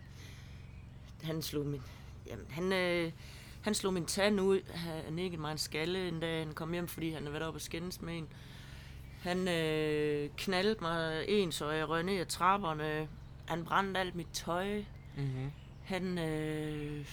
han 1.23 1.41
slog 1.41 1.65
min, 1.65 1.81
jamen, 2.27 2.45
han, 2.49 2.73
øh, 2.73 3.11
han 3.61 3.73
slog 3.73 3.93
min 3.93 4.05
tand 4.05 4.41
ud. 4.41 4.61
Han 4.73 5.13
nikkede 5.13 5.41
mig 5.41 5.51
en 5.51 5.57
skalle 5.57 6.07
en 6.07 6.19
dag, 6.19 6.45
han 6.45 6.53
kom 6.53 6.73
hjem, 6.73 6.87
fordi 6.87 7.11
han 7.11 7.21
havde 7.21 7.33
været 7.33 7.45
oppe 7.47 7.57
og 7.57 7.61
skændes 7.61 8.01
med 8.01 8.17
en. 8.17 8.27
Han 9.21 9.47
øh, 9.47 10.29
knaldede 10.37 10.77
mig 10.81 11.25
en, 11.27 11.51
så 11.51 11.69
jeg 11.71 11.89
røg 11.89 12.03
ned 12.03 12.17
ad 12.19 12.25
trapperne. 12.25 13.07
Han 13.47 13.65
brændte 13.65 13.99
alt 13.99 14.15
mit 14.15 14.27
tøj. 14.33 14.83
Mm-hmm. 15.17 15.51
Han 15.83 16.17
øh, 16.17 17.05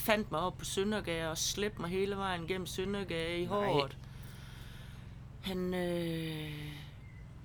fandt 0.00 0.30
mig 0.30 0.40
op 0.40 0.58
på 0.58 0.64
Søndergade 0.64 1.30
og 1.30 1.38
slæbte 1.38 1.80
mig 1.80 1.90
hele 1.90 2.16
vejen 2.16 2.46
gennem 2.46 2.66
Søndergade 2.66 3.38
i 3.38 3.44
håret. 3.44 3.96
Han 5.40 5.74
øh, 5.74 6.52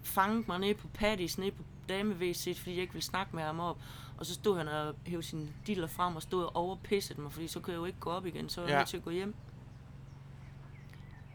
fangede 0.04 0.44
mig 0.48 0.60
nede 0.60 0.74
på 0.74 0.88
Paddys, 0.88 1.38
nede 1.38 1.52
på 1.52 1.64
dame 1.90 2.14
fordi 2.14 2.72
jeg 2.72 2.82
ikke 2.82 2.94
ville 2.94 3.06
snakke 3.06 3.36
med 3.36 3.44
ham 3.44 3.60
op. 3.60 3.78
Og 4.18 4.26
så 4.26 4.34
stod 4.34 4.58
han 4.58 4.68
og 4.68 4.96
hævde 5.06 5.24
sin 5.24 5.50
diller 5.68 5.88
frem 5.88 6.16
og 6.16 6.22
stod 6.22 6.44
og 6.44 6.56
overpissede 6.56 7.22
mig, 7.22 7.32
fordi 7.32 7.48
så 7.48 7.60
kunne 7.60 7.72
jeg 7.74 7.80
jo 7.80 7.86
ikke 7.86 8.00
gå 8.00 8.10
op 8.10 8.26
igen, 8.26 8.50
så 8.50 8.62
var 8.62 8.68
jeg 8.68 8.74
Ja. 8.74 8.80
nødt 8.80 8.90
til 8.90 8.98
at 8.98 9.04
gå 9.04 9.10
hjem. 9.10 9.36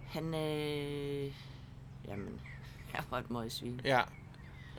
Han, 0.07 0.35
øh, 0.35 1.33
jamen, 2.09 2.41
han 2.95 3.05
var 3.11 3.19
et 3.19 3.31
møgsvin. 3.31 3.81
Ja. 3.85 4.01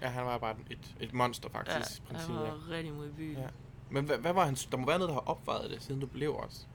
Ja, 0.01 0.07
han 0.09 0.25
var 0.25 0.37
bare 0.37 0.55
et, 0.69 0.95
et 0.99 1.13
monster 1.13 1.49
faktisk, 1.49 1.77
i 1.99 2.01
Ja, 2.01 2.07
han 2.07 2.15
princippet. 2.15 2.41
var 2.43 2.69
rigtig 2.69 2.93
modbydelig. 2.93 3.37
Ja. 3.37 3.47
Men 3.91 4.05
hvad, 4.05 4.17
hvad 4.17 4.33
var 4.33 4.45
hans... 4.45 4.65
Der 4.65 4.77
må 4.77 4.85
være 4.85 4.97
noget, 4.99 5.09
der 5.09 5.13
har 5.13 5.21
opvejet 5.29 5.69
det, 5.71 5.83
siden 5.83 6.01
du 6.01 6.07
blev 6.07 6.35
også. 6.35 6.65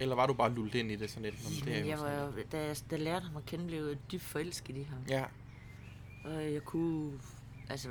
Eller 0.00 0.14
var 0.14 0.26
du 0.26 0.34
bare 0.34 0.54
lullet 0.54 0.74
ind 0.74 0.90
i 0.90 0.96
det 0.96 1.10
sådan 1.10 1.22
lidt? 1.22 1.44
"Nå, 1.44 1.50
men 1.50 1.64
det 1.74 1.80
er 1.80 1.84
jeg 1.84 1.98
var, 1.98 2.12
jo- 2.12 2.32
da, 2.52 2.66
jeg, 2.66 2.76
da 2.90 2.96
jeg 2.96 3.00
lærte 3.00 3.26
ham 3.26 3.36
at 3.36 3.46
kende, 3.46 3.66
blev 3.66 3.86
jeg 3.86 3.96
dybt 4.12 4.22
forelsket 4.22 4.76
i 4.76 4.82
ham. 4.82 4.98
Ja, 5.08 5.24
Og 6.24 6.52
jeg 6.52 6.62
kunne... 6.64 7.20
Altså, 7.68 7.88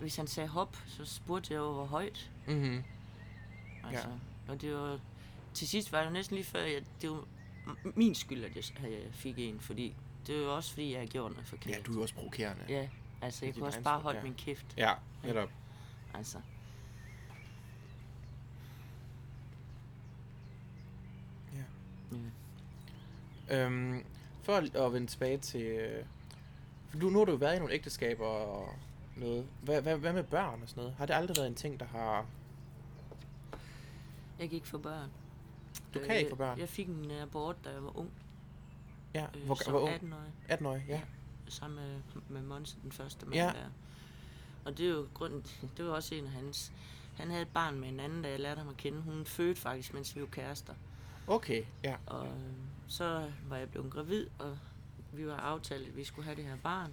hvis 0.00 0.16
han 0.16 0.26
sagde 0.26 0.48
hop, 0.48 0.76
så 0.86 1.04
spurgte 1.04 1.52
jeg 1.54 1.58
jo, 1.58 1.72
hvor 1.72 1.84
højt. 1.84 2.30
mhm. 2.46 2.82
Altså, 3.84 4.08
Og 4.48 4.60
det 4.60 4.74
var... 4.74 4.98
Til 5.54 5.68
sidst 5.68 5.92
var 5.92 6.02
det 6.04 6.12
næsten 6.12 6.36
lige 6.36 6.44
før, 6.46 6.60
jeg, 6.62 6.82
det 7.02 7.10
var 7.10 7.24
min 7.96 8.14
skyld, 8.14 8.44
at 8.44 8.56
jeg, 8.56 8.64
at 8.86 8.92
jeg 8.92 9.00
fik 9.12 9.34
en, 9.38 9.60
fordi 9.60 9.94
det 10.26 10.40
var 10.46 10.52
også 10.52 10.70
fordi, 10.70 10.94
jeg 10.94 11.08
gjort 11.08 11.32
noget 11.32 11.46
forkert. 11.48 11.76
Ja, 11.76 11.82
du 11.86 11.98
er 11.98 12.02
også 12.02 12.14
provokerende. 12.14 12.64
Ja, 12.68 12.88
altså, 13.24 13.44
jeg 13.46 13.54
kunne 13.54 13.66
også 13.66 13.82
bare 13.82 14.00
holde 14.00 14.18
ja. 14.18 14.24
min 14.24 14.34
kæft. 14.34 14.66
Ja, 14.76 14.92
netop. 15.24 15.48
Altså, 16.14 16.38
Ja. 21.54 21.62
ja. 23.48 23.64
Øhm, 23.66 24.04
for 24.42 24.52
at- 24.56 24.92
vende 24.92 25.06
tilbage 25.06 25.38
til... 25.38 25.62
øh, 25.62 26.04
For 26.88 26.98
du, 26.98 27.10
nu 27.10 27.18
har 27.18 27.24
du 27.24 27.32
jo 27.32 27.38
været 27.38 27.54
i 27.56 27.58
nogle 27.58 27.74
ægteskaber 27.74 28.26
og 28.26 28.74
noget. 29.16 29.46
Hvad, 29.62 29.82
hvad, 29.82 29.96
hvad 29.98 30.12
med 30.12 30.22
børn 30.24 30.62
og 30.62 30.68
sådan 30.68 30.80
noget? 30.80 30.94
Har 30.96 31.06
det 31.06 31.14
aldrig 31.14 31.36
været 31.36 31.46
en 31.48 31.54
ting, 31.54 31.80
der 31.80 31.86
har... 31.86 32.26
Jeg 34.38 34.48
gik 34.50 34.64
for 34.66 34.78
børn. 34.78 35.10
Du 35.94 35.98
kan 36.06 36.16
ikke 36.16 36.30
få 36.30 36.36
børn? 36.36 36.58
Jeg 36.58 36.68
fik 36.68 36.88
en 36.88 37.10
abort, 37.10 37.56
da 37.64 37.70
jeg 37.70 37.84
var 37.84 37.96
ung. 37.98 38.10
Ja, 39.14 39.26
Øh, 39.34 39.44
hvor, 39.46 39.54
som 39.54 39.72
hvor 39.72 39.80
ung? 39.80 39.94
18-årig. 39.94 40.32
18 40.48 40.66
år, 40.66 40.76
ja. 40.88 41.00
Sammen 41.48 41.76
med, 41.84 42.00
med 42.28 42.42
Monsen, 42.42 42.80
den 42.82 42.92
første 42.92 43.26
mand 43.26 43.34
Ja. 43.34 43.46
der. 43.46 43.70
Og 44.64 44.78
det 44.78 44.86
er 44.86 44.90
jo 44.90 45.06
grunden, 45.14 45.46
det 45.76 45.84
var 45.84 45.90
også 45.90 46.14
en 46.14 46.24
af 46.24 46.30
hans. 46.30 46.72
Han 47.16 47.28
havde 47.30 47.42
et 47.42 47.48
barn 47.48 47.80
med 47.80 47.88
en 47.88 48.00
anden, 48.00 48.22
da 48.22 48.28
jeg 48.30 48.40
lærte 48.40 48.58
ham 48.58 48.68
at 48.68 48.76
kende. 48.76 49.00
Hun 49.00 49.24
fødte 49.24 49.60
faktisk, 49.60 49.94
mens 49.94 50.16
vi 50.16 50.20
var 50.20 50.26
kærester. 50.26 50.74
Okay, 51.26 51.64
ja. 51.84 51.96
Og 52.06 52.26
øh, 52.26 52.32
så 52.88 53.30
var 53.48 53.56
jeg 53.56 53.70
blevet 53.70 53.92
gravid, 53.92 54.26
og 54.38 54.58
vi 55.12 55.26
var 55.26 55.36
aftalt, 55.36 55.88
at 55.88 55.96
vi 55.96 56.04
skulle 56.04 56.24
have 56.24 56.36
det 56.36 56.44
her 56.44 56.56
barn. 56.56 56.92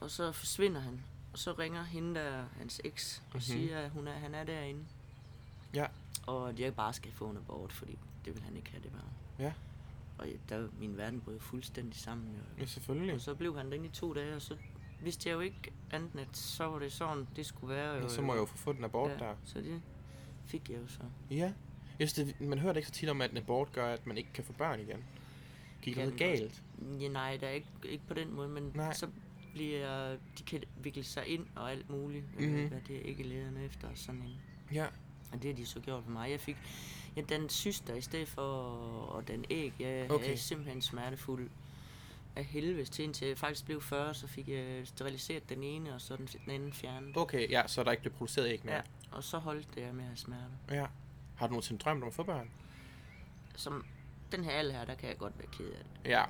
Og 0.00 0.10
så 0.10 0.32
forsvinder 0.32 0.80
han. 0.80 1.02
Og 1.32 1.38
så 1.38 1.52
ringer 1.52 1.82
hende 1.82 2.20
der, 2.20 2.44
hans 2.58 2.80
eks, 2.84 3.16
og 3.18 3.22
Mhm. 3.26 3.32
mm-hmm. 3.32 3.40
siger, 3.40 3.78
at 3.80 3.90
hun 3.90 4.08
er, 4.08 4.12
han 4.12 4.34
er 4.34 4.44
derinde. 4.44 4.84
Ja. 5.74 5.86
Og 6.26 6.48
at 6.48 6.60
jeg 6.60 6.74
bare 6.74 6.92
skal 6.92 7.12
få 7.12 7.28
en 7.30 7.36
abort, 7.36 7.72
fordi 7.72 7.98
det 8.24 8.34
vil 8.34 8.42
han 8.42 8.56
ikke 8.56 8.70
have 8.70 8.82
det 8.82 8.92
barn. 8.92 9.12
Ja. 9.38 9.52
Og 10.18 10.26
der 10.48 10.68
min 10.78 10.96
verden 10.96 11.20
brød 11.20 11.40
fuldstændig 11.40 12.00
sammen. 12.00 12.26
Jo. 12.28 12.40
Ja, 12.60 12.66
selvfølgelig. 12.66 13.14
Og 13.14 13.20
så 13.20 13.34
blev 13.34 13.56
han 13.56 13.66
derinde 13.70 13.86
i 13.86 13.90
to 13.90 14.14
dage, 14.14 14.34
og 14.36 14.42
så 14.42 14.56
vidste 15.02 15.28
jeg 15.28 15.34
jo 15.34 15.40
ikke 15.40 15.72
andet 15.90 16.20
at 16.20 16.36
så 16.36 16.64
var 16.64 16.78
det 16.78 16.92
sådan, 16.92 17.26
det 17.36 17.46
skulle 17.46 17.74
være. 17.74 17.94
Jo, 17.94 18.02
Ja, 18.02 18.08
så 18.08 18.22
må 18.22 18.32
jeg 18.32 18.40
jo 18.40 18.46
få 18.46 18.56
fået 18.56 18.76
en 18.78 18.84
abort 18.84 19.10
ja. 19.10 19.16
der. 19.18 19.34
Så 19.44 19.58
det 19.58 19.82
fik 20.46 20.70
jeg 20.70 20.78
jo 20.82 20.86
så. 20.86 21.00
Ja. 21.30 21.52
Jeg 21.98 22.08
synes, 22.10 22.28
det, 22.38 22.40
man 22.48 22.58
hører 22.58 22.72
det 22.72 22.78
ikke 22.80 22.88
så 22.88 22.94
tit 22.94 23.08
om, 23.08 23.20
at 23.22 23.30
en 23.30 23.36
abort 23.36 23.72
gør, 23.72 23.86
at 23.92 24.06
man 24.06 24.18
ikke 24.18 24.32
kan 24.34 24.44
få 24.44 24.52
børn 24.52 24.80
igen. 24.80 25.04
Gik 25.82 25.94
Kan 25.94 26.02
noget 26.06 26.18
den 26.18 26.28
galt? 26.28 26.62
Ja, 27.00 27.08
nej, 27.08 27.36
der 27.40 27.46
er 27.46 27.50
ikke, 27.52 27.68
ikke 27.84 28.04
på 28.08 28.14
den 28.14 28.32
måde, 28.34 28.48
men 28.48 28.72
Nej. 28.74 28.92
så 28.92 29.08
bliver 29.52 30.10
de 30.38 30.42
kan 30.46 30.62
vikle 30.82 31.04
sig 31.04 31.26
ind 31.26 31.46
og 31.54 31.70
alt 31.70 31.90
muligt, 31.90 32.24
Mhm. 32.34 32.44
mm-hmm. 32.48 32.68
hvad 32.68 32.80
det 32.88 32.96
er 32.96 33.00
ikke 33.00 33.22
lederne 33.22 33.64
efter 33.64 33.88
og 33.88 33.98
sådan 33.98 34.22
en. 34.22 34.36
Ja. 34.72 34.86
Og 35.32 35.42
det 35.42 35.50
har 35.50 35.56
de 35.56 35.66
så 35.66 35.80
gjort 35.80 36.04
for 36.04 36.10
mig. 36.10 36.30
Jeg 36.30 36.40
fik 36.40 36.56
ja, 37.16 37.20
den 37.28 37.48
syster 37.48 37.94
i 37.94 38.00
stedet 38.00 38.28
for, 38.28 38.42
og 39.08 39.28
den 39.28 39.44
æg. 39.50 39.72
Jeg 39.80 40.10
Okay. 40.10 40.32
er 40.32 40.36
simpelthen 40.36 40.82
smertefuld 40.82 41.50
af 42.36 42.44
helvedes 42.44 42.90
til, 42.90 43.04
indtil 43.04 43.28
jeg 43.28 43.38
faktisk 43.38 43.64
blev 43.64 43.82
40, 43.82 44.14
så 44.14 44.26
fik 44.26 44.48
jeg 44.48 44.86
steriliseret 44.86 45.48
den 45.48 45.62
ene, 45.62 45.94
og 45.94 46.00
så 46.00 46.16
den, 46.16 46.26
den 46.26 46.50
anden 46.50 46.72
fjernet. 46.72 47.16
Okay, 47.16 47.50
ja, 47.50 47.62
så 47.66 47.80
er 47.80 47.84
der 47.84 47.90
ikke 47.90 48.02
blev 48.02 48.12
produceret 48.12 48.48
æg 48.48 48.60
mere. 48.64 48.74
Ja, 48.74 48.80
og 49.10 49.24
så 49.24 49.38
holdt 49.38 49.74
det 49.74 49.80
jeg 49.80 49.94
med 49.94 50.02
at 50.02 50.08
have 50.08 50.16
smerter. 50.16 50.44
ja. 50.70 50.86
Har 51.36 51.46
du 51.46 51.50
nogensinde 51.50 51.78
drømt 51.84 52.02
om 52.02 52.08
at 52.08 52.14
få 52.14 52.22
børn? 52.22 52.50
Som 53.56 53.84
den 54.32 54.44
her 54.44 54.50
alder 54.50 54.72
her, 54.72 54.84
der 54.84 54.94
kan 54.94 55.08
jeg 55.08 55.18
godt 55.18 55.38
være 55.38 55.48
ked 55.52 55.66
af 55.70 55.84
det. 55.84 56.10
Ja. 56.10 56.24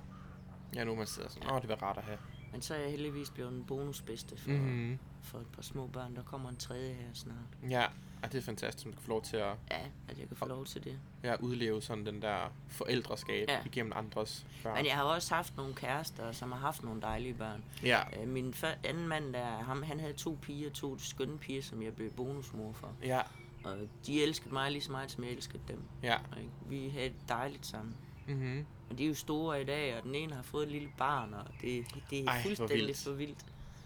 Ja, 0.75 0.85
nu 0.85 0.95
man 0.95 1.07
sidder 1.07 1.29
sådan, 1.29 1.51
åh, 1.51 1.61
det 1.61 1.69
var 1.69 1.83
rart 1.83 1.97
at 1.99 2.05
have. 2.05 2.19
Men 2.53 2.63
så 2.63 2.75
er 2.75 2.79
jeg 2.79 2.91
heldigvis 2.91 3.31
blevet 3.31 3.53
en 3.53 3.65
bonusbedste 3.65 4.37
for, 4.37 4.51
Mhm. 4.51 4.59
mm-hmm. 4.61 4.99
for 5.23 5.39
et 5.39 5.47
par 5.47 5.63
små 5.63 5.87
børn. 5.87 6.17
Der 6.17 6.23
kommer 6.23 6.49
en 6.49 6.57
tredje 6.57 6.93
her 6.95 7.09
snart. 7.13 7.71
Ja, 7.71 7.85
og 8.23 8.33
det 8.33 8.39
er 8.39 8.43
fantastisk, 8.43 8.87
at 8.87 8.93
du 8.93 8.97
kan 8.97 9.03
få 9.05 9.09
lov 9.09 9.23
til 9.23 9.37
at 9.37 9.55
Ja, 9.71 9.81
at 10.09 10.19
jeg 10.19 10.29
kan 10.29 10.37
få 10.37 10.47
lov 10.49 10.65
til 10.67 10.85
det. 10.85 10.99
ja, 11.23 11.35
udleve 11.41 11.83
sådan 11.83 12.07
den 12.07 12.23
der 12.23 12.53
forældreskab 12.69 13.49
ja. 13.49 13.59
Igennem 13.65 13.93
andres 13.97 14.47
børn. 14.63 14.75
Men 14.77 14.87
jeg 14.87 14.95
har 14.95 15.03
også 15.03 15.35
haft 15.35 15.57
nogle 15.57 15.75
kærester, 15.75 16.33
som 16.33 16.53
har 16.53 16.59
haft 16.59 16.83
nogle 16.83 17.01
dejlige 17.01 17.35
børn. 17.35 17.65
Ja, 17.83 18.01
Øh, 18.21 18.29
Min 18.29 18.55
før- 18.55 18.75
anden 18.85 19.09
mand 19.09 19.33
der, 19.33 19.47
ham, 19.47 19.83
han 19.83 20.01
havde 20.01 20.13
to 20.13 20.39
piger, 20.43 20.71
to 20.71 20.99
skønne 20.99 21.39
piger, 21.39 21.63
som 21.63 21.83
jeg 21.83 21.95
blev 21.95 22.11
bonusmor 22.11 22.73
for. 22.73 22.93
ja, 23.03 23.21
Og 23.65 23.77
de 24.07 24.23
elskede 24.23 24.55
mig 24.55 24.71
lige 24.73 24.83
så 24.83 24.93
meget, 24.93 25.11
som 25.11 25.25
jeg 25.25 25.33
elskede 25.33 25.63
dem. 25.69 25.81
ja. 26.03 26.17
Ikke? 26.39 26.51
Vi 26.69 26.89
havde 26.89 27.09
det 27.09 27.29
dejligt 27.29 27.67
sammen. 27.67 27.95
Mm-hmm. 28.29 28.67
Og 28.91 28.99
de 28.99 29.05
er 29.05 29.09
jo 29.09 29.15
store 29.15 29.63
i 29.63 29.65
dag, 29.65 29.97
og 29.97 30.03
den 30.03 30.15
ene 30.15 30.35
har 30.35 30.43
fået 30.43 30.63
et 30.67 30.73
lille 30.73 30.89
barn, 30.99 31.35
og 31.35 31.45
det, 31.61 31.85
det 32.11 32.21
er 32.21 32.29
Ej, 32.29 32.43
fuldstændig 32.43 32.77
vildt. 32.77 32.99
for 32.99 33.11
vildt. 33.13 33.39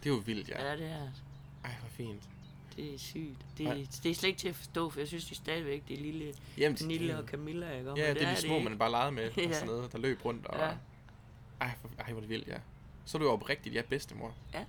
Det 0.04 0.10
er 0.10 0.14
jo 0.14 0.22
vildt, 0.26 0.48
ja. 0.48 0.64
Ja, 0.70 0.76
det 0.76 0.86
er 0.90 1.08
Ej, 1.64 1.74
hvor 1.80 1.88
fint. 1.88 2.28
Det 2.82 2.94
er 2.94 2.98
sygt. 2.98 3.60
Ej. 3.60 3.74
Det, 3.74 4.00
det 4.02 4.10
er 4.10 4.14
slet 4.14 4.28
ikke 4.28 4.38
til 4.40 4.48
at 4.48 4.54
forstå, 4.56 4.90
for 4.90 5.00
jeg 5.00 5.08
synes 5.08 5.24
de 5.24 5.34
stadigvæk, 5.34 5.82
det 5.88 5.98
er 5.98 6.02
lille 6.02 6.34
Jamen, 6.58 6.78
Nille 6.84 7.18
og 7.18 7.24
Camilla, 7.28 7.70
ikke? 7.78 7.90
Ja, 7.96 8.06
Men 8.08 8.16
det 8.16 8.22
er 8.28 8.34
de 8.34 8.40
små, 8.40 8.56
ikke. 8.56 8.68
man 8.68 8.78
bare 8.78 8.90
legede 8.90 9.12
med, 9.12 9.24
og 9.48 9.54
sådan 9.54 9.66
noget, 9.66 9.92
der 9.92 9.98
løb 9.98 10.24
rundt. 10.24 10.46
Og... 10.46 10.58
Ja. 10.58 10.70
Ej, 11.60 11.70
hvor, 11.80 11.90
ej, 11.98 12.06
hvor 12.12 12.16
er 12.16 12.20
det 12.20 12.28
vildt, 12.28 12.48
ja. 12.48 12.56
Så 13.04 13.16
er 13.16 13.18
du 13.18 13.24
jo 13.26 13.32
oprigtigt, 13.32 13.74
ja, 13.74 13.82
bedstemor. 13.82 14.34
Ja. 14.54 14.64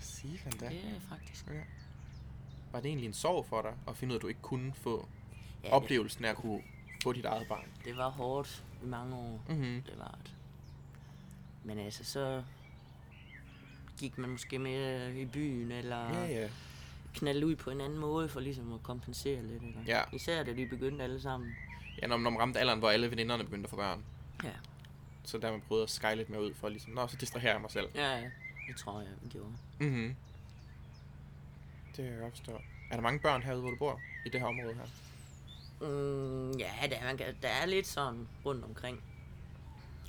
Siger 0.00 0.38
han 0.42 0.52
da? 0.52 0.68
Det 0.68 0.76
er 0.76 1.08
faktisk. 1.16 1.46
Ja. 1.46 1.52
Var 2.72 2.80
det 2.80 2.88
egentlig 2.88 3.06
en 3.06 3.14
sorg 3.14 3.46
for 3.46 3.62
dig, 3.62 3.74
at 3.88 3.96
finde 3.96 4.12
ud 4.12 4.14
af, 4.14 4.18
at 4.18 4.22
du 4.22 4.28
ikke 4.28 4.40
kunne 4.42 4.72
få 4.74 5.08
Ja, 5.64 5.70
oplevelsen 5.70 6.24
af 6.24 6.30
at 6.30 6.36
kunne 6.36 6.62
få 7.02 7.12
dit 7.12 7.24
eget 7.24 7.48
barn? 7.48 7.64
det, 7.78 7.84
det 7.84 7.96
var 7.96 8.08
hårdt 8.10 8.64
i 8.82 8.86
mange 8.86 9.16
år. 9.16 9.42
Mm-hmm. 9.48 9.82
Det 9.82 9.98
var 9.98 10.18
det. 10.24 10.32
Men 11.64 11.78
altså, 11.78 12.04
så 12.04 12.42
gik 13.98 14.18
man 14.18 14.30
måske 14.30 14.58
mere 14.58 15.14
i 15.20 15.24
byen, 15.24 15.72
eller 15.72 15.96
Ja, 16.14 16.26
ja. 16.26 16.48
Knalde 17.18 17.46
ud 17.46 17.56
på 17.56 17.70
en 17.70 17.80
anden 17.80 17.98
måde, 17.98 18.28
for 18.28 18.40
ligesom 18.40 18.72
at 18.72 18.82
kompensere 18.82 19.42
lidt. 19.42 19.62
Ikke? 19.62 19.78
Ja. 19.86 20.02
Især 20.12 20.42
da 20.42 20.52
de 20.52 20.66
begyndte 20.66 21.04
alle 21.04 21.20
sammen. 21.20 21.52
Ja, 22.02 22.06
når, 22.06 22.16
når 22.18 22.30
man 22.30 22.40
ramte 22.40 22.60
alderen, 22.60 22.78
hvor 22.78 22.90
alle 22.90 23.10
veninderne 23.10 23.44
begyndte 23.44 23.66
at 23.66 23.70
få 23.70 23.76
børn. 23.76 24.04
Ja, 24.44 24.50
Så 25.24 25.38
der 25.38 25.50
man 25.50 25.60
prøvede 25.60 25.82
at 25.82 25.90
sky 25.90 26.16
lidt 26.16 26.30
mere 26.30 26.42
ud 26.42 26.54
for 26.54 26.68
ligesom, 26.68 26.92
nå, 26.92 27.06
så 27.06 27.16
distraherer 27.16 27.52
jeg 27.52 27.60
mig 27.60 27.70
selv. 27.70 27.88
ja, 27.94 28.16
ja. 28.16 28.30
det 28.68 28.76
tror 28.76 29.00
jeg, 29.00 29.10
vi 29.22 29.28
gjorde. 29.28 29.52
Mhm. 29.80 30.16
Det 31.96 32.04
kan 32.04 32.12
jeg 32.12 32.20
godt 32.20 32.36
forstå. 32.36 32.52
Er 32.90 32.94
der 32.94 33.00
mange 33.00 33.18
børn 33.20 33.42
herude, 33.42 33.60
hvor 33.60 33.70
du 33.70 33.76
bor? 33.76 34.00
I 34.26 34.28
det 34.28 34.40
her 34.40 34.46
område 34.48 34.74
her? 34.74 34.84
Mm, 35.80 36.50
ja, 36.58 36.70
der, 36.90 37.04
man 37.04 37.16
kan, 37.16 37.26
der 37.42 37.48
er 37.48 37.66
lidt 37.66 37.86
sådan 37.86 38.28
rundt 38.46 38.64
omkring. 38.64 39.02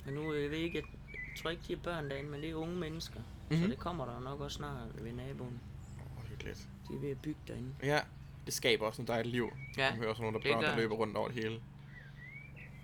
Men 0.04 0.14
nu, 0.14 0.34
jeg 0.34 0.50
ved 0.50 0.58
ikke, 0.58 0.78
jeg, 0.78 0.84
jeg 1.12 1.42
tror 1.42 1.50
ikke, 1.50 1.62
de 1.68 1.72
er 1.72 1.76
børn 1.76 2.10
derinde, 2.10 2.30
men 2.30 2.40
det 2.40 2.50
er 2.50 2.54
unge 2.54 2.76
mennesker. 2.76 3.20
Mm-hmm. 3.20 3.62
Så 3.64 3.70
det 3.70 3.78
kommer 3.78 4.04
der 4.06 4.20
nok 4.20 4.40
også 4.40 4.56
snart 4.56 5.04
ved 5.04 5.12
naboen. 5.12 5.60
Åh, 6.00 6.18
oh, 6.18 6.28
hyggeligt. 6.30 6.68
De 6.90 6.96
er 6.96 7.00
ved 7.00 7.10
at 7.10 7.18
bygge 7.22 7.40
derinde. 7.48 7.74
Ja, 7.82 8.00
det 8.46 8.54
skaber 8.54 8.86
også 8.86 9.02
noget 9.02 9.08
dejligt 9.08 9.32
liv. 9.32 9.50
Ja, 9.76 9.90
Man 9.90 9.98
hører 9.98 10.14
sådan 10.14 10.32
nogle 10.32 10.42
der 10.48 10.54
børn, 10.54 10.62
der 10.64 10.76
løber 10.76 10.94
rundt 10.96 11.16
over 11.16 11.28
det 11.28 11.42
hele. 11.42 11.60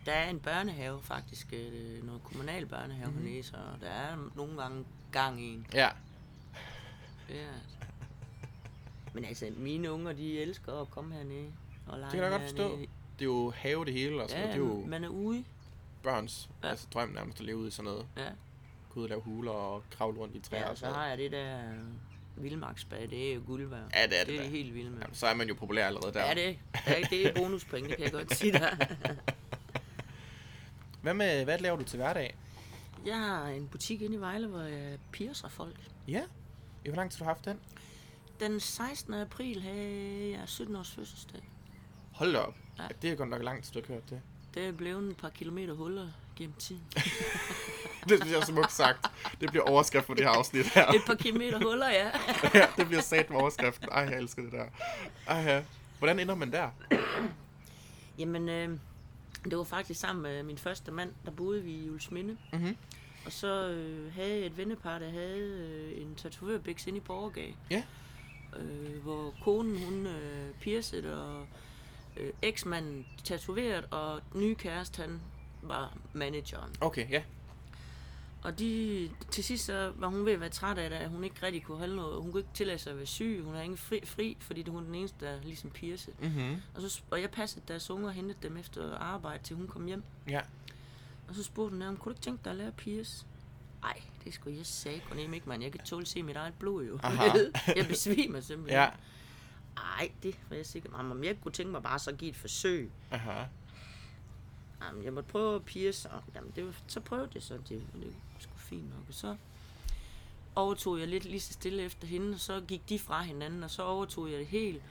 Der 0.07 0.13
er 0.13 0.31
en 0.31 0.41
børnehave 0.41 1.03
faktisk, 1.03 1.47
øh, 1.53 2.05
noget 2.07 2.23
kommunal 2.25 2.67
børnehave 2.67 3.07
Mhm. 3.07 3.15
mm-hmm. 3.15 3.27
hernede, 3.29 3.47
så 3.47 3.57
der 3.81 3.89
er 3.91 4.17
nogle 4.37 4.63
gange 4.63 4.85
gang 5.13 5.41
i 5.43 5.55
en. 5.55 5.67
Ja, 5.75 5.89
Ja. 7.31 7.47
Men 9.15 9.25
altså, 9.25 9.53
mine 9.57 9.93
unger, 9.93 10.13
de 10.13 10.39
elsker 10.41 10.73
at 10.81 10.91
komme 10.91 11.15
hernede 11.15 11.53
og 11.87 11.99
lege 11.99 12.11
Det 12.11 12.15
kan 12.15 12.23
jeg 12.23 12.31
godt 12.31 12.43
forstå. 12.43 12.77
det 12.79 13.21
er 13.21 13.25
jo 13.25 13.51
have 13.51 13.85
det 13.85 13.93
hele, 13.93 14.23
og 14.23 14.31
sådan 14.31 14.49
Ja, 14.49 14.57
noget. 14.57 14.71
Det 14.73 14.77
er 14.79 14.81
jo 14.83 14.87
man 14.87 15.05
er 15.05 15.09
ude. 15.09 15.45
børns 16.03 16.51
Ja. 16.63 16.69
altså, 16.69 16.87
drøm 16.95 17.09
nærmest 17.09 17.41
at 17.41 17.47
leve 17.47 17.57
ud 17.59 17.69
i 17.69 17.71
sådan 17.71 17.85
noget. 17.91 18.07
Ja. 18.17 18.29
Gå 18.95 19.01
ud 19.01 19.05
og 19.05 19.09
lave 19.09 19.21
huler 19.21 19.51
og 19.51 19.83
kravle 19.91 20.19
rundt 20.19 20.37
i 20.37 20.41
træer 20.41 20.61
ja, 20.61 20.67
og 20.67 20.71
og 20.71 20.77
så 20.77 20.81
sådan 20.81 20.95
har 20.95 21.01
noget. 21.01 21.11
jeg 21.11 21.19
det 21.19 21.33
der 21.33 21.63
vildmarksbad, 22.37 23.09
det 23.09 23.31
er 23.31 23.35
jo 23.35 23.43
guld 23.47 23.67
værd. 23.69 23.81
Ja, 23.95 24.07
det 24.07 24.21
er 24.21 24.25
det, 24.25 24.27
det 24.27 24.37
er 24.37 24.43
da. 24.43 24.49
helt 24.49 24.75
vild 24.75 24.91
med. 24.91 25.01
Jamen, 25.01 25.15
så 25.15 25.27
er 25.27 25.35
man 25.35 25.49
jo 25.49 25.55
populær 25.55 25.87
allerede 25.87 26.13
der. 26.13 26.27
Ja, 26.27 26.35
det, 26.35 26.59
ja, 26.87 27.01
det 27.11 27.27
er 27.27 27.35
bonuspoint, 27.35 27.89
det 27.89 27.97
kan 27.97 28.05
jeg 28.05 28.13
godt 28.13 28.35
sige 28.37 28.53
dig. 28.53 28.89
Hvad, 31.03 31.15
med, 31.15 31.45
hvad 31.45 31.59
laver 31.59 31.77
du 31.77 31.85
til 31.85 31.97
hverdag? 31.97 32.37
Jeg 33.07 33.17
har 33.19 33.47
en 33.47 33.69
butik 33.69 34.03
inde 34.03 34.17
i 34.17 34.21
Vejle, 34.21 34.47
hvor 34.47 34.61
jeg 34.61 34.99
piercer 35.13 35.49
folk. 35.49 35.77
Ja. 36.09 36.23
I 36.85 36.89
hvor 36.89 36.97
lang 36.97 37.11
tid 37.11 37.19
har 37.19 37.25
du 37.25 37.29
haft 37.29 37.45
den? 37.45 37.61
Den 38.41 38.61
16. 38.61 39.15
april 39.15 39.63
havde 39.63 40.31
jeg 40.31 40.43
17 40.47 40.77
års 40.77 40.91
fødselsdag. 40.91 41.41
Hold 42.13 42.33
da 42.33 42.39
op. 42.39 42.55
Ja. 42.79 42.87
Det 43.03 43.11
er 43.11 43.15
godt 43.15 43.29
nok 43.29 43.43
lang 43.43 43.65
tid, 43.65 43.73
du 43.73 43.79
har 43.81 43.87
kørt 43.87 44.11
det. 44.11 44.21
Det 44.55 44.67
er 44.67 44.73
blevet 44.73 45.11
et 45.11 45.17
par 45.17 45.29
kilometer 45.29 45.75
huller 45.75 46.09
gennem 46.37 46.55
tiden. 46.59 46.85
Det 48.09 48.19
synes 48.19 48.33
jeg 48.33 48.41
er 48.41 48.45
smukt 48.45 48.73
sagt. 48.73 49.07
Det 49.41 49.51
bliver 49.51 49.65
overskrift 49.65 50.07
på 50.07 50.15
det 50.15 50.25
her 50.25 50.31
afsnit 50.31 50.67
her. 50.67 50.89
Et 50.89 51.03
par 51.07 51.15
kilometer 51.15 51.59
huller, 51.59 51.89
ja. 51.89 52.11
ja, 52.61 52.67
det 52.77 52.87
bliver 52.87 53.03
sat 53.03 53.31
med 53.31 53.41
overskriften. 53.41 53.89
Ej, 53.93 54.01
jeg 54.03 54.19
elsker 54.19 54.43
det 54.43 54.53
der. 54.53 54.65
Ej, 55.27 55.37
ja. 55.39 55.63
Hvordan 55.99 56.19
ender 56.19 56.35
man 56.35 56.53
der? 56.53 56.71
Jamen, 58.19 58.49
øh, 58.49 58.79
det 59.45 59.59
var 59.59 59.65
faktisk 59.65 60.01
sammen 60.01 60.23
med 60.23 60.43
min 60.43 60.59
første 60.59 60.93
mand, 60.93 61.13
der 61.25 61.31
boede 61.31 61.63
vi 61.63 61.71
i 61.71 61.87
Julesminde. 61.87 62.37
Mhm. 62.53 62.77
Og 63.27 63.33
så 63.33 63.69
øh, 63.69 64.15
havde 64.15 64.39
et 64.39 64.57
vennepar, 64.57 64.99
der 64.99 65.11
havde 65.11 65.39
øh, 65.39 66.03
en 66.03 66.15
tatovørbiks 66.15 66.87
inde 66.87 66.97
i 66.97 67.01
Borgergade. 67.01 67.55
Ja. 67.71 67.83
Øh, 68.57 69.03
hvor 69.03 69.35
konen, 69.43 69.85
hun 69.85 70.07
øh, 70.07 70.55
piercede, 70.61 71.27
og 71.27 71.47
øh, 72.17 72.33
eksmanden 72.43 73.07
tatoveret, 73.25 73.85
og 73.91 74.21
den 74.33 74.41
nye 74.41 74.55
kæreste, 74.55 75.03
han 75.03 75.21
var 75.63 75.97
manageren. 76.13 76.71
Okay, 76.81 77.11
ja. 77.11 77.23
Og 78.43 78.59
de, 78.59 79.11
til 79.31 79.45
sidst 79.45 79.65
så 79.65 79.93
var 79.97 80.09
hun 80.09 80.27
ved 80.27 80.33
at 80.33 80.41
være 80.41 80.49
træt 80.49 80.79
af 80.79 80.91
det, 80.91 80.97
at 80.97 81.11
hun 81.11 81.25
ikke 81.25 81.37
rigtig 81.43 81.63
kunne 81.63 81.79
holde 81.79 81.97
noget. 81.97 82.23
Hun 82.23 82.33
kunne 82.33 82.41
ikke 82.41 82.55
tillade 82.55 82.79
sig 82.79 82.91
at 82.91 82.97
være 82.97 83.07
syg. 83.07 83.41
Hun 83.45 83.53
havde 83.53 83.65
ingen 83.65 83.79
fri, 83.79 84.01
fri 84.05 84.37
fordi 84.41 84.63
det 84.63 84.73
hun 84.73 84.83
er 84.83 84.87
den 84.87 84.95
eneste, 84.95 85.27
der 85.27 85.41
ligesom 85.43 85.71
piercede. 85.71 86.17
Mhm. 86.21 86.57
Og, 86.75 86.83
så, 86.83 87.03
og 87.11 87.21
jeg 87.21 87.31
passede 87.31 87.65
deres 87.69 87.91
unger 87.91 88.09
og 88.09 88.15
hentede 88.15 88.39
dem 88.43 88.57
efter 88.57 88.97
arbejde, 88.97 89.43
til 89.45 89.57
hun 89.57 89.67
kom 89.67 89.87
hjem. 89.87 90.03
Ja. 90.29 90.41
Og 91.29 91.35
så 91.35 91.43
spurgte 91.43 91.71
hun 91.71 91.83
ham, 91.83 91.97
kunne 91.97 92.13
du 92.13 92.17
ikke 92.17 92.25
tænke 92.25 92.45
dig 92.45 92.51
at 92.51 92.57
lære 92.57 92.69
at 92.69 92.77
pierce? 92.77 93.27
Ej, 93.83 94.03
det 94.25 94.35
skulle 94.35 94.57
jeg 94.57 94.67
sige, 94.67 95.03
og 95.11 95.19
ikke, 95.19 95.49
mand. 95.49 95.63
Jeg 95.63 95.73
kan 95.73 95.81
tåle 95.85 96.07
se 96.07 96.23
mit 96.23 96.37
eget 96.37 96.55
blod 96.55 96.85
jo. 96.85 96.99
Jeg 97.77 97.87
besvimer 97.89 98.41
simpelthen. 98.41 98.81
Ja. 98.81 98.89
Ej, 99.77 100.11
det 100.23 100.39
var 100.49 100.57
jeg 100.57 100.67
sikker 100.67 100.91
på. 100.91 101.03
Men 101.03 101.25
jeg 101.25 101.37
kunne 101.43 101.53
tænke 101.53 101.73
mig 101.73 101.83
bare 101.83 101.99
så 101.99 102.11
at 102.11 102.19
give 102.19 102.31
et 102.31 102.37
forsøg. 102.37 102.91
Aha. 103.11 103.45
Jamen, 104.83 105.05
jeg 105.05 105.13
måtte 105.13 105.31
prøve 105.31 105.55
at 105.55 105.65
pierce, 105.65 106.11
og 106.11 106.23
jamen, 106.35 106.53
det 106.57 106.67
var, 106.67 106.75
så 106.87 107.01
prøvede 107.01 107.31
det 107.33 107.43
så. 107.43 107.55
Det, 107.55 107.69
det 107.69 108.15
sgu 108.39 108.57
fint 108.57 108.91
nok. 108.91 109.05
Og 109.09 109.15
så 109.15 109.37
overtog 110.55 111.01
jeg 111.01 111.09
lidt 111.09 111.25
lige 111.25 111.41
så 111.41 111.53
stille 111.53 111.83
efter 111.83 112.07
hende, 112.07 112.35
og 112.35 112.41
så 112.41 112.61
gik 112.69 112.89
de 112.89 112.99
fra 112.99 113.23
hinanden, 113.23 113.65
og 113.65 113.71
så 113.71 113.83
overtog 113.83 114.31
jeg 114.31 114.39
det 114.39 114.47
helt. 114.47 114.83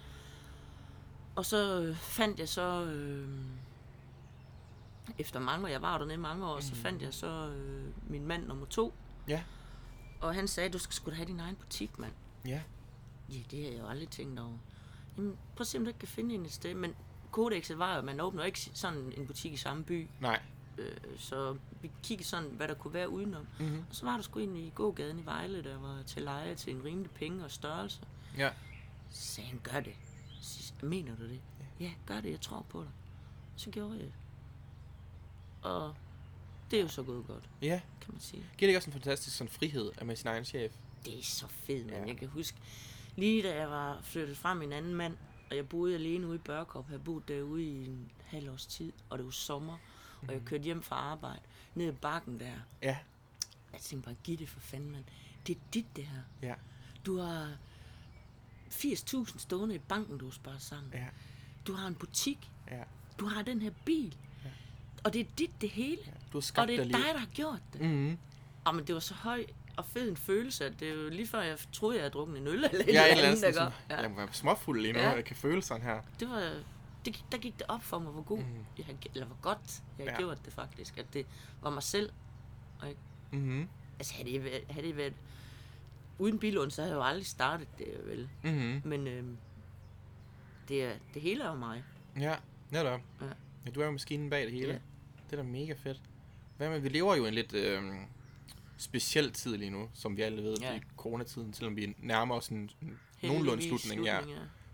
Og 1.36 1.46
så 1.46 1.82
øh, 1.82 1.96
fandt 1.96 2.40
jeg 2.40 2.50
så, 2.50 2.84
øh, 2.84 3.30
efter 5.20 5.40
mange 5.40 5.66
år, 5.66 5.70
jeg 5.70 5.82
var 5.82 5.98
dernede 5.98 6.14
i 6.14 6.18
mange 6.18 6.48
år, 6.48 6.56
mm. 6.56 6.62
så 6.62 6.76
fandt 6.76 7.02
jeg 7.02 7.14
så 7.14 7.28
øh, 7.28 8.10
min 8.10 8.28
mand 8.28 8.48
nummer 8.48 8.66
to. 8.66 8.94
Ja. 9.28 9.44
Og 10.22 10.36
han 10.36 10.48
sagde, 10.48 10.70
du 10.70 10.80
skal 10.80 10.94
sgu 10.94 11.10
da 11.10 11.16
have 11.16 11.28
din 11.28 11.40
egen 11.40 11.56
butik, 11.56 12.00
mand. 12.00 12.14
Ja. 12.46 12.62
Ja, 13.30 13.40
det 13.52 13.64
har 13.64 13.72
jeg 13.72 13.80
jo 13.80 13.88
aldrig 13.88 14.10
tænkt 14.10 14.40
over. 14.40 14.58
Jamen, 15.18 15.38
prøv 15.56 15.62
at 15.62 15.68
se, 15.68 15.78
om 15.78 15.84
du 15.84 15.88
ikke 15.88 16.00
kan 16.00 16.08
finde 16.08 16.36
en 16.36 16.46
et 16.46 16.52
sted. 16.52 16.74
Men 16.74 16.96
kodexet 17.36 17.80
var 17.80 17.92
jo, 17.94 17.98
at 17.98 18.04
man 18.06 18.20
åbner 18.20 18.44
ikke 18.44 18.60
sådan 18.74 19.14
en 19.18 19.28
butik 19.28 19.54
i 19.54 19.58
samme 19.58 19.84
by. 19.84 20.08
Nej. 20.20 20.40
Øh, 20.78 20.98
så 21.18 21.58
vi 21.82 21.92
kiggede 22.04 22.28
sådan, 22.30 22.50
hvad 22.50 22.68
der 22.68 22.74
kunne 22.74 22.94
være 22.94 23.10
udenom. 23.10 23.48
Mhm. 23.60 23.84
Og 23.90 23.96
så 23.96 24.06
var 24.06 24.16
der 24.16 24.22
sgu 24.24 24.40
en 24.40 24.56
i 24.56 24.70
gågaden 24.76 25.20
i 25.20 25.26
Vejle, 25.26 25.64
der 25.64 25.78
var 25.80 26.02
til 26.08 26.22
leje 26.22 26.56
til 26.56 26.76
en 26.76 26.84
rimelig 26.84 27.12
penge 27.12 27.44
og 27.44 27.52
størrelse. 27.52 28.00
Ja. 28.38 28.50
Så 29.10 29.22
sagde 29.34 29.50
han, 29.50 29.60
gør 29.64 29.80
det. 29.80 29.94
Så 30.42 30.74
mener 30.82 31.16
du 31.16 31.24
det? 31.24 31.42
Ja, 31.80 31.92
gør 32.06 32.22
det, 32.22 32.32
jeg 32.32 32.42
tror 32.42 32.66
på 32.70 32.82
dig. 32.82 32.90
Så 33.56 33.70
gjorde 33.70 33.92
jeg 33.92 34.00
det. 34.00 34.14
Og 35.62 35.96
det 36.72 36.80
er 36.80 36.84
jo 36.84 36.90
så 36.90 37.04
gået 37.04 37.28
godt, 37.28 37.50
Ja. 37.62 37.82
kan 38.02 38.14
man 38.14 38.22
sige. 38.22 38.40
Giver 38.42 38.50
det 38.58 38.68
ikke 38.68 38.78
også 38.78 38.90
en 38.90 38.94
fantastisk 38.94 39.38
sådan 39.38 39.52
frihed 39.52 39.92
at 39.98 40.08
med 40.08 40.16
sin 40.16 40.28
egen 40.28 40.46
chef? 40.46 40.74
Det 41.06 41.20
er 41.20 41.24
så 41.24 41.48
fedt, 41.48 41.86
man. 41.86 41.94
Ja. 41.96 42.00
Ja. 42.02 42.08
Jeg 42.08 42.18
kan 42.18 42.28
huske, 42.28 42.58
lige 43.16 43.44
da 43.44 43.56
jeg 43.56 43.70
var 43.70 44.00
flyttet 44.02 44.38
fra 44.38 44.54
min 44.54 44.74
anden 44.74 44.96
mand, 44.96 45.18
og 45.50 45.56
jeg 45.56 45.70
boede 45.70 45.96
alene 45.96 46.28
ude 46.28 46.36
i 46.36 46.40
Børkop, 46.40 46.92
jeg 46.92 47.04
boet 47.04 47.28
derude 47.28 47.64
i 47.64 47.86
en 47.86 48.12
halv 48.26 48.52
års 48.52 48.66
tid, 48.66 48.92
og 49.10 49.18
det 49.18 49.26
var 49.26 49.32
sommer, 49.32 49.78
og 50.28 50.34
jeg 50.34 50.42
kørte 50.46 50.64
hjem 50.64 50.82
fra 50.84 50.96
arbejde, 50.96 51.40
ned 51.76 51.88
ad 51.88 51.94
bakken 51.94 52.40
der. 52.40 52.54
Ja. 52.82 52.98
Jeg 53.74 53.82
tænkte 53.82 54.06
bare, 54.06 54.16
giv 54.24 54.38
det 54.38 54.50
for 54.50 54.60
fanden, 54.60 54.92
mand. 54.92 55.04
Det 55.48 55.56
er 55.56 55.60
dit, 55.74 55.86
det 55.96 56.06
her. 56.06 56.22
Ja. 56.42 56.56
Du 57.06 57.18
har 57.20 57.58
80.000 58.70 59.40
stående 59.40 59.76
i 59.76 59.80
banken, 59.80 60.18
du 60.18 60.26
har 60.26 60.32
sparet 60.32 60.62
sammen. 60.62 60.92
Ja. 60.94 61.08
Du 61.68 61.74
har 61.74 61.88
en 61.88 61.96
butik. 61.96 62.52
Ja. 62.72 62.84
Du 63.20 63.26
har 63.26 63.42
den 63.42 63.62
her 63.62 63.72
bil. 63.86 64.18
Og 65.04 65.14
det 65.14 65.22
er 65.22 65.26
dit, 65.38 65.52
det 65.62 65.70
hele. 65.70 66.02
Du 66.06 66.12
har 66.32 66.36
Og 66.38 66.44
skabt 66.44 66.68
det 66.68 66.80
er 66.80 66.84
dig 66.84 66.92
der 66.94 67.18
har 67.18 67.28
gjort 67.34 67.62
det. 67.74 67.82
Mhm. 67.82 68.18
Og 68.66 68.76
men 68.76 68.88
det 68.88 68.96
var 68.96 69.02
så 69.02 69.14
høj 69.14 69.46
og 69.78 69.86
fed 69.86 70.10
en 70.10 70.18
følelse, 70.18 70.66
at 70.66 70.80
det 70.80 70.90
er 70.90 70.94
jo 70.94 71.10
lige 71.10 71.28
før 71.28 71.42
jeg 71.42 71.58
troede, 71.74 71.96
jeg 71.96 72.02
havde 72.04 72.12
drukket 72.14 72.38
en 72.38 72.48
øl 72.48 72.54
eller 72.72 72.86
Ja, 72.88 73.06
et 73.06 73.12
eller 73.12 73.24
andet, 73.28 73.42
der 73.44 73.52
gør. 73.54 73.72
ja. 73.90 74.02
Jeg 74.02 74.10
må 74.10 74.16
være 74.18 74.28
småfuld 74.32 74.82
lige 74.82 74.94
nu, 74.94 75.00
Ja. 75.00 75.10
jeg 75.10 75.26
kan 75.26 75.36
føle 75.36 75.62
sådan 75.62 75.84
her. 75.84 76.02
Det 76.20 76.30
var, 76.30 76.54
det, 77.06 77.26
der 77.32 77.38
gik 77.38 77.54
det 77.54 77.66
op 77.68 77.84
for 77.84 78.00
mig, 78.00 78.12
hvor 78.12 78.22
god 78.24 78.38
Mhm. 78.40 78.66
jeg 78.78 78.86
havde, 78.86 78.98
eller 79.14 79.26
hvor 79.28 79.38
godt 79.42 79.60
jeg 79.98 80.04
havde 80.06 80.12
Ja. 80.12 80.18
gjort 80.18 80.46
det 80.46 80.54
faktisk. 80.54 80.98
At 80.98 81.06
det 81.14 81.26
var 81.62 81.70
mig 81.70 81.84
selv. 81.84 82.10
Mhm. 83.32 83.68
Altså, 84.00 84.14
havde 84.14 84.32
det, 84.32 84.44
været, 84.44 84.64
havde 84.70 84.88
det 84.88 84.98
været 84.98 85.14
uden 86.20 86.40
bilån, 86.40 86.72
så 86.72 86.82
havde 86.82 86.94
jeg 86.94 87.00
jo 87.02 87.08
aldrig 87.08 87.26
startet 87.26 87.68
det, 87.78 87.88
vel. 88.06 88.30
Mhm. 88.44 88.82
Men 88.86 89.08
øh, 89.08 89.24
det, 90.70 90.84
er, 90.84 90.92
det 91.14 91.22
hele 91.22 91.44
er 91.44 91.50
jo 91.50 91.56
mig. 91.56 91.84
Ja, 92.20 92.36
netop. 92.70 93.00
Ja. 93.22 93.26
Ja, 93.66 93.72
du 93.72 93.82
er 93.82 93.86
jo 93.86 93.92
maskinen 93.92 94.30
bag 94.30 94.44
det 94.44 94.52
hele. 94.52 94.68
Ja. 94.68 94.78
Det 95.32 95.40
er 95.40 95.44
da 95.44 95.50
mega 95.50 95.74
fedt. 95.74 96.02
Hvad 96.58 96.70
med, 96.70 96.80
vi 96.80 96.90
lever 96.90 97.16
jo 97.16 97.26
en 97.26 97.34
lidt 97.34 97.54
øh, 97.54 97.84
speciel 98.78 99.32
tid 99.32 99.58
lige 99.58 99.70
nu, 99.72 99.90
som 99.94 100.18
vi 100.18 100.22
alle 100.22 100.44
ved, 100.44 100.58
Ja. 100.62 100.76
i 100.76 100.82
coronatiden, 100.98 101.54
selvom 101.54 101.76
vi 101.76 101.96
nærmer 102.00 102.36
os 102.36 102.48
en, 102.48 102.70
en 102.82 103.00
nogenlunde 103.22 103.64
slutning. 103.68 104.04
Ja. 104.06 104.20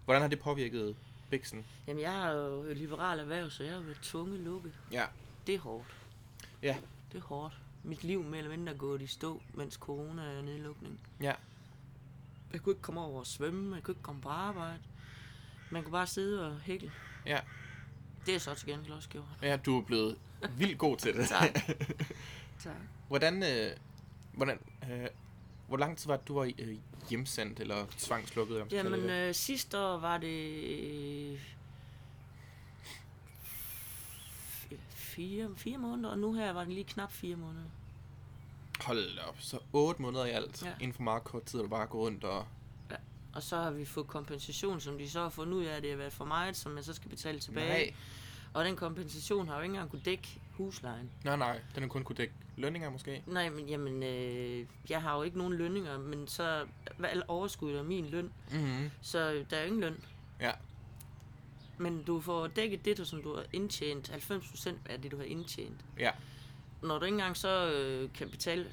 Hvordan 0.06 0.22
har 0.22 0.30
det 0.30 0.39
påvirket 0.39 0.95
Bixen? 1.30 1.66
Jamen, 1.88 2.02
jeg 2.04 2.28
er 2.28 2.32
jo 2.32 2.74
liberal 2.74 3.20
erhverv, 3.20 3.49
så 3.49 3.64
jeg 3.64 3.74
har 3.74 3.82
været 3.82 3.99
tvunget 4.02 4.39
lukket. 4.39 4.74
Ja. 4.91 5.06
Det 5.47 5.56
er 5.56 5.60
hårdt. 5.60 5.95
Ja. 6.62 6.78
Det 7.12 7.18
er 7.18 7.22
hårdt. 7.24 7.58
Mit 7.84 8.04
liv 8.04 8.24
mere 8.24 8.38
eller 8.38 8.52
mindre 8.52 8.74
er 8.74 8.78
gået 8.78 9.02
i 9.02 9.08
stå, 9.08 9.41
mens 9.54 9.74
corona 9.74 10.22
er 10.24 10.41
nedlukning. 10.41 10.99
Ja. 11.22 11.34
Jeg 12.54 12.62
kunne 12.62 12.74
ikke 12.74 12.82
komme 12.82 13.02
over 13.02 13.20
og 13.20 13.28
svømme, 13.28 13.76
jeg 13.76 13.84
kunne 13.84 13.91
ikke 13.91 14.02
komme 14.04 14.22
på 14.22 14.30
arbejde. 14.30 14.80
Man 15.70 15.84
kunne 15.84 15.91
bare 15.91 16.08
sidde 16.08 16.47
og 16.47 16.60
hækle. 16.60 16.91
Ja. 17.26 17.39
Det 18.26 18.36
er 18.36 18.39
så 18.39 18.54
til 18.56 18.68
gengæld 18.68 18.93
også 18.93 19.10
gjort. 19.10 19.26
Ja, 19.41 19.58
du 19.58 19.78
er 19.78 19.82
blevet 19.86 20.18
vildt 20.58 20.78
god 20.78 20.97
til 20.97 21.14
det. 21.18 21.28
Tak. 21.39 21.49
tak. 22.64 22.76
hvordan, 23.08 23.43
øh, 23.43 23.72
hvordan, 24.34 24.59
øh, 24.91 25.07
hvor 25.67 25.77
lang 25.77 25.97
tid 25.97 26.07
var 26.07 26.17
det, 26.17 26.27
du 26.27 26.34
var 26.34 26.51
øh, 26.59 26.77
hjemsendt 27.09 27.59
eller 27.59 27.86
tvangslukket? 27.97 28.61
Eller 28.61 28.77
Jamen, 28.77 29.09
øh, 29.09 29.36
sidste 29.36 29.79
år 29.79 29.97
var 29.97 30.17
det... 30.17 30.63
Øh, 31.34 31.39
fire, 34.89 35.49
fire 35.57 35.77
måneder, 35.77 36.09
og 36.09 36.19
nu 36.19 36.34
her 36.34 36.53
var 36.53 36.63
det 36.63 36.73
lige 36.73 36.84
knap 36.84 37.11
fire 37.11 37.36
måneder. 37.36 37.65
Hold 38.82 39.19
op, 39.27 39.36
så 39.39 39.59
otte 39.73 40.01
måneder 40.01 40.25
i 40.25 40.29
alt. 40.29 40.63
Ja. 40.63 40.67
Ja. 40.67 40.73
Inden 40.79 40.93
for 40.93 41.03
meget 41.03 41.23
kort 41.23 41.43
tid, 41.43 41.59
at 41.59 41.63
du 41.63 41.69
bare 41.69 41.88
gå 41.88 41.99
rundt 41.99 42.23
og... 42.23 42.45
Og 43.34 43.43
så 43.43 43.57
har 43.57 43.71
vi 43.71 43.86
fået 43.86 44.07
kompensation, 44.07 44.79
som 44.79 44.97
de 44.97 45.09
så 45.09 45.21
har 45.21 45.29
fundet 45.29 45.53
ud 45.53 45.63
af, 45.63 45.75
at 45.75 45.84
det 45.84 45.89
har 45.89 45.97
været 45.97 46.13
for 46.13 46.25
meget, 46.25 46.57
som 46.57 46.75
jeg 46.75 46.84
så 46.84 46.93
skal 46.93 47.09
betale 47.09 47.39
tilbage. 47.39 47.86
Nej. 47.86 47.93
Og 48.54 48.66
den 48.66 48.76
kompensation 48.76 49.47
har 49.47 49.56
jo 49.56 49.62
ikke 49.62 49.72
engang 49.74 49.89
kunne 49.91 50.02
dække 50.06 50.39
huslejen. 50.52 51.10
Nej, 51.24 51.36
nej. 51.36 51.60
Den 51.76 51.84
har 51.84 51.89
kun 51.89 52.04
kunne 52.04 52.16
dække 52.16 52.34
lønninger 52.58 52.89
måske. 52.89 53.24
Nej, 53.28 53.49
men 53.49 53.70
jamen, 53.70 54.04
øh, 54.04 54.66
jeg 54.89 55.02
har 55.02 55.16
jo 55.18 55.24
ikke 55.24 55.38
nogen 55.38 55.54
lønninger, 55.54 55.97
men 55.97 56.28
så 56.28 56.66
hvad 56.97 57.10
al 57.10 57.24
overskud 57.28 57.74
er 57.76 57.84
min 57.84 58.06
løn, 58.06 58.32
Mm-hmm. 58.52 58.91
så 59.02 59.45
der 59.49 59.58
er 59.58 59.62
jo 59.62 59.66
ingen 59.68 59.82
løn. 59.82 60.04
Ja. 60.41 60.52
Men 61.78 62.04
du 62.04 62.22
får 62.22 62.47
dækket 62.47 62.86
det, 62.86 62.97
du, 62.97 63.06
som 63.06 63.22
du 63.24 63.36
har 63.36 63.43
indtjent, 63.54 64.10
90% 64.10 64.74
af 64.89 65.02
det, 65.02 65.12
du 65.12 65.18
har 65.18 65.24
indtjent. 65.24 65.86
Ja. 65.99 66.12
Når 66.84 66.99
du 66.99 67.06
ikke 67.06 67.16
engang 67.16 67.38
så 67.38 67.72
øh, 67.72 68.14
kan 68.14 68.30
betale 68.30 68.68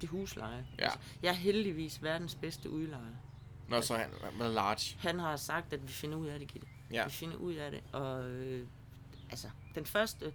det 0.00 0.08
husleje. 0.08 0.66
Ja. 0.78 0.88
Jeg 1.22 1.28
er 1.30 1.32
heldigvis 1.34 2.02
verdens 2.02 2.34
bedste 2.34 2.70
udlejer. 2.70 3.02
Nå, 3.68 3.80
så 3.80 3.96
han 3.96 4.10
været 4.38 4.54
large. 4.54 4.96
Han 4.98 5.18
har 5.18 5.36
sagt, 5.36 5.72
at 5.72 5.82
vi 5.88 5.92
finder 5.92 6.16
ud 6.16 6.26
af 6.26 6.38
det, 6.38 6.48
Gitte. 6.52 6.66
Ja. 6.92 7.04
Vi 7.04 7.10
finder 7.10 7.36
ud 7.36 7.54
af 7.54 7.70
det, 7.70 7.80
og 7.92 8.24
øh, 8.30 8.66
altså, 9.30 9.48
den 9.74 9.86
første 9.86 10.32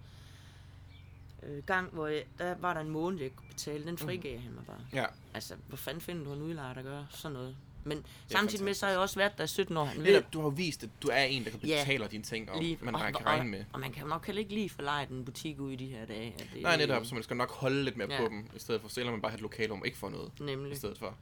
øh, 1.44 1.64
gang, 1.64 1.90
hvor 1.90 2.08
jeg, 2.08 2.24
der 2.38 2.56
var 2.60 2.74
der 2.74 2.82
en 2.82 2.90
måned, 2.90 3.20
jeg 3.22 3.36
kunne 3.36 3.48
betale, 3.50 3.86
den 3.86 3.98
frigav 3.98 4.38
mm. 4.38 4.44
han 4.44 4.52
mig 4.54 4.66
bare. 4.66 4.82
Ja. 4.94 5.06
Altså, 5.34 5.56
hvor 5.68 5.78
fanden 5.78 6.02
finder 6.02 6.24
du 6.24 6.34
en 6.34 6.42
udlejer, 6.42 6.74
der 6.74 6.82
gør 6.82 7.04
sådan 7.10 7.34
noget? 7.34 7.56
Men 7.84 8.06
samtidig 8.28 8.66
med, 8.66 8.74
så 8.74 8.86
har 8.86 8.92
jeg 8.92 9.00
også 9.02 9.16
været 9.20 9.38
der 9.38 9.44
i 9.44 9.48
17 9.48 9.78
år. 9.78 9.86
Han 9.86 10.02
Netop, 10.02 10.34
du 10.34 10.40
har 10.40 10.46
jo 10.46 10.50
vist, 10.50 10.84
at 10.84 10.90
du 11.04 11.08
er 11.08 11.24
en, 11.24 11.44
der 11.46 11.50
kan 11.50 11.60
Ja. 11.64 11.84
betale 11.84 12.08
dine 12.12 12.24
ting, 12.24 12.52
og 12.52 12.62
lige, 12.62 12.78
man 12.82 12.96
og, 12.96 13.02
kan 13.02 13.26
regne 13.26 13.50
med. 13.50 13.66
Og 13.74 13.80
man 13.80 13.92
kan 13.92 14.02
jo 14.04 14.08
nok 14.10 14.26
heller 14.26 14.40
ikke 14.40 14.54
lige 14.54 14.70
forlege 14.70 15.06
den 15.08 15.26
butik 15.26 15.60
ud 15.60 15.72
i 15.72 15.76
de 15.76 15.86
her 15.88 16.06
dage. 16.06 16.34
At 16.40 16.48
det, 16.54 16.62
Nej, 16.62 16.78
netop, 16.78 17.06
så 17.06 17.14
man 17.16 17.24
skal 17.24 17.38
nok 17.38 17.52
holde 17.52 17.84
lidt 17.84 17.98
mere 17.98 18.08
Ja. 18.12 18.18
på 18.20 18.28
dem, 18.30 18.50
i 18.56 18.60
stedet 18.60 18.82
for, 18.82 18.90
selvom 18.90 19.14
man 19.14 19.22
bare 19.22 19.30
har 19.32 19.38
et 19.38 19.42
lokale, 19.42 19.74
ikke 19.86 19.98
får 19.98 20.10
noget 20.10 20.32
i 20.40 20.44
Nemlig. 20.44 20.78
stedet 20.78 20.98
for. 20.98 21.16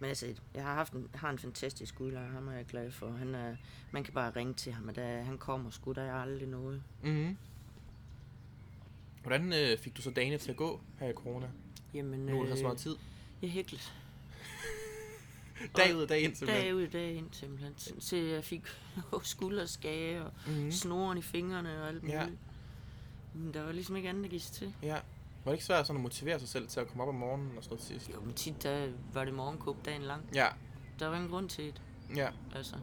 Men 0.00 0.08
altså, 0.08 0.34
jeg 0.54 0.62
har 0.64 0.74
haft 0.74 0.92
en, 0.92 1.08
har 1.14 1.30
en 1.30 1.38
fantastisk 1.38 2.00
udlejer, 2.00 2.28
ham 2.30 2.48
er 2.48 2.52
jeg 2.52 2.64
glad 2.66 2.90
for. 2.90 3.10
Han 3.10 3.34
er, 3.34 3.56
man 3.90 4.04
kan 4.04 4.14
bare 4.14 4.30
ringe 4.36 4.54
til 4.54 4.72
ham, 4.72 4.88
og 4.88 4.96
der, 4.96 5.22
han 5.22 5.38
kommer 5.38 5.70
sgu, 5.70 5.92
der 5.92 6.02
er 6.02 6.14
aldrig 6.14 6.48
noget. 6.48 6.82
Mm-hmm. 7.02 7.36
Hvordan 9.22 9.52
øh, 9.52 9.78
fik 9.78 9.96
du 9.96 10.02
så 10.02 10.10
dagene 10.10 10.38
til 10.38 10.50
at 10.50 10.56
gå 10.56 10.80
her 11.00 11.08
i 11.08 11.12
corona? 11.12 11.48
Jamen, 11.94 12.20
Nu 12.20 12.42
har 12.42 12.50
du 12.50 12.56
så 12.56 12.62
meget 12.62 12.78
tid. 12.78 12.96
Jeg 13.42 13.50
hæklede. 13.50 13.82
Dag 15.76 15.96
ud 15.96 16.02
og 16.02 16.08
dag 16.08 16.20
ind, 16.20 16.34
simpelthen. 16.34 16.64
Dag 16.64 16.74
ud 16.74 16.86
og 16.86 16.92
dag 16.92 17.12
ind, 17.14 17.28
simpelthen. 17.32 17.74
Til- 17.74 18.00
Til 18.00 18.24
jeg 18.24 18.44
fik 18.44 18.62
skulderskage 19.22 20.24
og 20.24 20.32
Mhm. 20.46 20.64
mm. 20.64 20.70
snoren 20.72 21.18
i 21.18 21.22
fingrene 21.22 21.82
og 21.82 21.88
alt 21.88 22.02
muligt. 22.02 22.18
Ja. 22.18 22.26
Men 23.34 23.54
der 23.54 23.62
var 23.64 23.72
ligesom 23.72 23.96
ikke 23.96 24.08
andet 24.08 24.30
give 24.30 24.40
sig 24.40 24.54
til. 24.54 24.72
Ja. 24.82 24.96
Var 25.46 25.52
det 25.52 25.56
ikke 25.56 25.64
svært 25.64 25.86
sådan 25.86 25.98
at 25.98 26.02
motivere 26.02 26.38
sig 26.38 26.48
selv 26.48 26.68
til 26.68 26.80
at 26.80 26.88
komme 26.88 27.02
op 27.02 27.08
om 27.08 27.14
morgenen 27.14 27.50
og 27.56 27.64
sådan 27.64 27.74
noget 27.74 27.86
sidst? 27.86 28.10
Jo, 28.14 28.20
men 28.20 28.34
tit 28.34 28.62
der 28.62 28.88
var 29.12 29.24
det 29.24 29.34
morgenkåb 29.34 29.84
dagen 29.84 30.02
lang. 30.02 30.22
Ja, 30.34 30.46
Der 30.98 31.06
var 31.08 31.14
ingen 31.16 31.30
grund 31.30 31.48
til 31.48 31.64
det, 31.64 31.82
ja, 32.16 32.28
altså. 32.54 32.76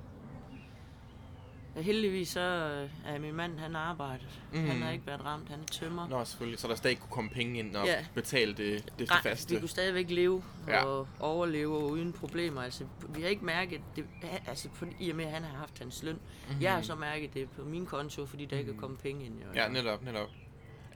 Ja, 1.76 1.82
heldigvis 1.82 2.30
så 2.30 2.40
øh, 2.40 3.14
er 3.16 3.20
min 3.20 3.34
mand, 3.36 3.60
han 3.60 3.76
arbejdet. 3.76 4.42
Mm. 4.54 4.66
Han 4.68 4.82
har 4.82 4.92
ikke 4.92 5.08
været 5.08 5.26
ramt, 5.26 5.50
han 5.50 5.60
er 5.60 5.66
tømmer. 5.66 6.08
Nå, 6.08 6.26
selvfølgelig. 6.26 6.60
Så 6.60 6.68
der 6.68 6.76
stadig 6.76 7.00
kunne 7.00 7.10
komme 7.12 7.30
penge 7.30 7.60
ind 7.60 7.76
og 7.76 7.86
Ja. 7.86 8.06
betale 8.14 8.54
det, 8.54 8.94
det 9.00 9.10
Nej, 9.10 9.22
faste. 9.24 9.54
vi 9.56 9.60
kunne 9.60 9.70
stadigvæk 9.70 10.10
leve 10.10 10.44
Ja. 10.68 10.84
og 10.86 11.08
overleve 11.20 11.76
og 11.78 11.84
uden 11.84 12.14
problemer. 12.14 12.62
Altså, 12.62 12.86
vi 13.10 13.22
har 13.22 13.30
ikke 13.30 13.46
mærket 13.46 13.82
det, 13.96 14.06
altså, 14.48 14.70
på, 14.70 14.86
i 15.00 15.10
og 15.10 15.16
med, 15.16 15.26
at 15.26 15.32
han 15.32 15.44
har 15.44 15.58
haft 15.58 15.80
hans 15.80 16.04
løn. 16.04 16.16
Mm-hmm. 16.48 16.62
Jeg 16.62 16.74
har 16.74 16.82
så 16.82 16.96
mærket 16.96 17.34
det 17.34 17.50
på 17.50 17.64
min 17.64 17.86
konto, 17.86 18.26
fordi 18.26 18.46
der 18.46 18.58
ikke 18.58 18.72
er 18.72 18.78
kommet 18.78 19.00
penge 19.00 19.26
ind. 19.26 19.34
Jo. 19.42 19.48
Mhm. 19.48 19.56
Ja, 19.56 19.68
netop, 19.68 20.04
netop. 20.04 20.30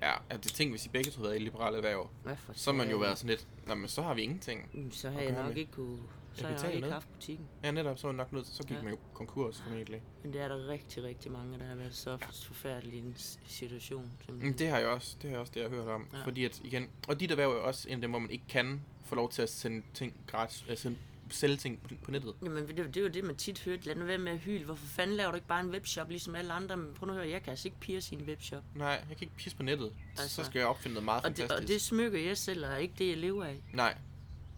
Ja, 0.01 0.13
at 0.29 0.43
det 0.43 0.53
tænk, 0.53 0.71
hvis 0.71 0.85
I 0.85 0.89
begge 0.89 1.11
to 1.11 1.17
havde 1.19 1.29
været 1.29 1.41
i 1.41 1.43
liberale 1.43 1.77
erhverv, 1.77 2.09
så 2.53 2.71
har 2.71 2.77
man 2.77 2.89
jo 2.91 2.97
været 2.97 3.17
sådan 3.17 3.29
lidt, 3.29 3.47
men 3.77 3.87
så 3.87 4.01
har 4.01 4.13
vi 4.13 4.21
ingenting. 4.21 4.69
Mm, 4.73 4.91
Så 4.91 5.09
har 5.09 5.19
at 5.19 5.25
jeg 5.25 5.33
nok 5.33 5.45
med. 5.47 5.55
ikke 5.55 5.71
kunne... 5.71 5.99
Så 6.33 6.43
har 6.47 6.49
jeg 6.53 6.63
nok 6.65 6.73
ikke 6.73 6.91
haft 6.91 7.13
butikken. 7.13 7.47
Ja, 7.63 7.71
netop, 7.71 7.97
så 7.97 8.07
var 8.07 8.13
nok 8.13 8.33
nødt 8.33 8.47
så 8.47 8.63
gik 8.63 8.77
Ja. 8.77 8.81
man 8.83 8.91
jo 8.93 8.99
konkurs 9.13 9.61
formentlig. 9.61 10.01
Men 10.23 10.33
det 10.33 10.41
er 10.41 10.47
der 10.47 10.67
rigtig, 10.67 11.03
rigtig 11.03 11.31
mange, 11.31 11.59
der 11.59 11.65
har 11.65 11.75
været 11.75 11.95
så 11.95 12.17
forfærdelig 12.47 12.99
en 12.99 13.15
situation. 13.47 14.03
Mm, 14.03 14.09
simpelthen. 14.25 14.53
det 14.57 14.69
har 14.69 14.77
jeg 14.77 14.87
også, 14.87 15.15
det 15.21 15.29
har 15.29 15.35
jeg 15.35 15.39
også 15.39 15.51
det, 15.55 15.61
jeg 15.61 15.69
har 15.69 15.75
hørt 15.75 15.87
om. 15.87 16.07
Ja. 16.13 16.23
Fordi 16.23 16.45
at, 16.45 16.61
igen, 16.63 16.89
og 17.07 17.19
dit 17.19 17.31
erhverv 17.31 17.49
er 17.49 17.55
jo 17.55 17.63
også 17.67 17.87
en 17.89 17.93
af 17.95 18.01
dem, 18.01 18.09
hvor 18.09 18.19
man 18.19 18.29
ikke 18.29 18.45
kan 18.49 18.81
få 19.05 19.15
lov 19.15 19.29
til 19.31 19.41
at 19.41 19.49
sende 19.49 19.85
ting 19.93 20.13
gratis, 20.27 20.65
altså 20.69 20.81
sende, 20.83 20.97
sælge 21.29 21.57
ting 21.57 21.81
på, 21.81 21.89
på 22.03 22.11
nettet. 22.11 22.33
Jamen, 22.43 22.67
det, 22.67 22.77
det 22.77 22.97
er 22.97 23.01
jo 23.01 23.07
det, 23.07 23.23
man 23.23 23.35
tit 23.35 23.59
hørte. 23.63 23.85
Lad 23.85 23.95
nu 23.95 24.05
være 24.05 24.17
med 24.17 24.31
at 24.31 24.37
hyle. 24.39 24.65
Hvorfor 24.65 24.85
fanden 24.85 25.15
laver 25.15 25.31
du 25.31 25.35
ikke 25.35 25.47
bare 25.47 25.61
en 25.61 25.69
webshop, 25.69 26.09
ligesom 26.09 26.35
alle 26.35 26.53
andre? 26.53 26.77
Men 26.77 26.93
prøv 26.93 27.07
nu 27.07 27.13
at 27.13 27.19
høre, 27.19 27.29
jeg 27.29 27.43
kan 27.43 27.49
altså 27.51 27.67
ikke 27.67 27.79
pierce 27.79 28.15
i 28.15 28.17
en 28.19 28.25
webshop. 28.27 28.63
Nej, 28.75 28.87
jeg 28.87 29.17
kan 29.17 29.17
ikke 29.21 29.35
pisse 29.35 29.57
på 29.57 29.63
nettet. 29.63 29.85
Altså, 30.09 30.21
Altså. 30.23 30.35
så 30.35 30.43
skal 30.43 30.59
jeg 30.59 30.67
opfinde 30.67 30.93
noget 30.93 31.05
meget 31.05 31.23
Og 31.25 31.29
det, 31.29 31.37
fantastisk. 31.37 31.61
og 31.63 31.67
det 31.67 31.81
smykker 31.81 32.19
jeg 32.19 32.37
selv, 32.37 32.65
og 32.65 32.81
ikke 32.81 32.93
det, 32.97 33.09
jeg 33.09 33.17
lever 33.17 33.45
af. 33.45 33.63
Nej, 33.73 33.97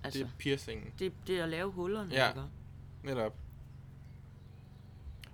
Altså, 0.04 0.20
det 0.20 0.26
er 0.26 0.30
piercingen. 0.38 0.94
det, 1.00 1.14
det 1.28 1.40
er 1.40 1.44
at 1.44 1.50
lave 1.50 1.72
hullerne, 1.72 2.14
Ja. 2.14 2.28
ikke? 2.30 2.42
Netop. 3.04 3.36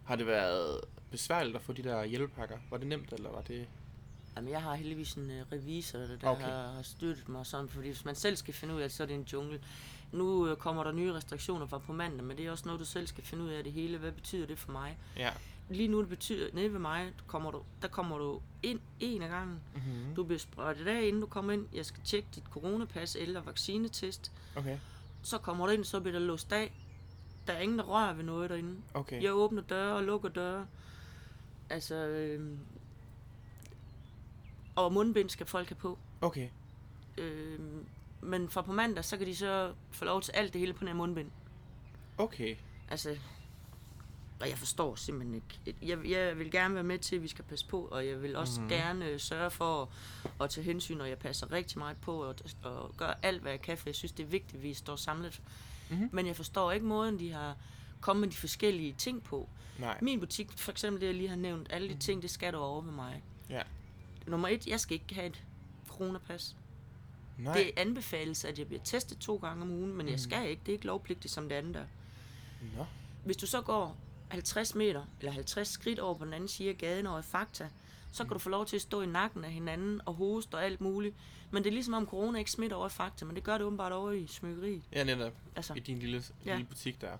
Har 0.05 0.15
det 0.15 0.27
været 0.27 0.81
besværligt 1.11 1.55
at 1.55 1.61
få 1.61 1.73
de 1.73 1.83
der 1.83 2.05
hjælpepakker? 2.05 2.57
Var 2.69 2.77
det 2.77 2.87
nemt, 2.87 3.13
eller 3.13 3.29
var 3.29 3.41
det... 3.41 3.67
Jamen, 4.35 4.49
jeg 4.51 4.61
har 4.61 4.75
heldigvis 4.75 5.13
en 5.13 5.23
uh, 5.41 5.51
revisor, 5.51 5.99
der 5.99 6.17
Okay. 6.23 6.43
har, 6.43 6.71
har 6.71 6.81
støttet 6.81 7.29
mig 7.29 7.45
sådan, 7.45 7.69
fordi 7.69 7.87
hvis 7.87 8.05
man 8.05 8.15
selv 8.15 8.35
skal 8.35 8.53
finde 8.53 8.73
ud 8.75 8.81
af 8.81 8.89
det, 8.89 8.97
så 8.97 9.03
er 9.03 9.07
det 9.07 9.15
en 9.15 9.27
jungle. 9.33 9.59
Nu 10.11 10.51
uh, 10.51 10.57
kommer 10.57 10.83
der 10.83 10.91
nye 10.91 11.13
restriktioner 11.13 11.65
fra 11.65 11.77
på 11.77 11.93
mandag, 11.93 12.23
men 12.23 12.37
det 12.37 12.45
er 12.45 12.51
også 12.51 12.65
noget, 12.65 12.79
du 12.79 12.85
selv 12.85 13.07
skal 13.07 13.23
finde 13.23 13.43
ud 13.43 13.49
af 13.49 13.63
det 13.63 13.73
hele. 13.73 13.97
Hvad 13.97 14.11
betyder 14.11 14.47
det 14.47 14.59
for 14.59 14.71
mig? 14.71 14.97
Ja. 15.17 15.31
Lige 15.69 15.87
nu 15.87 16.01
det 16.01 16.09
betyder, 16.09 16.49
nede 16.53 16.73
ved 16.73 16.79
mig, 16.79 17.13
kommer 17.27 17.51
du, 17.51 17.61
der 17.81 17.87
kommer 17.87 18.17
du 18.17 18.41
ind 18.63 18.79
en 18.99 19.21
af 19.21 19.29
gangen. 19.29 19.59
Mm-hmm. 19.75 20.15
Du 20.15 20.23
bliver 20.23 20.39
sprøjtet 20.39 20.87
af, 20.87 21.01
inden 21.03 21.21
du 21.21 21.27
kommer 21.27 21.53
ind. 21.53 21.67
Jeg 21.73 21.85
skal 21.85 22.01
tjekke 22.03 22.27
dit 22.35 22.43
coronapas 22.51 23.15
eller 23.15 23.41
vaccinetest. 23.41 24.31
Okay. 24.55 24.77
Så 25.21 25.37
kommer 25.37 25.65
du 25.65 25.71
ind, 25.71 25.83
så 25.83 25.99
bliver 25.99 26.19
der 26.19 26.25
låst 26.25 26.51
af. 26.51 26.73
Der 27.47 27.53
er 27.53 27.59
ingen, 27.59 27.79
der 27.79 27.85
rører 27.85 28.13
ved 28.13 28.23
noget 28.23 28.49
derinde. 28.49 28.75
Okay. 28.93 29.23
Jeg 29.23 29.33
åbner 29.33 29.61
døre 29.61 29.95
og 29.95 30.03
lukker 30.03 30.29
døre. 30.29 30.67
Altså, 31.69 31.95
øhm, 31.95 32.59
og 34.75 34.93
mundbind 34.93 35.29
skal 35.29 35.45
folk 35.45 35.69
have 35.69 35.75
på. 35.75 35.97
Okay. 36.21 36.49
Øhm, 37.17 37.85
men 38.25 38.49
fra 38.49 38.61
på 38.61 38.71
mandag, 38.71 39.05
så 39.05 39.17
kan 39.17 39.27
de 39.27 39.35
så 39.35 39.73
få 39.91 40.05
lov 40.05 40.21
til 40.21 40.31
alt 40.31 40.53
det 40.53 40.59
hele 40.59 40.73
på 40.73 40.79
den 40.79 40.87
her 40.87 40.95
mundbind. 40.95 41.31
Okay. 42.17 42.55
Altså, 42.89 43.17
og 44.39 44.49
jeg 44.49 44.57
forstår 44.57 44.95
simpelthen 44.95 45.35
ikke. 45.35 45.77
Jeg, 45.81 46.09
jeg 46.09 46.39
vil 46.39 46.51
gerne 46.51 46.75
være 46.75 46.83
med 46.83 46.99
til, 46.99 47.15
at 47.15 47.23
vi 47.23 47.27
skal 47.27 47.45
passe 47.45 47.67
på, 47.67 47.81
og 47.81 48.07
jeg 48.07 48.21
vil 48.21 48.35
også 48.35 48.61
mm-hmm. 48.61 48.77
gerne 48.77 49.05
øh, 49.05 49.19
sørge 49.19 49.51
for 49.51 49.81
at, 49.81 49.87
at 50.41 50.49
tage 50.49 50.65
hensyn, 50.65 51.01
og 51.01 51.09
jeg 51.09 51.17
passer 51.17 51.51
rigtig 51.51 51.77
meget 51.79 51.97
på 51.97 52.23
og, 52.23 52.35
og 52.63 52.97
gør 52.97 53.13
alt, 53.23 53.41
hvad 53.41 53.51
jeg 53.51 53.61
kan, 53.61 53.77
for 53.77 53.89
jeg 53.89 53.95
synes, 53.95 54.11
det 54.11 54.23
er 54.23 54.27
vigtigt, 54.27 54.55
at 54.55 54.63
vi 54.63 54.73
står 54.73 54.95
samlet. 54.95 55.41
Mm-hmm. 55.89 56.09
Men 56.11 56.27
jeg 56.27 56.35
forstår 56.35 56.71
ikke 56.71 56.85
måden, 56.85 57.19
de 57.19 57.31
har 57.31 57.57
kommet 58.01 58.21
med 58.21 58.29
de 58.29 58.37
forskellige 58.37 58.95
ting 58.97 59.23
på. 59.23 59.49
Nej. 59.79 59.97
Min 60.01 60.19
butik, 60.19 60.51
for 60.57 60.71
eksempel 60.71 61.01
det, 61.01 61.07
jeg 61.07 61.15
lige 61.15 61.29
har 61.29 61.35
nævnt, 61.35 61.67
alle 61.69 61.89
de 61.89 61.97
ting, 61.97 62.21
det 62.21 62.29
skal 62.29 62.53
du 62.53 62.57
over 62.57 62.81
med 62.81 62.93
mig. 62.93 63.23
Ja. 63.49 63.61
Nummer 64.27 64.47
et, 64.47 64.67
jeg 64.67 64.79
skal 64.79 64.93
ikke 64.93 65.15
have 65.15 65.27
et 65.27 65.43
coronapas. 65.87 66.55
Nej. 67.37 67.53
Det 67.57 67.71
anbefales, 67.77 68.45
at 68.45 68.59
jeg 68.59 68.67
bliver 68.67 68.83
testet 68.83 69.17
to 69.17 69.35
gange 69.37 69.61
om 69.63 69.71
ugen, 69.71 69.93
men 69.97 70.09
jeg 70.09 70.19
skal 70.19 70.49
ikke. 70.49 70.59
Det 70.65 70.69
er 70.71 70.73
ikke 70.73 70.85
lovpligtigt 70.85 71.33
som 71.33 71.49
det 71.49 71.55
andet 71.55 71.73
der. 71.73 71.85
Nå. 72.77 72.85
Hvis 73.25 73.37
du 73.37 73.47
så 73.47 73.61
går 73.61 73.97
50 74.29 74.75
meter 74.75 75.05
eller 75.19 75.31
50 75.31 75.67
skridt 75.67 75.99
over 75.99 76.13
på 76.17 76.25
den 76.25 76.33
anden 76.33 76.47
side 76.49 76.69
af 76.69 76.77
gaden 76.77 77.07
over 77.07 77.19
i 77.19 77.23
Fakta, 77.23 77.69
Så 78.11 78.23
kan 78.23 78.33
du 78.33 78.39
få 78.39 78.49
lov 78.49 78.65
til 78.65 78.75
at 78.75 78.81
stå 78.81 79.01
i 79.01 79.05
nakken 79.05 79.43
af 79.45 79.51
hinanden 79.51 80.01
og 80.05 80.13
hoste 80.13 80.55
og 80.55 80.65
alt 80.65 80.81
muligt. 80.81 81.15
Men 81.51 81.63
det 81.63 81.69
er 81.69 81.73
ligesom 81.73 81.93
om 81.93 82.05
corona 82.07 82.39
ikke 82.39 82.51
smitter 82.51 82.77
over 82.77 82.87
i 82.87 82.89
Fakta, 82.89 83.25
men 83.25 83.35
det 83.35 83.43
gør 83.43 83.53
det 83.57 83.61
åbenbart 83.61 83.91
over 83.91 84.11
i 84.11 84.27
smykkeriet. 84.27 84.81
Ja, 84.91 85.03
netop. 85.03 85.33
Altså, 85.55 85.73
I 85.73 85.79
din 85.79 85.99
lille, 85.99 86.23
Ja. 86.45 86.51
lille 86.55 86.67
butik 86.69 87.01
der. 87.01 87.17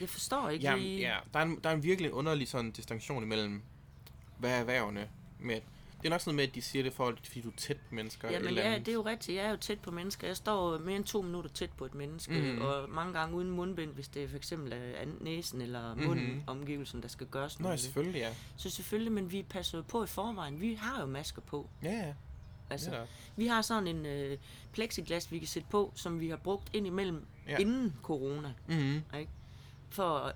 jeg 0.00 0.08
forstår 0.08 0.48
ikke 0.48 0.62
Jamen, 0.64 0.82
lige... 0.84 0.98
ja, 1.00 1.16
der 1.34 1.38
er, 1.38 1.42
en, 1.44 1.60
der 1.64 1.70
er 1.70 1.74
en 1.74 1.82
virkelig 1.82 2.12
underlig 2.12 2.48
sådan 2.48 2.70
distinktion 2.70 3.22
imellem, 3.22 3.62
hvad 4.38 4.50
er 4.50 4.54
erhvervene 4.56 5.08
med... 5.40 5.60
Det 6.00 6.06
er 6.06 6.10
nok 6.10 6.20
sådan 6.20 6.36
med, 6.36 6.44
at 6.48 6.54
de 6.54 6.62
siger 6.62 6.82
det 6.82 6.92
for, 6.92 7.14
fordi 7.24 7.40
du 7.40 7.48
er 7.48 7.52
tæt 7.56 7.76
på 7.76 7.94
mennesker. 7.94 8.30
Ja, 8.30 8.38
men 8.40 8.54
ja, 8.54 8.60
andet. 8.60 8.86
det 8.86 8.92
er 8.92 8.94
jo 8.94 9.02
rigtigt. 9.02 9.36
Jeg 9.38 9.46
er 9.46 9.50
jo 9.50 9.56
tæt 9.56 9.80
på 9.80 9.90
mennesker. 9.90 10.26
Jeg 10.26 10.36
står 10.36 10.78
mere 10.78 10.96
end 10.96 11.04
to 11.04 11.22
minutter 11.22 11.50
tæt 11.50 11.70
på 11.70 11.84
et 11.84 11.94
menneske, 11.94 12.32
mm-hmm. 12.40 12.62
og 12.62 12.90
mange 12.90 13.12
gange 13.12 13.36
uden 13.36 13.50
mundbind, 13.50 13.92
hvis 13.94 14.08
det 14.08 14.30
for 14.30 14.36
eksempel 14.36 14.72
er 14.72 15.04
næsen 15.20 15.60
eller 15.60 15.94
munden, 15.94 16.24
Mhm. 16.24 16.32
mm-hmm. 16.34 16.42
omgivelsen, 16.48 17.02
der 17.02 17.08
skal 17.08 17.26
gøres 17.26 17.58
Nå, 17.58 17.62
noget 17.62 17.72
ved. 17.72 17.78
selvfølgelig, 17.78 18.18
ja. 18.20 18.34
Så 18.56 18.70
selvfølgelig, 18.70 19.12
men 19.12 19.32
vi 19.32 19.42
passer 19.42 19.78
jo 19.78 19.82
på 19.88 20.04
i 20.04 20.06
forvejen. 20.06 20.60
Vi 20.60 20.74
har 20.74 21.00
jo 21.00 21.06
masker 21.06 21.42
på. 21.42 21.70
Ja, 21.82 21.90
ja. 21.92 22.14
Altså, 22.70 23.06
vi 23.36 23.46
har 23.46 23.62
sådan 23.62 23.86
en 23.86 24.06
øh, 24.06 24.38
plexiglas, 24.72 25.32
vi 25.32 25.38
kan 25.38 25.48
sætte 25.48 25.68
på, 25.70 25.92
som 25.96 26.20
vi 26.20 26.28
har 26.28 26.36
brugt 26.36 26.70
ind 26.72 26.86
imellem 26.86 27.26
Ja. 27.48 27.56
inden 27.56 27.94
corona, 28.02 28.52
Mm-hmm. 28.66 29.02
for 29.90 30.34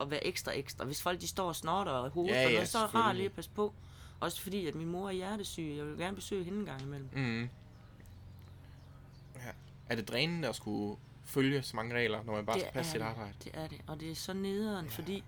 at, 0.00 0.10
være 0.10 0.26
ekstra 0.26 0.52
ekstra. 0.52 0.84
Hvis 0.84 1.02
folk 1.02 1.20
de 1.20 1.26
står 1.28 1.48
og 1.48 1.56
snorter 1.56 1.92
og 1.92 2.10
hoster, 2.10 2.34
Ja, 2.40 2.50
ja, 2.50 2.64
så 2.64 2.78
er 2.78 2.82
det 2.86 2.94
rart 2.94 3.16
lige 3.16 3.26
at 3.26 3.32
passe 3.32 3.50
på. 3.50 3.74
Også 4.20 4.40
fordi, 4.40 4.66
at 4.66 4.74
min 4.74 4.86
mor 4.88 5.08
er 5.08 5.12
hjertesyg. 5.12 5.74
Jeg 5.76 5.86
vil 5.86 5.98
gerne 5.98 6.16
besøge 6.16 6.44
hende 6.44 6.58
en 6.58 6.64
gang 6.64 6.82
imellem. 6.82 7.08
Mm. 7.12 7.42
Ja. 9.36 9.50
Er 9.88 9.94
det 9.96 10.08
drænende 10.08 10.48
at 10.48 10.56
skulle 10.56 10.96
følge 11.24 11.62
så 11.62 11.76
mange 11.76 11.94
regler, 11.94 12.22
når 12.24 12.32
man 12.32 12.46
bare 12.46 12.60
skal 12.60 12.72
passe 12.72 12.90
sit 12.92 13.00
det. 13.00 13.06
arbejde? 13.06 13.32
Det 13.44 13.52
er 13.54 13.66
det, 13.66 13.80
og 13.86 14.00
det 14.00 14.10
er 14.10 14.14
så 14.14 14.32
nederen, 14.32 14.84
Ja. 14.86 14.90
fordi 14.92 15.24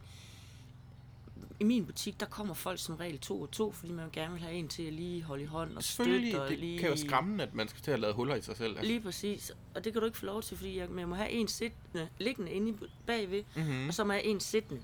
i 1.60 1.64
min 1.64 1.86
butik, 1.86 2.20
der 2.20 2.26
kommer 2.26 2.54
folk 2.54 2.78
som 2.80 2.94
regel 2.94 3.18
to 3.18 3.40
og 3.42 3.50
to, 3.50 3.72
fordi 3.72 3.92
man 3.92 4.08
gerne 4.12 4.32
vil 4.32 4.42
have 4.42 4.54
en 4.54 4.68
til 4.68 4.82
at 4.82 4.92
lige 4.92 5.22
holde 5.22 5.42
i 5.42 5.46
hånd 5.46 5.76
og 5.76 5.82
støtte. 5.82 6.42
Og 6.42 6.50
det 6.50 6.58
lige... 6.58 6.78
kan 6.78 6.88
jo 6.88 6.96
skræmme, 6.96 7.42
at 7.42 7.54
man 7.54 7.68
skal 7.68 7.82
til 7.82 7.90
at 7.90 8.00
lade 8.00 8.12
huller 8.12 8.34
i 8.34 8.42
sig 8.42 8.56
selv. 8.56 8.70
Altså. 8.76 8.86
Lige 8.86 9.00
præcis, 9.00 9.52
og 9.74 9.84
det 9.84 9.92
kan 9.92 10.00
du 10.00 10.06
ikke 10.06 10.18
få 10.18 10.26
lov 10.26 10.42
til, 10.42 10.56
fordi 10.56 10.78
jeg, 10.78 10.88
men 10.88 10.98
jeg 10.98 11.08
må 11.08 11.14
have 11.14 11.30
en 11.30 11.48
siddende, 11.48 12.08
liggende 12.18 12.50
inde 12.52 12.70
i 12.70 12.74
bagved, 13.06 13.42
Mm-hmm. 13.56 13.74
mm. 13.74 13.88
og 13.88 13.94
så 13.94 14.04
må 14.04 14.12
jeg 14.12 14.22
have 14.22 14.30
en 14.30 14.40
siddende 14.40 14.82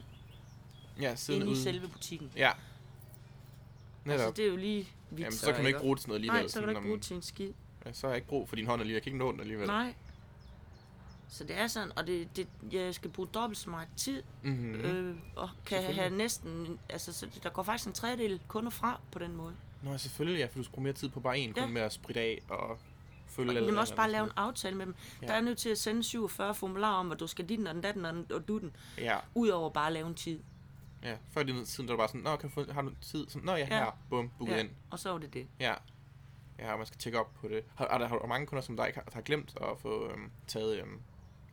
Ja, 1.00 1.16
inde 1.32 1.46
i 1.46 1.48
ude. 1.48 1.62
selve 1.62 1.88
butikken. 1.88 2.30
Ja. 2.36 2.50
Altså, 4.10 4.24
Netop. 4.24 4.36
det 4.36 4.44
er 4.44 4.48
jo 4.48 4.56
lige 4.56 4.88
vidt, 5.10 5.20
Jamen, 5.20 5.32
så 5.32 5.52
kan 5.52 5.60
du 5.60 5.66
ikke 5.66 5.78
bruge 5.80 5.96
det 5.96 6.00
til 6.02 6.08
noget 6.08 6.18
alligevel. 6.18 6.40
Nej, 6.40 6.48
så 6.48 6.58
kan 6.60 6.62
du 6.68 6.70
ikke 6.70 6.82
bruge 6.82 6.96
det 6.96 7.04
til 7.04 7.16
en 7.16 7.22
skid. 7.22 7.52
Ja, 7.86 7.92
så 7.92 8.06
har 8.06 8.12
jeg 8.12 8.16
ikke 8.16 8.28
brug 8.28 8.48
for 8.48 8.56
din 8.56 8.66
hånd 8.66 8.80
alligevel. 8.80 8.94
Jeg 8.96 9.02
kan 9.02 9.10
ikke 9.10 9.18
nå 9.24 9.32
den 9.32 9.40
alligevel. 9.40 9.66
Nej. 9.66 9.94
Så 11.28 11.44
det 11.44 11.58
er 11.58 11.66
sådan, 11.66 11.92
og 11.98 12.06
det, 12.06 12.36
det, 12.36 12.48
jeg 12.72 12.94
skal 12.94 13.10
bruge 13.10 13.28
dobbelt 13.34 13.58
så 13.58 13.70
meget 13.70 13.88
tid, 13.96 14.22
Mm-hmm. 14.42 14.68
mm. 14.68 14.74
øh, 14.80 15.16
og 15.36 15.48
kan 15.66 15.82
have 15.94 16.10
næsten, 16.10 16.78
altså 16.88 17.12
så 17.12 17.26
der 17.42 17.50
går 17.50 17.62
faktisk 17.62 17.86
en 17.86 17.92
tredjedel 17.92 18.40
kunder 18.48 18.70
fra 18.70 19.00
på 19.12 19.18
den 19.18 19.36
måde. 19.36 19.54
Nå, 19.82 19.98
selvfølgelig, 19.98 20.38
ja, 20.40 20.46
for 20.46 20.58
du 20.58 20.62
skal 20.62 20.72
bruge 20.74 20.82
mere 20.84 20.92
tid 20.92 21.08
på 21.08 21.20
bare 21.20 21.38
en, 21.38 21.52
Ja. 21.56 21.62
kun 21.64 21.72
med 21.72 21.82
at 21.82 21.92
spritte 21.92 22.20
af 22.20 22.42
og 22.48 22.78
følge 23.28 23.50
Og 23.50 23.54
eller 23.56 23.66
man 23.68 23.74
må 23.74 23.80
også 23.80 23.94
bare 23.96 24.10
lave 24.10 24.24
en 24.24 24.32
aftale 24.36 24.76
med 24.76 24.86
dem. 24.86 24.94
Ja. 25.22 25.26
Der 25.26 25.32
er 25.32 25.40
nødt 25.40 25.58
til 25.58 25.68
at 25.68 25.78
sende 25.78 26.02
47 26.02 26.54
formularer 26.54 26.94
om, 26.96 27.12
at 27.12 27.20
du 27.20 27.26
skal 27.26 27.48
dit 27.48 27.68
og 27.68 27.74
den, 27.74 27.84
og 28.04 28.14
den 28.14 28.26
og 28.32 28.48
du 28.48 28.58
den. 28.58 28.76
Ja, 28.98 29.16
udover 29.34 29.70
bare 29.70 29.86
at 29.86 29.92
lave 29.92 30.06
en 30.08 30.14
tid. 30.14 30.38
Ja. 31.02 31.16
Før 31.30 31.40
i 31.40 31.44
den 31.44 31.64
tiden, 31.64 31.88
der 31.88 31.94
var 31.94 31.98
bare 31.98 32.08
sådan, 32.08 32.20
Nå, 32.20 32.36
kan 32.36 32.48
du 32.48 32.54
få, 32.54 32.72
har 32.72 32.82
du 32.82 32.90
tid? 33.00 33.26
Sådan, 33.28 33.42
Nå 33.46 33.52
ja, 33.52 33.58
Ja. 33.58 33.64
her, 33.66 33.98
bum, 34.10 34.30
booket 34.38 34.54
Ja, 34.54 34.60
ind. 34.60 34.70
og 34.90 34.98
så 34.98 35.10
var 35.10 35.18
det 35.18 35.34
det. 35.34 35.46
Ja. 35.60 35.74
Ja, 36.58 36.72
og 36.72 36.78
man 36.78 36.86
skal 36.86 36.98
tjekke 36.98 37.20
op 37.20 37.34
på 37.34 37.48
det. 37.48 37.64
Har, 37.74 37.86
er 37.86 37.98
der, 37.98 38.08
har 38.08 38.18
du 38.18 38.26
mange 38.26 38.46
kunder, 38.46 38.62
som 38.62 38.76
dig 38.76 38.92
har, 38.94 39.04
har 39.12 39.20
glemt 39.20 39.54
at 39.60 39.78
få 39.78 40.10
øhm, 40.10 40.30
taget 40.46 40.78
øhm, 40.78 41.00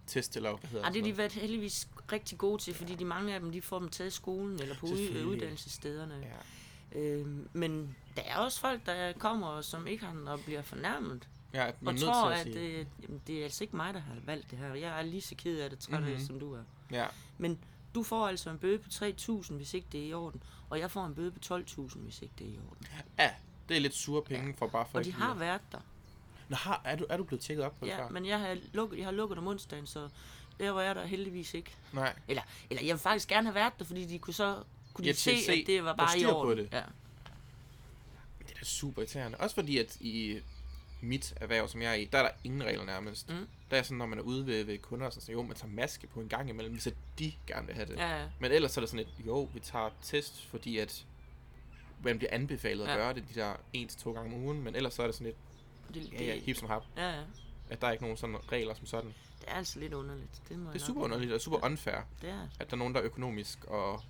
test, 0.08 0.36
eller 0.38 0.56
hvad 0.58 0.70
hedder 0.70 0.86
Ja, 0.86 0.91
det 0.94 1.02
har 1.02 1.12
de 1.12 1.18
været 1.18 1.32
heldigvis 1.32 1.88
rigtig 2.12 2.38
gode 2.38 2.62
til, 2.62 2.74
fordi 2.74 2.96
de 2.96 3.06
mange 3.06 3.34
af 3.34 3.39
dem, 3.39 3.52
de 3.52 3.62
får 3.62 3.80
dem 3.80 3.89
taget 3.89 4.08
i 4.12 4.14
skolen 4.14 4.60
eller 4.60 4.76
på 4.80 4.86
uddannelsesstederne. 4.86 6.16
Ja. 6.94 7.00
Øhm, 7.00 7.48
men 7.54 7.96
der 8.16 8.22
er 8.22 8.38
også 8.38 8.60
folk, 8.60 8.86
der 8.86 9.14
kommer, 9.14 9.62
som 9.62 9.88
ikke 9.88 10.06
har 10.06 10.32
og 10.32 10.39
bliver 10.39 10.62
fornærmet. 10.62 11.30
Ja, 11.54 11.68
at 11.68 11.82
man 11.82 11.94
Og 11.96 12.00
tror, 12.02 12.30
at, 12.30 12.48
at 12.48 12.56
øh, 12.56 12.86
det 13.28 13.39
er 13.39 13.44
altså 13.44 13.64
ikke 13.64 13.76
mig, 13.76 13.94
der 13.94 14.00
har 14.00 14.16
valgt 14.26 14.52
det 14.52 14.60
her. 14.60 14.74
Jeg 14.74 15.00
er 15.00 15.02
lige 15.02 15.22
så 15.22 15.36
ked 15.36 15.60
af 15.60 15.70
det, 15.70 15.89
Mhm. 15.89 16.04
det, 16.04 16.22
som 16.22 16.39
du 16.39 16.54
er. 16.54 16.64
Ja, 16.91 17.06
Men 17.38 17.60
du 17.96 18.04
får 18.04 18.28
altså 18.28 18.50
en 18.50 18.58
bøde 18.58 18.80
på 18.80 18.89
3.000, 18.89 19.54
hvis 19.54 19.74
ikke 19.74 19.88
det 19.91 20.02
er 20.04 20.06
i 20.08 20.14
orden. 20.14 20.44
Og 20.70 20.80
jeg 20.80 20.91
får 20.91 21.06
en 21.06 21.16
bøde 21.16 21.32
på 21.32 21.39
12.000, 21.56 21.98
hvis 22.00 22.22
ikke 22.22 22.34
det 22.39 22.48
er 22.48 22.52
i 22.52 22.60
orden. 22.70 22.88
ja, 23.20 23.32
det 23.70 23.78
er 23.78 23.82
lidt 23.82 23.96
sure 23.96 24.22
penge 24.24 24.54
for 24.58 24.68
bare 24.68 24.86
for 24.91 24.98
Og 25.00 25.06
de 25.06 25.14
har 25.14 25.34
været 25.34 25.62
der. 25.72 25.80
Nå, 26.50 26.56
har, 26.56 26.82
er, 26.86 26.96
du, 26.96 27.06
er 27.10 27.18
du 27.18 27.24
blevet 27.24 27.41
tjekket 27.41 27.66
op 27.66 27.80
på 27.80 27.86
det 27.86 27.91
Ja, 27.91 28.04
før? 28.04 28.10
men 28.10 28.26
jeg 28.26 28.39
har, 28.39 28.58
lukket, 28.74 28.98
jeg 28.98 29.06
har 29.06 29.12
lukket 29.12 29.38
om 29.38 29.48
onsdagen, 29.48 29.88
så 29.88 30.10
der 30.60 30.72
var 30.72 30.82
jeg 30.82 30.96
der 30.96 31.06
heldigvis 31.06 31.54
ikke. 31.54 31.72
Nej. 31.94 32.16
Eller, 32.28 32.41
eller 32.70 32.84
jeg 32.84 32.94
vil 32.96 33.00
faktisk 33.02 33.28
gerne 33.30 33.48
have 33.48 33.56
været 33.56 33.74
der, 33.80 33.86
fordi 33.86 34.06
de 34.06 34.20
kunne 34.20 34.34
så 34.34 34.64
kunne 34.94 35.04
de 35.04 35.10
Ja, 35.10 35.14
se, 35.14 35.46
se, 35.46 35.52
at 35.52 35.68
det 35.68 35.84
var 35.84 35.96
bare 35.96 36.18
i 36.18 36.20
styr 36.20 36.30
på 36.30 36.36
orden. 36.39 36.58
det. 36.58 36.70
Ja. 36.72 36.82
Det 38.39 38.50
er 38.52 38.60
da 38.60 38.66
super 38.66 39.02
irriterende. 39.02 39.38
Også 39.38 39.54
fordi, 39.54 39.78
at 39.78 39.96
i 40.00 40.39
mit 41.04 41.34
erhverv, 41.41 41.68
som 41.68 41.82
jeg 41.82 41.89
er 41.91 41.95
i, 41.95 42.06
der 42.06 42.18
er 42.18 42.22
der 42.24 42.32
ingen 42.43 42.64
regler 42.64 42.86
nærmest. 42.86 43.30
Mm. 43.30 43.47
Der 43.72 43.78
er 43.78 43.84
sådan, 43.84 43.97
når 43.97 44.06
man 44.06 44.20
er 44.20 44.24
ude 44.24 44.45
ved, 44.47 44.64
ved 44.64 44.78
kunder, 44.78 45.10
så 45.10 45.32
jo, 45.32 45.41
man 45.43 45.56
tager 45.56 45.72
maske 45.74 46.08
på 46.08 46.22
en 46.22 46.30
gang 46.30 46.49
imellem, 46.49 46.74
hvis 46.74 46.88
at 46.88 46.93
de 47.20 47.34
gerne 47.47 47.66
vil 47.68 47.76
have 47.76 47.88
det. 47.88 47.95
Ja, 47.97 48.20
ja. 48.22 48.26
Men 48.39 48.51
ellers 48.51 48.72
så 48.72 48.80
er 48.80 48.82
det 48.82 48.89
sådan 48.89 49.06
et, 49.06 49.26
jo, 49.28 49.49
vi 49.54 49.60
tager 49.60 49.89
test, 50.01 50.45
fordi 50.45 50.78
at 50.78 51.06
man 52.04 52.18
bliver 52.18 52.34
anbefalet 52.34 52.84
at 52.84 52.89
Ja. 52.89 52.95
gøre 52.95 53.14
det 53.14 53.24
de 53.34 53.39
der 53.39 53.54
en 53.74 53.88
til 53.88 53.99
to 53.99 54.12
gange 54.12 54.36
om 54.36 54.43
ugen, 54.43 54.64
men 54.64 54.76
ellers 54.76 54.93
så 54.93 55.01
er 55.04 55.08
det 55.08 55.16
sådan 55.16 55.28
et, 55.28 55.36
Det, 55.93 56.14
ja, 56.14 56.24
ja, 56.24 56.39
hip 56.39 56.58
som 56.58 56.68
hap, 56.68 56.84
ja, 56.97 57.10
ja. 57.10 57.24
at 57.70 57.82
der 57.82 57.88
er 57.88 57.91
ikke 57.91 58.04
nogen 58.04 58.18
sådan 58.18 58.51
regler 58.51 58.74
som 58.74 58.86
sådan. 58.86 59.14
Det 59.41 59.49
er 59.49 59.54
altså 59.54 59.80
lidt 59.80 59.93
underligt. 59.93 60.41
Det, 60.49 60.60
må 60.60 60.70
Det 60.74 60.82
er 60.82 60.86
super 60.86 61.01
underligt 61.01 61.32
og 61.34 61.41
super 61.41 61.66
unfair, 61.66 62.01
Det 62.22 62.30
er 62.30 62.47
at 62.60 62.70
der 62.70 62.76
er 62.76 62.80
nogen, 62.80 62.95
der 62.95 63.01
økonomisk 63.04 63.66
og 63.66 64.01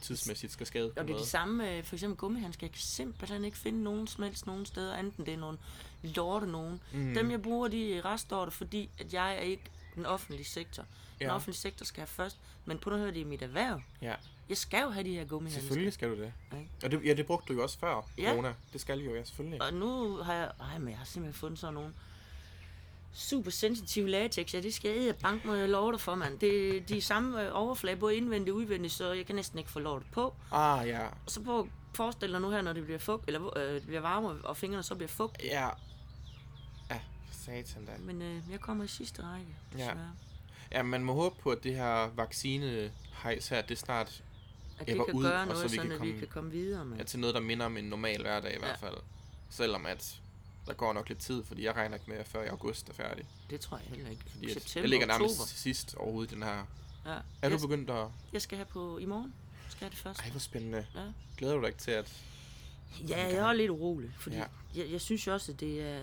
tidsmæssigt 0.00 0.52
skal 0.52 0.66
skade 0.66 0.92
Og 0.96 1.08
det 1.08 1.14
er 1.14 1.18
det 1.18 1.26
samme 1.28 1.56
med 1.56 1.82
for 1.82 1.94
eksempel 1.96 2.16
gummihandsker. 2.16 2.66
Jeg 2.66 2.72
kan 2.72 2.80
simpelthen 2.82 3.44
ikke 3.44 3.56
finde 3.58 3.82
nogen 3.82 4.06
som 4.06 4.24
helst 4.24 4.46
nogen 4.46 4.66
steder, 4.66 4.96
enten 4.96 5.26
det 5.26 5.34
er 5.34 5.38
nogle 5.38 5.58
lorte 6.02 6.46
nogen. 6.46 6.80
Mm. 6.92 7.14
Dem 7.14 7.30
jeg 7.30 7.42
bruger, 7.42 7.68
de 7.68 7.94
er 7.94 8.04
restorte, 8.04 8.50
fordi 8.50 8.90
at 8.98 9.12
jeg 9.14 9.34
er 9.36 9.40
ikke 9.40 9.64
den 9.94 10.06
offentlige 10.06 10.44
sektor. 10.46 10.82
Den 11.18 11.26
Ja. 11.26 11.34
offentlige 11.34 11.56
sektor 11.58 11.84
skal 11.84 12.00
have 12.00 12.06
først, 12.06 12.36
men 12.64 12.78
på 12.78 12.90
noget 12.90 13.14
det 13.14 13.20
er 13.22 13.26
mit 13.26 13.42
erhverv. 13.42 13.80
Ja, 14.02 14.14
Jeg 14.48 14.56
skal 14.56 14.82
jo 14.82 14.90
have 14.90 15.04
de 15.04 15.14
her 15.14 15.24
gummihandsker. 15.24 15.60
selvfølgelig 15.62 15.92
skal 15.92 16.08
du 16.08 16.16
det. 16.16 16.32
Ikke? 16.58 16.70
Og 16.84 16.90
det, 16.90 17.00
ja, 17.04 17.14
det 17.14 17.26
brugte 17.26 17.48
du 17.52 17.58
jo 17.58 17.62
også 17.62 17.78
før 17.78 18.06
Ja. 18.18 18.30
corona. 18.30 18.54
Det 18.72 18.80
skal 18.80 18.98
jo, 18.98 19.14
ja, 19.14 19.24
selvfølgelig. 19.24 19.62
Og 19.62 19.74
nu 19.74 20.16
har 20.16 20.34
jeg, 20.34 20.50
ej, 20.60 20.78
men 20.78 20.88
jeg 20.88 20.98
har 20.98 21.04
simpelthen 21.04 21.40
fundet 21.40 21.58
sådan 21.58 21.74
nogle 21.74 21.92
super 23.14 23.50
sensitive 23.50 24.08
latex. 24.08 24.54
Ja, 24.54 24.60
det 24.60 24.74
skal 24.74 25.00
jeg 25.02 25.16
bank 25.16 25.44
med, 25.44 25.54
jeg 25.54 25.68
lover 25.68 25.90
dig 25.92 26.00
for, 26.00 26.14
mand. 26.14 26.38
Det 26.38 26.76
er 26.76 26.80
de 26.80 27.00
samme 27.00 27.42
øh, 27.46 27.50
overflade, 27.52 27.96
både 27.96 28.16
indvendigt 28.16 28.50
og 28.52 28.56
udvendigt, 28.56 28.92
så 28.92 29.12
jeg 29.12 29.26
kan 29.26 29.34
næsten 29.34 29.58
ikke 29.58 29.70
få 29.70 29.78
lov 29.78 30.02
på. 30.12 30.34
Ah, 30.52 30.88
ja. 30.88 31.06
Og 31.06 31.12
så 31.26 31.40
på 31.42 31.68
forestil 31.94 32.32
dig 32.32 32.40
nu 32.40 32.50
her, 32.50 32.62
når 32.62 32.72
det 32.72 32.84
bliver 32.84 32.98
fugt, 32.98 33.24
eller 33.26 33.58
øh, 33.58 33.74
det 33.74 33.82
bliver 33.86 34.00
varmere, 34.00 34.36
og 34.44 34.56
fingrene 34.56 34.82
så 34.82 34.94
bliver 34.94 35.08
fugt. 35.08 35.42
Ja. 35.44 35.68
Ja, 36.90 37.00
satan 37.32 37.84
da. 37.86 37.92
Men 37.98 38.22
øh, 38.22 38.40
jeg 38.50 38.60
kommer 38.60 38.84
i 38.84 38.88
sidste 38.88 39.22
række, 39.22 39.46
Ja. 39.72 39.78
desværre. 39.78 40.10
Ja, 40.72 40.82
man 40.82 41.04
må 41.04 41.12
håbe 41.14 41.36
på, 41.42 41.50
at 41.50 41.64
det 41.64 41.74
her 41.74 42.10
vaccinehejs 42.16 43.48
her, 43.48 43.62
det 43.62 43.78
snart 43.78 44.22
At 44.78 44.86
det 44.86 44.94
kan 45.06 45.14
ud, 45.14 45.22
gøre 45.24 45.40
og 45.40 45.46
så 45.46 45.52
noget, 45.52 45.64
vi 45.72 45.76
sådan 45.76 45.90
kan 45.90 45.96
at 46.00 46.02
vi 46.02 46.08
komme- 46.08 46.18
kan 46.18 46.28
komme 46.28 46.50
videre 46.50 46.84
med. 46.84 47.00
er 47.00 47.04
til 47.04 47.20
noget, 47.20 47.34
der 47.34 47.40
minder 47.40 47.66
om 47.66 47.76
en 47.76 47.84
normal 47.84 48.20
hverdag 48.22 48.54
i 48.54 48.58
hvert 48.58 48.78
Ja. 48.82 48.86
fald. 48.88 48.96
Selvom 49.50 49.86
at 49.86 50.20
der 50.66 50.72
går 50.72 50.92
nok 50.92 51.08
lidt 51.08 51.18
tid, 51.20 51.44
fordi 51.44 51.64
jeg 51.64 51.76
regner 51.76 51.94
ikke 51.96 52.10
med, 52.10 52.16
at 52.18 52.26
før 52.28 52.42
i 52.44 52.46
august 52.46 52.88
er 52.88 52.92
færdig. 52.92 53.24
Det 53.50 53.60
tror 53.60 53.76
jeg 53.76 53.86
heller 53.86 54.10
ikke. 54.10 54.22
Fordi 54.26 54.52
September, 54.52 54.80
jeg 54.80 54.88
ligger 54.88 55.06
nærmest 55.06 55.34
oktober. 55.34 55.46
sidst 55.46 55.94
overhovedet 55.94 56.30
den 56.34 56.42
her. 56.42 56.66
Ja. 57.06 57.10
Er 57.10 57.20
jeg, 57.42 57.50
du 57.50 57.58
begyndt 57.58 57.90
at... 57.90 58.06
jeg 58.32 58.42
skal 58.42 58.56
have 58.58 58.66
på 58.66 58.98
i 58.98 59.04
morgen. 59.04 59.34
Skal 59.68 59.80
have 59.80 59.90
det 59.90 59.98
først. 59.98 60.20
Ej, 60.20 60.30
hvor 60.30 60.40
spændende. 60.40 60.86
Ja. 60.94 61.00
Glæder 61.36 61.54
du 61.54 61.60
dig 61.60 61.66
ikke 61.68 61.78
til, 61.80 61.90
at... 61.90 62.12
Ja, 63.08 63.18
jeg 63.26 63.48
er 63.48 63.52
lidt 63.52 63.70
urolig, 63.70 64.10
fordi 64.18 64.36
Ja. 64.36 64.44
jeg, 64.76 64.90
jeg 64.92 65.00
synes 65.00 65.26
jo 65.26 65.32
også, 65.32 65.52
at 65.52 65.60
det 65.60 65.82
er 65.88 66.00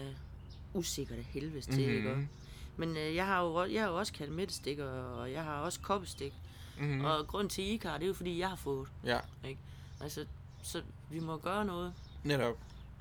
usikkert 0.74 1.18
af 1.20 1.24
helvedes 1.26 1.66
til, 1.66 1.88
Mhm. 1.90 1.96
mm-hmm. 2.06 2.20
ikke? 2.22 2.30
Men 2.78 2.98
øh, 2.98 3.16
jeg 3.16 3.26
har 3.26 3.44
jo 3.44 3.66
jeg 3.66 3.82
har 3.82 3.90
jo 3.90 3.98
også 3.98 4.14
kalmetestik, 4.14 4.80
og, 4.80 5.16
og 5.20 5.32
jeg 5.32 5.44
har 5.44 5.56
også 5.60 5.80
koppestik. 5.80 6.34
Mm-hmm. 6.80 6.96
Mm. 6.98 7.06
Og 7.06 7.28
grund 7.28 7.50
til, 7.50 7.62
at 7.62 7.68
I 7.68 7.72
ikke 7.72 7.88
har, 7.88 7.98
det 7.98 8.04
er 8.04 8.08
jo 8.08 8.14
fordi, 8.14 8.40
jeg 8.40 8.50
har 8.50 8.56
fået. 8.56 8.88
Ja, 9.04 9.20
Ikke? 9.46 9.60
Altså, 10.02 10.26
så 10.64 10.82
vi 11.12 11.20
må 11.20 11.38
gøre 11.38 11.66
noget. 11.66 11.94
netop. 12.24 12.58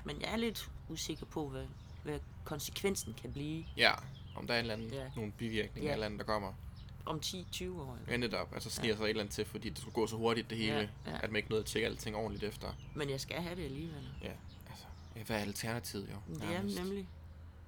Men 0.07 0.21
jeg 0.21 0.31
er 0.33 0.37
lidt 0.37 0.69
usikker 0.89 1.25
på, 1.25 1.47
hvad, 1.49 1.65
hvad 2.03 2.19
konsekvensen 2.45 3.13
kan 3.21 3.31
blive 3.33 3.65
Ja, 3.77 3.91
om 4.35 4.47
der 4.47 4.53
er 4.53 4.59
en 4.59 4.63
eller 4.63 4.73
anden, 4.73 4.93
Ja. 4.93 5.09
nogle 5.15 5.31
bivirkninger 5.31 5.87
Ja. 5.89 5.93
eller 5.93 6.05
andet, 6.05 6.19
der 6.19 6.25
kommer. 6.25 6.53
om 7.05 7.19
10-20 7.25 7.81
år. 7.81 7.97
Ja, 8.07 8.17
netop. 8.17 8.53
Altså 8.53 8.69
sker 8.69 8.95
så 8.95 9.03
et 9.03 9.09
eller 9.09 9.21
andet 9.21 9.35
til, 9.35 9.45
fordi 9.45 9.69
det 9.69 9.77
skulle 9.77 9.93
gå 9.93 10.07
så 10.07 10.15
hurtigt 10.15 10.49
det 10.49 10.57
hele, 10.57 10.73
Ja, 11.05 11.11
ja. 11.11 11.17
at 11.23 11.31
man 11.31 11.35
ikke 11.35 11.49
nåede 11.49 11.61
at 11.61 11.65
tjekke 11.65 11.87
alting 11.87 12.15
ordentligt 12.15 12.43
efter. 12.43 12.67
Men 12.95 13.09
jeg 13.09 13.21
skal 13.21 13.35
have 13.41 13.55
det 13.55 13.63
alligevel. 13.65 14.09
Ja, 14.23 14.31
altså, 14.69 14.85
ja, 15.15 15.23
hvad 15.23 15.35
er 15.37 15.41
alternativet 15.41 16.09
jo? 16.11 16.33
Det 16.35 16.43
er 16.43 16.49
nærmest? 16.49 16.77
nemlig. 16.79 17.07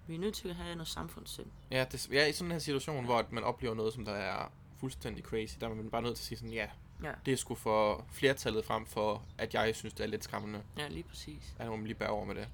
Vi 0.08 0.16
er 0.16 0.20
nødt 0.20 0.36
til 0.36 0.50
at 0.50 0.56
have 0.56 0.76
noget 0.76 0.88
samfundssind. 0.88 1.48
Ja, 1.72 1.86
det, 1.92 2.10
ja, 2.12 2.26
i 2.28 2.32
sådan 2.34 2.48
en 2.48 2.52
her 2.52 2.60
situation, 2.60 3.06
hvor 3.06 3.18
at 3.20 3.32
man 3.32 3.44
oplever 3.44 3.76
noget, 3.76 3.94
som 3.94 4.06
der 4.06 4.12
er 4.14 4.52
fuldstændig 4.80 5.24
crazy, 5.24 5.56
der 5.60 5.70
er 5.70 5.74
man 5.74 5.90
bare 5.90 6.02
nødt 6.02 6.16
til 6.16 6.24
at 6.24 6.28
sige 6.28 6.38
sådan, 6.38 6.54
ja, 6.54 6.68
Ja, 7.04 7.12
det 7.26 7.32
er 7.34 7.38
sgu 7.38 7.56
for 7.56 8.06
flertallet 8.12 8.66
frem 8.66 8.86
for, 8.86 9.24
at 9.38 9.54
jeg 9.54 9.76
synes, 9.76 9.94
det 9.94 10.04
er 10.04 10.08
lidt 10.08 10.24
skræmmende. 10.24 10.62
ja 10.78 10.88
lige 10.88 11.04
præcis. 11.04 11.54
Må 11.66 11.76
man 11.76 11.86
lige 11.86 11.96
bære 11.96 12.10
over 12.10 12.26
med 12.26 12.36
det. 12.36 12.48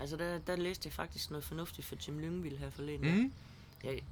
Altså, 0.00 0.16
der, 0.16 0.38
der 0.38 0.56
læste 0.56 0.86
jeg 0.86 0.92
faktisk 0.92 1.30
noget 1.30 1.44
fornuftigt 1.44 1.86
for 1.86 1.96
Jim 2.08 2.18
Lyngvild 2.18 2.56
her 2.58 2.70
forleden. 2.70 3.14
Mm. 3.22 3.32
Jeg, 3.84 3.92
jeg, 3.92 4.02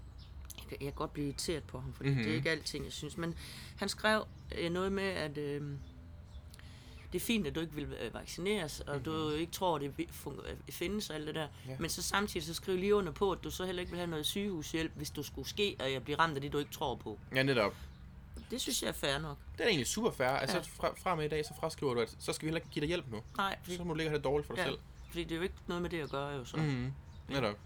jeg 0.70 0.78
kan 0.80 0.92
godt 0.92 1.12
blive 1.12 1.26
irriteret 1.26 1.64
på 1.64 1.80
ham, 1.80 1.92
fordi 1.92 2.08
Mhm. 2.08 2.14
mm-hmm. 2.18 2.24
det 2.24 2.32
er 2.32 2.36
ikke 2.36 2.50
alting, 2.50 2.84
jeg 2.84 2.92
synes. 2.92 3.16
Men 3.16 3.34
han 3.76 3.88
skrev 3.88 4.24
øh, 4.58 4.70
noget 4.72 4.92
med, 4.92 5.02
at 5.04 5.38
øh, 5.38 5.60
det 7.12 7.18
er 7.22 7.24
fint, 7.26 7.46
at 7.46 7.54
du 7.54 7.60
ikke 7.60 7.74
vil 7.74 7.84
øh, 8.02 8.14
vaccineres, 8.14 8.80
og 8.80 9.04
du 9.04 9.30
ikke 9.30 9.52
tror, 9.52 9.78
det 9.78 9.94
øh, 9.98 10.56
findes 10.70 11.10
og 11.10 11.16
alt 11.16 11.26
det 11.26 11.34
der. 11.34 11.46
Mhm. 11.64 11.70
Ja. 11.70 11.76
Men 11.80 11.90
så 11.90 12.02
samtidig 12.02 12.46
så 12.46 12.54
skriv 12.54 12.76
lige 12.76 12.94
under 12.94 13.12
på, 13.12 13.32
at 13.32 13.44
du 13.44 13.50
så 13.50 13.64
heller 13.66 13.80
ikke 13.80 13.90
vil 13.90 13.98
have 13.98 14.10
noget 14.10 14.26
sygehushjælp, 14.26 14.92
hvis 14.96 15.10
du 15.10 15.22
skulle 15.22 15.48
ske, 15.48 15.76
og 15.80 15.92
jeg 15.92 16.04
bliver 16.04 16.18
ramt 16.18 16.34
af 16.34 16.40
det, 16.40 16.52
du 16.52 16.58
ikke 16.58 16.72
tror 16.72 16.94
på. 16.94 17.18
Ja, 17.34 17.42
netop. 17.42 17.74
Det 18.50 18.60
synes 18.60 18.82
jeg 18.82 18.88
er 18.88 18.92
fair 18.92 19.18
nok. 19.18 19.38
Det 19.58 19.64
er 19.64 19.68
egentlig 19.68 19.86
super 19.86 20.10
fair. 20.10 20.28
Altså, 20.28 20.56
Ja. 20.56 20.62
fra, 20.62 20.94
fra 20.96 21.14
med 21.14 21.24
i 21.24 21.28
dag, 21.28 21.44
så 21.44 21.54
fraskriver 21.60 21.94
du, 21.94 22.00
at 22.00 22.16
så 22.18 22.32
skal 22.32 22.46
vi 22.46 22.48
heller 22.48 22.60
ikke 22.60 22.70
give 22.70 22.80
dig 22.80 22.86
hjælp 22.88 23.08
nu. 23.10 23.22
Nej, 23.36 23.58
fordi, 23.62 23.76
Så 23.76 23.84
må 23.84 23.92
du 23.92 23.98
ligge 23.98 24.12
det 24.12 24.24
dårligt 24.24 24.46
for 24.46 24.54
dig 24.54 24.62
ja, 24.62 24.68
selv. 24.68 24.78
fordi 25.08 25.24
det 25.24 25.32
er 25.32 25.36
jo 25.36 25.42
ikke 25.42 25.54
noget 25.66 25.82
med 25.82 25.90
det 25.90 26.00
at 26.02 26.10
gøre, 26.10 26.28
jo 26.28 26.44
så. 26.44 26.56
Mhm. 26.56 26.92
Netop. 27.28 27.58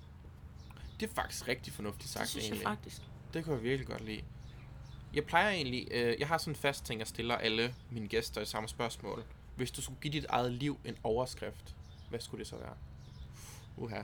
Det 1.00 1.10
er 1.10 1.14
faktisk 1.14 1.48
rigtig 1.48 1.72
fornuftigt 1.72 2.10
sagt, 2.12 2.22
det 2.22 2.28
synes 2.30 2.44
jeg 2.44 2.52
egentlig. 2.52 2.66
faktisk. 2.68 3.02
Det 3.34 3.44
kan 3.44 3.52
jeg 3.52 3.62
virkelig 3.62 3.86
godt 3.86 4.04
lide. 4.04 4.22
Jeg 5.14 5.24
plejer 5.24 5.50
egentlig, 5.50 5.88
øh, 5.90 6.16
jeg 6.20 6.28
har 6.28 6.38
sådan 6.38 6.52
en 6.52 6.56
fast 6.56 6.84
ting, 6.84 6.98
jeg 7.00 7.06
stiller 7.06 7.34
alle 7.36 7.74
mine 7.90 8.08
gæster 8.08 8.40
i 8.40 8.44
samme 8.44 8.68
spørgsmål. 8.68 9.24
Hvis 9.56 9.70
du 9.70 9.82
skulle 9.82 10.00
give 10.00 10.12
dit 10.12 10.24
eget 10.28 10.52
liv 10.52 10.78
en 10.84 10.96
overskrift, 11.02 11.76
hvad 12.08 12.20
skulle 12.20 12.38
det 12.38 12.46
så 12.46 12.56
være? 12.56 12.74
Uha. 13.76 14.02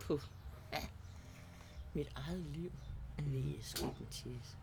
Puh. 0.00 0.20
Ja. 1.94 1.98
Mit 1.98 2.08
eget 2.14 2.44
liv. 2.54 2.72
Er 3.18 3.62
sgu 3.62 3.86
ikke 3.86 3.96
Mathias. 4.00 4.56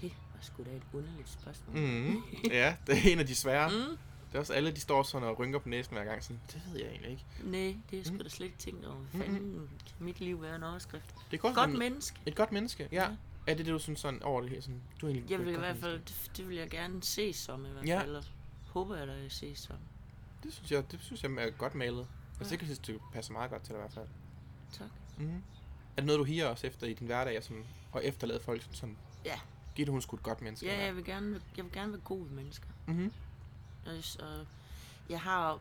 Det 0.00 0.12
var 0.34 0.40
sgu 0.40 0.64
da 0.64 0.70
et 0.70 0.82
underligt 0.92 1.28
spørgsmål. 1.30 1.76
Mm. 1.76 2.22
ja, 2.50 2.76
det 2.86 2.98
er 3.06 3.12
en 3.12 3.18
af 3.18 3.26
de 3.26 3.34
svære. 3.34 3.68
Mm. 3.68 3.96
Det 4.28 4.34
er 4.34 4.38
også 4.38 4.52
alle, 4.52 4.70
de 4.70 4.80
står 4.80 5.02
sådan 5.02 5.28
og 5.28 5.38
rynker 5.38 5.58
på 5.58 5.68
næsen 5.68 5.94
hver 5.96 6.04
gang. 6.04 6.22
Sådan, 6.24 6.40
det 6.52 6.62
ved 6.70 6.80
jeg 6.80 6.88
egentlig 6.88 7.10
ikke. 7.10 7.24
Nej, 7.44 7.76
det 7.90 7.98
er 7.98 8.04
sgu 8.04 8.16
da 8.24 8.28
slet 8.28 8.46
ikke 8.46 8.58
tænkt 8.58 8.84
over. 8.86 8.96
Hvad 8.96 9.26
fanden 9.26 9.68
kan 9.86 10.06
mit 10.06 10.20
liv 10.20 10.42
være 10.42 10.56
en 10.56 10.62
overskrift? 10.62 11.14
Det 11.30 11.36
er 11.36 11.40
godt, 11.40 11.54
Godt 11.54 11.70
men- 11.70 11.78
menneske. 11.78 12.20
Et 12.26 12.36
godt 12.36 12.52
menneske, 12.52 12.88
ja. 12.92 13.02
Ja. 13.02 13.16
Er 13.46 13.54
det 13.54 13.66
det, 13.66 13.72
du 13.72 13.78
synes 13.78 14.00
sådan 14.00 14.22
over 14.22 14.40
det 14.40 14.50
her? 14.50 14.60
Sådan, 14.60 14.80
du 15.00 15.06
er 15.06 15.10
egentlig 15.10 15.30
Jeg 15.30 15.38
vil 15.38 15.54
i 15.54 15.58
hvert 15.58 15.76
fald, 15.76 15.98
det, 16.00 16.30
det 16.36 16.48
vil 16.48 16.56
jeg 16.56 16.70
gerne 16.70 17.02
ses 17.02 17.36
som 17.36 17.66
i 17.66 17.68
hvert 17.68 17.86
Ja. 17.86 18.00
fald. 18.00 18.16
og 18.16 18.24
Håber 18.66 18.96
jeg 18.96 19.06
da, 19.06 19.12
jeg 19.12 19.32
ses 19.32 19.58
som. 19.58 19.76
Det 20.42 20.52
synes 20.52 20.70
jeg, 20.72 20.92
det 20.92 21.00
synes 21.02 21.22
jeg 21.22 21.30
er 21.32 21.50
godt 21.50 21.74
malet. 21.74 22.06
Det 22.50 23.00
passer 23.12 23.32
meget 23.32 23.50
godt 23.50 23.62
til 23.62 23.68
dig 23.74 23.78
i 23.78 23.80
hvert 23.82 23.92
fald. 23.92 24.06
Tak. 24.72 24.88
Mm. 25.18 25.34
Er 25.96 25.96
det 25.96 26.04
noget, 26.04 26.18
du 26.18 26.24
higer 26.24 26.46
også 26.46 26.66
efter 26.66 26.86
i 26.86 26.92
din 26.94 27.06
hverdag, 27.06 27.38
og 27.38 27.42
sådan, 27.44 27.64
og 27.92 28.04
efterlade 28.04 28.40
folk 28.40 28.62
sådan, 28.72 28.96
Ja. 29.24 29.40
giv 29.74 29.84
det 29.86 29.92
hun 29.92 30.02
sgu 30.02 30.16
et 30.16 30.22
godt 30.22 30.42
menneske? 30.42 30.66
Ja, 30.66 30.84
jeg 30.84 30.96
vil 30.96 31.04
gerne, 31.04 31.40
jeg 31.56 31.64
vil 31.64 31.72
gerne 31.72 31.92
være 31.92 32.00
god 32.00 32.18
ved 32.22 32.30
mennesker. 32.30 32.66
Mm-hmm. 32.86 33.12
Og, 33.86 33.92
og 34.20 34.46
jeg 35.08 35.20
har 35.20 35.54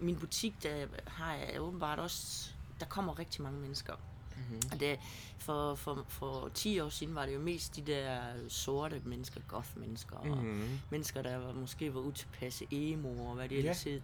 i 0.00 0.04
min 0.04 0.16
butik, 0.16 0.62
der 0.62 0.86
har 1.06 1.34
jeg 1.34 1.60
åbenbart 1.60 1.98
også, 1.98 2.50
der 2.80 2.86
kommer 2.86 3.18
rigtig 3.18 3.42
mange 3.42 3.60
mennesker. 3.60 3.94
Mm-hmm. 4.36 4.60
Og 4.72 4.80
det, 4.80 4.98
for, 5.38 5.74
for, 5.74 6.04
for 6.08 6.50
10 6.54 6.80
år 6.80 6.88
siden 6.88 7.14
var 7.14 7.26
det 7.26 7.34
jo 7.34 7.40
mest 7.40 7.76
de 7.76 7.82
der 7.82 8.20
sorte 8.48 9.02
mennesker, 9.04 9.40
goth-mennesker, 9.48 10.16
og 10.16 10.26
Mm-hmm. 10.26 10.78
mennesker, 10.90 11.22
der 11.22 11.36
var, 11.36 11.52
måske 11.52 11.94
var 11.94 12.00
utilpasse 12.00 12.66
emo 12.70 13.08
og 13.26 13.34
hvad 13.34 13.48
det 13.48 13.58
ellers 13.58 13.82
hed. 13.82 14.00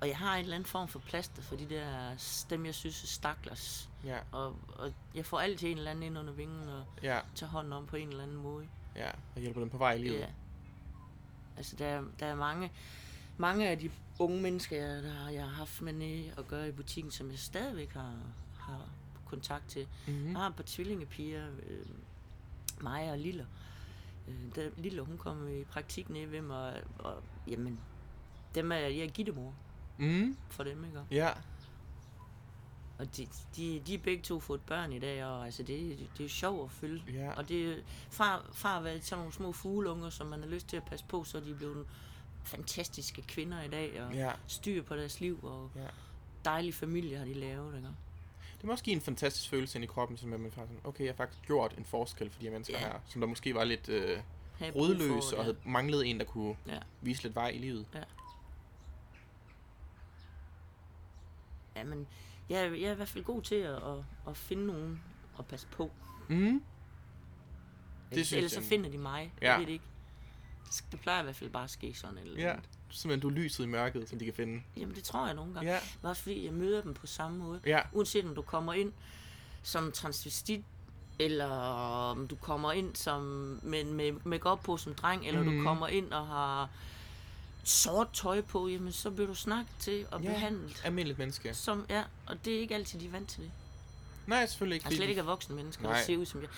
Og 0.00 0.08
jeg 0.08 0.16
har 0.18 0.34
en 0.36 0.42
eller 0.42 0.54
anden 0.56 0.66
form 0.68 0.88
for 0.88 0.98
plaster 0.98 1.42
for 1.42 1.56
de 1.56 1.68
der, 1.68 2.14
dem 2.50 2.66
jeg 2.66 2.74
synes 2.74 3.02
er 3.02 3.06
staklers. 3.06 3.90
Ja, 4.04 4.18
Og, 4.32 4.56
og 4.78 4.92
jeg 5.14 5.26
får 5.26 5.40
altid 5.40 5.68
en 5.68 5.78
eller 5.78 5.90
anden 5.90 6.02
ind 6.02 6.18
under 6.18 6.32
vingen 6.32 6.68
og 6.68 6.84
ja, 7.02 7.20
tager 7.34 7.50
hånden 7.50 7.72
om 7.72 7.86
på 7.86 7.96
en 7.96 8.08
eller 8.08 8.22
anden 8.22 8.36
måde. 8.36 8.66
ja. 8.96 9.10
Jeg 9.34 9.42
hjælper 9.42 9.60
dem 9.60 9.70
på 9.70 9.78
vej 9.78 9.92
i 9.94 9.98
livet. 9.98 10.18
Ja. 10.18 10.26
Altså, 11.56 11.76
der, 11.76 11.86
er- 11.86 12.04
der 12.20 12.26
er 12.26 12.34
mange, 12.34 12.72
mange 13.38 13.68
af 13.68 13.78
de 13.78 13.90
unge 14.18 14.42
mennesker, 14.42 15.00
der 15.00 15.10
har, 15.10 15.30
jeg 15.30 15.42
har 15.42 15.50
haft 15.54 15.82
med 15.82 15.92
nede 15.92 16.32
at 16.38 16.48
gøre 16.48 16.68
i 16.68 16.72
butikken, 16.72 17.10
som 17.12 17.30
jeg 17.30 17.38
stadigvæk 17.38 17.92
har, 17.92 18.14
har 18.58 18.88
kontakt 19.26 19.68
til. 19.68 19.86
Mm-hmm. 20.06 20.30
Jeg 20.30 20.38
har 20.38 20.46
et 20.48 20.54
par 20.56 20.64
tvillingepiger, 20.66 21.46
øh, 21.66 21.86
Maja 22.80 23.10
og 23.12 23.18
Lille. 23.18 23.46
Øh, 24.28 24.54
der, 24.54 24.70
Lille, 24.76 25.02
hun 25.02 25.18
kom 25.18 25.48
i 25.60 25.64
praktik 25.64 26.10
nede 26.10 26.30
ved 26.32 26.40
mig, 26.42 26.82
og, 26.98 27.04
og 27.12 27.22
jamen, 27.46 27.80
dem 28.54 28.72
er 28.72 28.76
jeg 28.76 28.98
er 28.98 29.10
gittemor 29.10 29.54
Mm-hmm. 30.00 30.36
for 30.48 30.64
dem, 30.64 30.84
ikke? 30.84 31.00
Ja, 31.10 31.30
Og 32.98 33.16
de, 33.16 33.26
de, 33.56 33.82
de 33.86 33.94
er 33.94 33.98
begge 33.98 34.22
to 34.22 34.40
fået 34.40 34.60
børn 34.60 34.92
i 34.92 34.98
dag, 34.98 35.24
og 35.24 35.44
altså, 35.44 35.62
det, 35.62 35.98
det, 35.98 36.08
det 36.18 36.24
er 36.24 36.28
sjovt 36.28 36.64
at 36.64 36.70
følge. 36.72 37.02
ja. 37.12 37.32
Og 37.32 37.48
det 37.48 37.82
far, 38.10 38.46
far 38.52 38.74
har 38.74 38.80
været 38.80 39.04
sådan 39.04 39.18
nogle 39.20 39.32
små 39.32 39.52
fugleunger, 39.52 40.10
som 40.10 40.26
man 40.26 40.40
har 40.42 40.48
lyst 40.48 40.68
til 40.68 40.76
at 40.76 40.82
passe 40.84 41.04
på, 41.08 41.24
så 41.24 41.38
er 41.38 41.42
de 41.42 41.54
blevet 41.54 41.86
fantastiske 42.44 43.22
kvinder 43.22 43.62
i 43.62 43.68
dag, 43.68 44.02
og 44.02 44.14
Ja. 44.14 44.32
styr 44.46 44.82
på 44.82 44.96
deres 44.96 45.20
liv, 45.20 45.38
og 45.44 45.70
Ja. 45.76 45.86
dejlige 46.44 46.72
familie 46.72 47.16
har 47.18 47.24
de 47.24 47.34
lavet, 47.34 47.76
ikke? 47.76 47.88
Det 48.56 48.64
må 48.66 48.72
også 48.72 48.84
give 48.84 48.94
en 48.96 49.00
fantastisk 49.02 49.50
følelse 49.50 49.78
ind 49.78 49.84
i 49.84 49.86
kroppen, 49.86 50.16
som 50.16 50.32
at 50.32 50.40
man 50.40 50.50
faktisk 50.52 50.80
okay, 50.84 51.04
jeg 51.04 51.12
har 51.12 51.16
faktisk 51.16 51.42
gjort 51.46 51.74
en 51.78 51.84
forskel 51.84 52.30
for 52.30 52.40
de 52.40 52.44
her 52.46 52.52
mennesker 52.52 52.78
Ja. 52.78 52.86
her, 52.86 52.94
som 53.08 53.20
der 53.20 53.28
måske 53.28 53.54
var 53.54 53.64
lidt 53.64 53.88
øh, 53.88 54.18
Have 54.58 54.72
brug 54.72 54.82
rodløs 54.82 55.24
for, 55.30 55.36
og 55.36 55.44
havde 55.44 55.56
manglet 55.64 56.06
en, 56.06 56.18
der 56.18 56.24
kunne 56.24 56.56
Ja. 56.66 56.78
vise 57.00 57.22
lidt 57.22 57.34
vej 57.34 57.48
i 57.48 57.58
livet. 57.58 57.86
Ja, 61.80 61.84
men 61.84 62.06
jeg, 62.48 62.60
er- 62.66 62.74
jeg 62.74 62.82
er 62.88 62.92
i 62.92 62.94
hvert 62.96 63.08
fald 63.08 63.24
god 63.24 63.42
til 63.42 63.54
at, 63.54 63.74
at, 63.74 64.04
at 64.28 64.36
finde 64.36 64.66
nogen 64.66 65.02
at 65.38 65.46
passe 65.46 65.66
på. 65.66 65.90
Mm. 66.28 66.62
Ellers, 68.10 68.26
synes 68.26 68.32
ellers 68.32 68.52
så 68.52 68.60
jeg- 68.60 68.68
finder 68.68 68.90
de 68.90 68.98
mig. 68.98 69.32
Ja. 69.42 69.50
Jeg 69.50 69.58
ved 69.60 69.66
det 69.66 69.72
ikke. 69.72 69.84
Det, 70.64 70.70
sk- 70.70 70.84
det 70.92 71.00
plejer 71.00 71.20
i 71.20 71.22
hvert 71.22 71.36
fald 71.36 71.50
bare 71.50 71.64
at 71.64 71.70
ske 71.70 71.94
sådan. 71.94 72.18
Eller 72.18 72.40
Ja, 72.42 72.50
andet. 72.52 72.68
simpelthen 72.90 73.20
du 73.20 73.28
er 73.28 73.44
lyset 73.44 73.64
i 73.64 73.66
mørket, 73.66 74.08
som 74.08 74.18
de 74.18 74.24
kan 74.24 74.34
finde. 74.34 74.62
Jamen, 74.76 74.94
det 74.94 75.04
tror 75.04 75.26
jeg 75.26 75.34
nogle 75.34 75.54
gange. 75.54 75.70
Ja, 75.72 75.78
Men 76.02 76.08
også 76.10 76.22
fordi 76.22 76.44
jeg 76.44 76.52
møder 76.52 76.82
dem 76.82 76.94
på 76.94 77.06
samme 77.06 77.38
måde. 77.38 77.60
ja, 77.66 77.80
Uanset 77.92 78.24
om 78.24 78.34
du 78.34 78.42
kommer 78.42 78.72
ind 78.72 78.92
som 79.62 79.92
transvestit, 79.92 80.64
eller 81.18 81.46
om 82.10 82.28
du 82.28 82.36
kommer 82.36 82.72
ind 82.72 82.94
som 82.96 83.22
med, 83.62 83.84
med 83.84 84.12
make 84.24 84.56
på 84.64 84.76
som 84.76 84.94
dreng, 84.94 85.26
eller 85.26 85.42
Mhm. 85.42 85.58
du 85.58 85.62
kommer 85.64 85.88
ind 85.88 86.12
og 86.12 86.26
har 86.26 86.70
sort 87.70 88.08
tøj 88.12 88.40
på, 88.40 88.68
jamen 88.68 88.92
så 88.92 89.10
bliver 89.10 89.26
du 89.26 89.34
snakket 89.34 89.74
til 89.78 90.06
og 90.10 90.20
Ja. 90.22 90.28
behandlet. 90.28 90.82
almindeligt 90.84 91.18
menneske. 91.18 91.54
Som, 91.54 91.86
ja, 91.88 92.02
og 92.26 92.44
det 92.44 92.54
er 92.56 92.60
ikke 92.60 92.74
altid, 92.74 93.00
de 93.00 93.06
er 93.06 93.10
vant 93.10 93.28
til 93.28 93.42
det. 93.42 93.50
Nej, 94.26 94.46
selvfølgelig 94.46 94.74
ikke. 94.76 94.86
Jeg 94.88 94.96
slet 94.96 95.08
ikke 95.08 95.18
er 95.20 95.24
voksne 95.24 95.54
mennesker, 95.56 95.82
Nej. 95.82 96.02
ser 96.04 96.16
ud 96.16 96.26
som 96.26 96.40
jeg. 96.40 96.48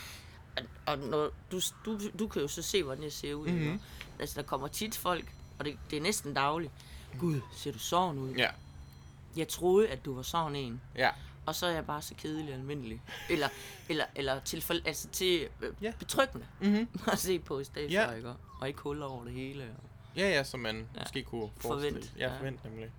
Og, 0.57 0.63
og 0.87 0.99
når, 0.99 1.31
du, 1.53 1.61
du, 1.85 1.99
du 2.19 2.29
kan 2.29 2.43
jo 2.43 2.49
så 2.49 2.63
se, 2.63 2.83
hvordan 2.83 3.05
jeg 3.05 3.13
ser 3.13 3.35
ud. 3.35 3.49
Mhm. 3.49 3.57
Mm-hmm. 3.59 3.81
Altså, 4.19 4.41
der 4.41 4.47
kommer 4.47 4.69
tit 4.69 4.97
folk, 4.97 5.33
og 5.59 5.65
det, 5.65 5.79
det 5.91 5.97
er 5.97 6.01
næsten 6.01 6.35
dagligt. 6.35 6.73
Gud, 7.19 7.41
ser 7.57 7.73
du 7.73 7.79
sådan 7.79 8.19
ud? 8.19 8.35
Ja, 8.35 8.51
Jeg 9.37 9.49
troede, 9.49 9.89
at 9.89 10.05
du 10.05 10.15
var 10.15 10.23
sådan 10.23 10.57
en. 10.57 10.81
ja, 10.97 11.11
Og 11.47 11.55
så 11.55 11.67
er 11.67 11.71
jeg 11.71 11.87
bare 11.87 12.03
så 12.03 12.15
kedelig 12.19 12.49
og 12.49 12.59
almindelig. 12.59 13.03
Eller, 13.31 13.49
eller, 13.89 14.05
eller 14.15 14.41
til, 14.41 14.63
for, 14.63 14.75
altså 14.85 15.09
til 15.09 15.49
øh, 15.63 15.73
Ja. 15.83 15.93
betryggende 15.99 16.47
mm-hmm. 16.61 16.89
at 17.13 17.19
se 17.19 17.39
på 17.39 17.59
i 17.59 17.65
stedet 17.65 17.91
Ja. 17.93 18.07
for, 18.09 18.13
ikke? 18.13 18.35
Og 18.61 18.69
ikke 18.69 18.81
huller 18.81 19.07
over 19.07 19.25
det 19.25 19.33
hele. 19.33 19.65
Og, 19.65 19.91
ja, 20.17 20.29
ja, 20.29 20.45
som 20.45 20.61
man 20.61 20.77
Ja. 20.95 21.01
måske 21.01 21.23
kunne 21.23 21.51
forestille. 21.57 21.95
Forvent, 22.03 22.13
Ja, 22.19 22.33
ja. 22.33 22.39
forvent 22.39 22.65
nemlig. 22.65 22.91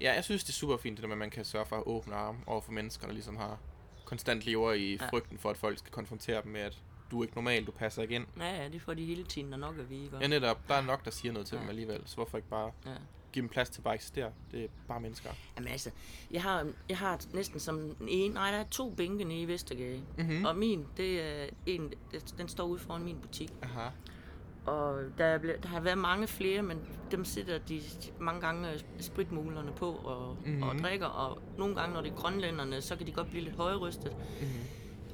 Ja, 0.00 0.14
jeg 0.14 0.24
synes, 0.24 0.44
det 0.44 0.50
er 0.50 0.54
super 0.54 0.76
fint, 0.76 0.96
det 0.96 1.02
der 1.02 1.08
med, 1.08 1.14
at 1.14 1.18
man 1.18 1.30
kan 1.30 1.44
sørge 1.44 1.66
for 1.66 1.76
at 1.76 1.82
åbne 1.86 2.14
arme 2.14 2.38
over 2.46 2.60
for 2.60 2.72
mennesker, 2.72 3.06
der 3.06 3.12
ligesom 3.12 3.36
har 3.36 3.58
konstant 4.04 4.42
lever 4.42 4.72
i 4.72 4.96
Ja. 5.00 5.08
frygten 5.10 5.38
for, 5.38 5.50
at 5.50 5.56
folk 5.56 5.78
skal 5.78 5.92
konfrontere 5.92 6.42
dem 6.42 6.52
med, 6.52 6.60
at 6.60 6.78
du 7.10 7.18
er 7.20 7.24
ikke 7.24 7.34
normal, 7.34 7.64
du 7.66 7.70
passer 7.72 8.02
ikke 8.02 8.14
ind. 8.14 8.26
ja, 8.38 8.62
ja, 8.62 8.68
det 8.68 8.82
får 8.82 8.94
de 8.94 9.04
hele 9.04 9.24
tiden, 9.24 9.52
og 9.52 9.58
nok 9.58 9.78
at 9.78 9.90
vide. 9.90 10.10
Ja, 10.20 10.26
netop. 10.26 10.68
Der 10.68 10.74
er 10.74 10.80
nok, 10.82 11.04
der 11.04 11.10
siger 11.10 11.32
noget 11.32 11.46
til 11.48 11.54
Ja. 11.56 11.60
dem 11.60 11.68
alligevel, 11.68 12.02
så 12.06 12.14
hvorfor 12.14 12.38
ikke 12.38 12.48
bare 12.48 12.72
ja. 12.86 12.90
give 13.32 13.40
dem 13.42 13.48
plads 13.48 13.70
til 13.70 13.80
bare 13.80 13.94
at 13.94 13.98
eksistere? 13.98 14.32
Det 14.52 14.64
er 14.64 14.68
bare 14.88 15.00
mennesker. 15.00 15.30
Jamen 15.56 15.68
altså, 15.72 15.90
jeg 16.30 16.42
har, 16.42 16.66
jeg 16.88 16.98
har 16.98 17.20
næsten 17.32 17.60
som 17.60 17.96
ene, 18.08 18.34
nej, 18.34 18.50
der 18.50 18.58
er 18.58 18.64
to 18.70 18.90
bænke 18.90 19.24
nede 19.24 19.40
i 19.40 19.48
Vestergade. 19.48 20.02
Mhm. 20.18 20.44
Og 20.44 20.56
min, 20.56 20.86
det 20.96 21.20
er 21.42 21.48
en, 21.66 21.92
den 22.38 22.48
står 22.48 22.64
ude 22.66 22.78
foran 22.78 23.02
min 23.02 23.20
butik. 23.20 23.52
Aha. 23.62 23.88
Og 24.70 24.98
der, 25.18 25.24
er 25.24 25.38
ble- 25.38 25.60
der 25.62 25.68
har 25.68 25.80
været 25.80 25.98
mange 25.98 26.26
flere, 26.26 26.62
men 26.62 26.78
dem 27.10 27.24
sætter 27.24 27.58
de 27.58 27.80
mange 28.20 28.40
gange 28.40 28.72
øh, 28.72 28.80
spritmulerne 29.00 29.72
på 29.76 29.90
og, 29.90 30.36
Mhm. 30.40 30.48
mm-hmm. 30.50 30.62
og 30.62 30.74
drikker. 30.82 31.06
Og 31.06 31.38
nogle 31.58 31.74
gange, 31.76 31.94
når 31.94 32.00
det 32.00 32.10
er 32.12 32.16
grønlænderne, 32.16 32.80
så 32.80 32.96
kan 32.96 33.06
de 33.06 33.12
godt 33.12 33.30
blive 33.30 33.44
lidt 33.44 33.56
højrystet. 33.56 34.12
Mm-hmm. 34.16 34.60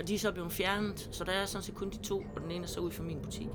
Og 0.00 0.08
de 0.08 0.14
er 0.14 0.18
så 0.18 0.32
blevet 0.32 0.52
fjernet, 0.52 1.08
så 1.12 1.24
der 1.24 1.32
er 1.32 1.46
sådan 1.46 1.62
set 1.62 1.74
kun 1.74 1.90
de 1.90 1.96
to, 2.02 2.22
og 2.36 2.40
den 2.42 2.50
ene 2.50 2.64
er 2.64 2.68
så 2.68 2.80
ud 2.80 2.90
fra 2.90 3.02
min 3.02 3.20
butik. 3.22 3.48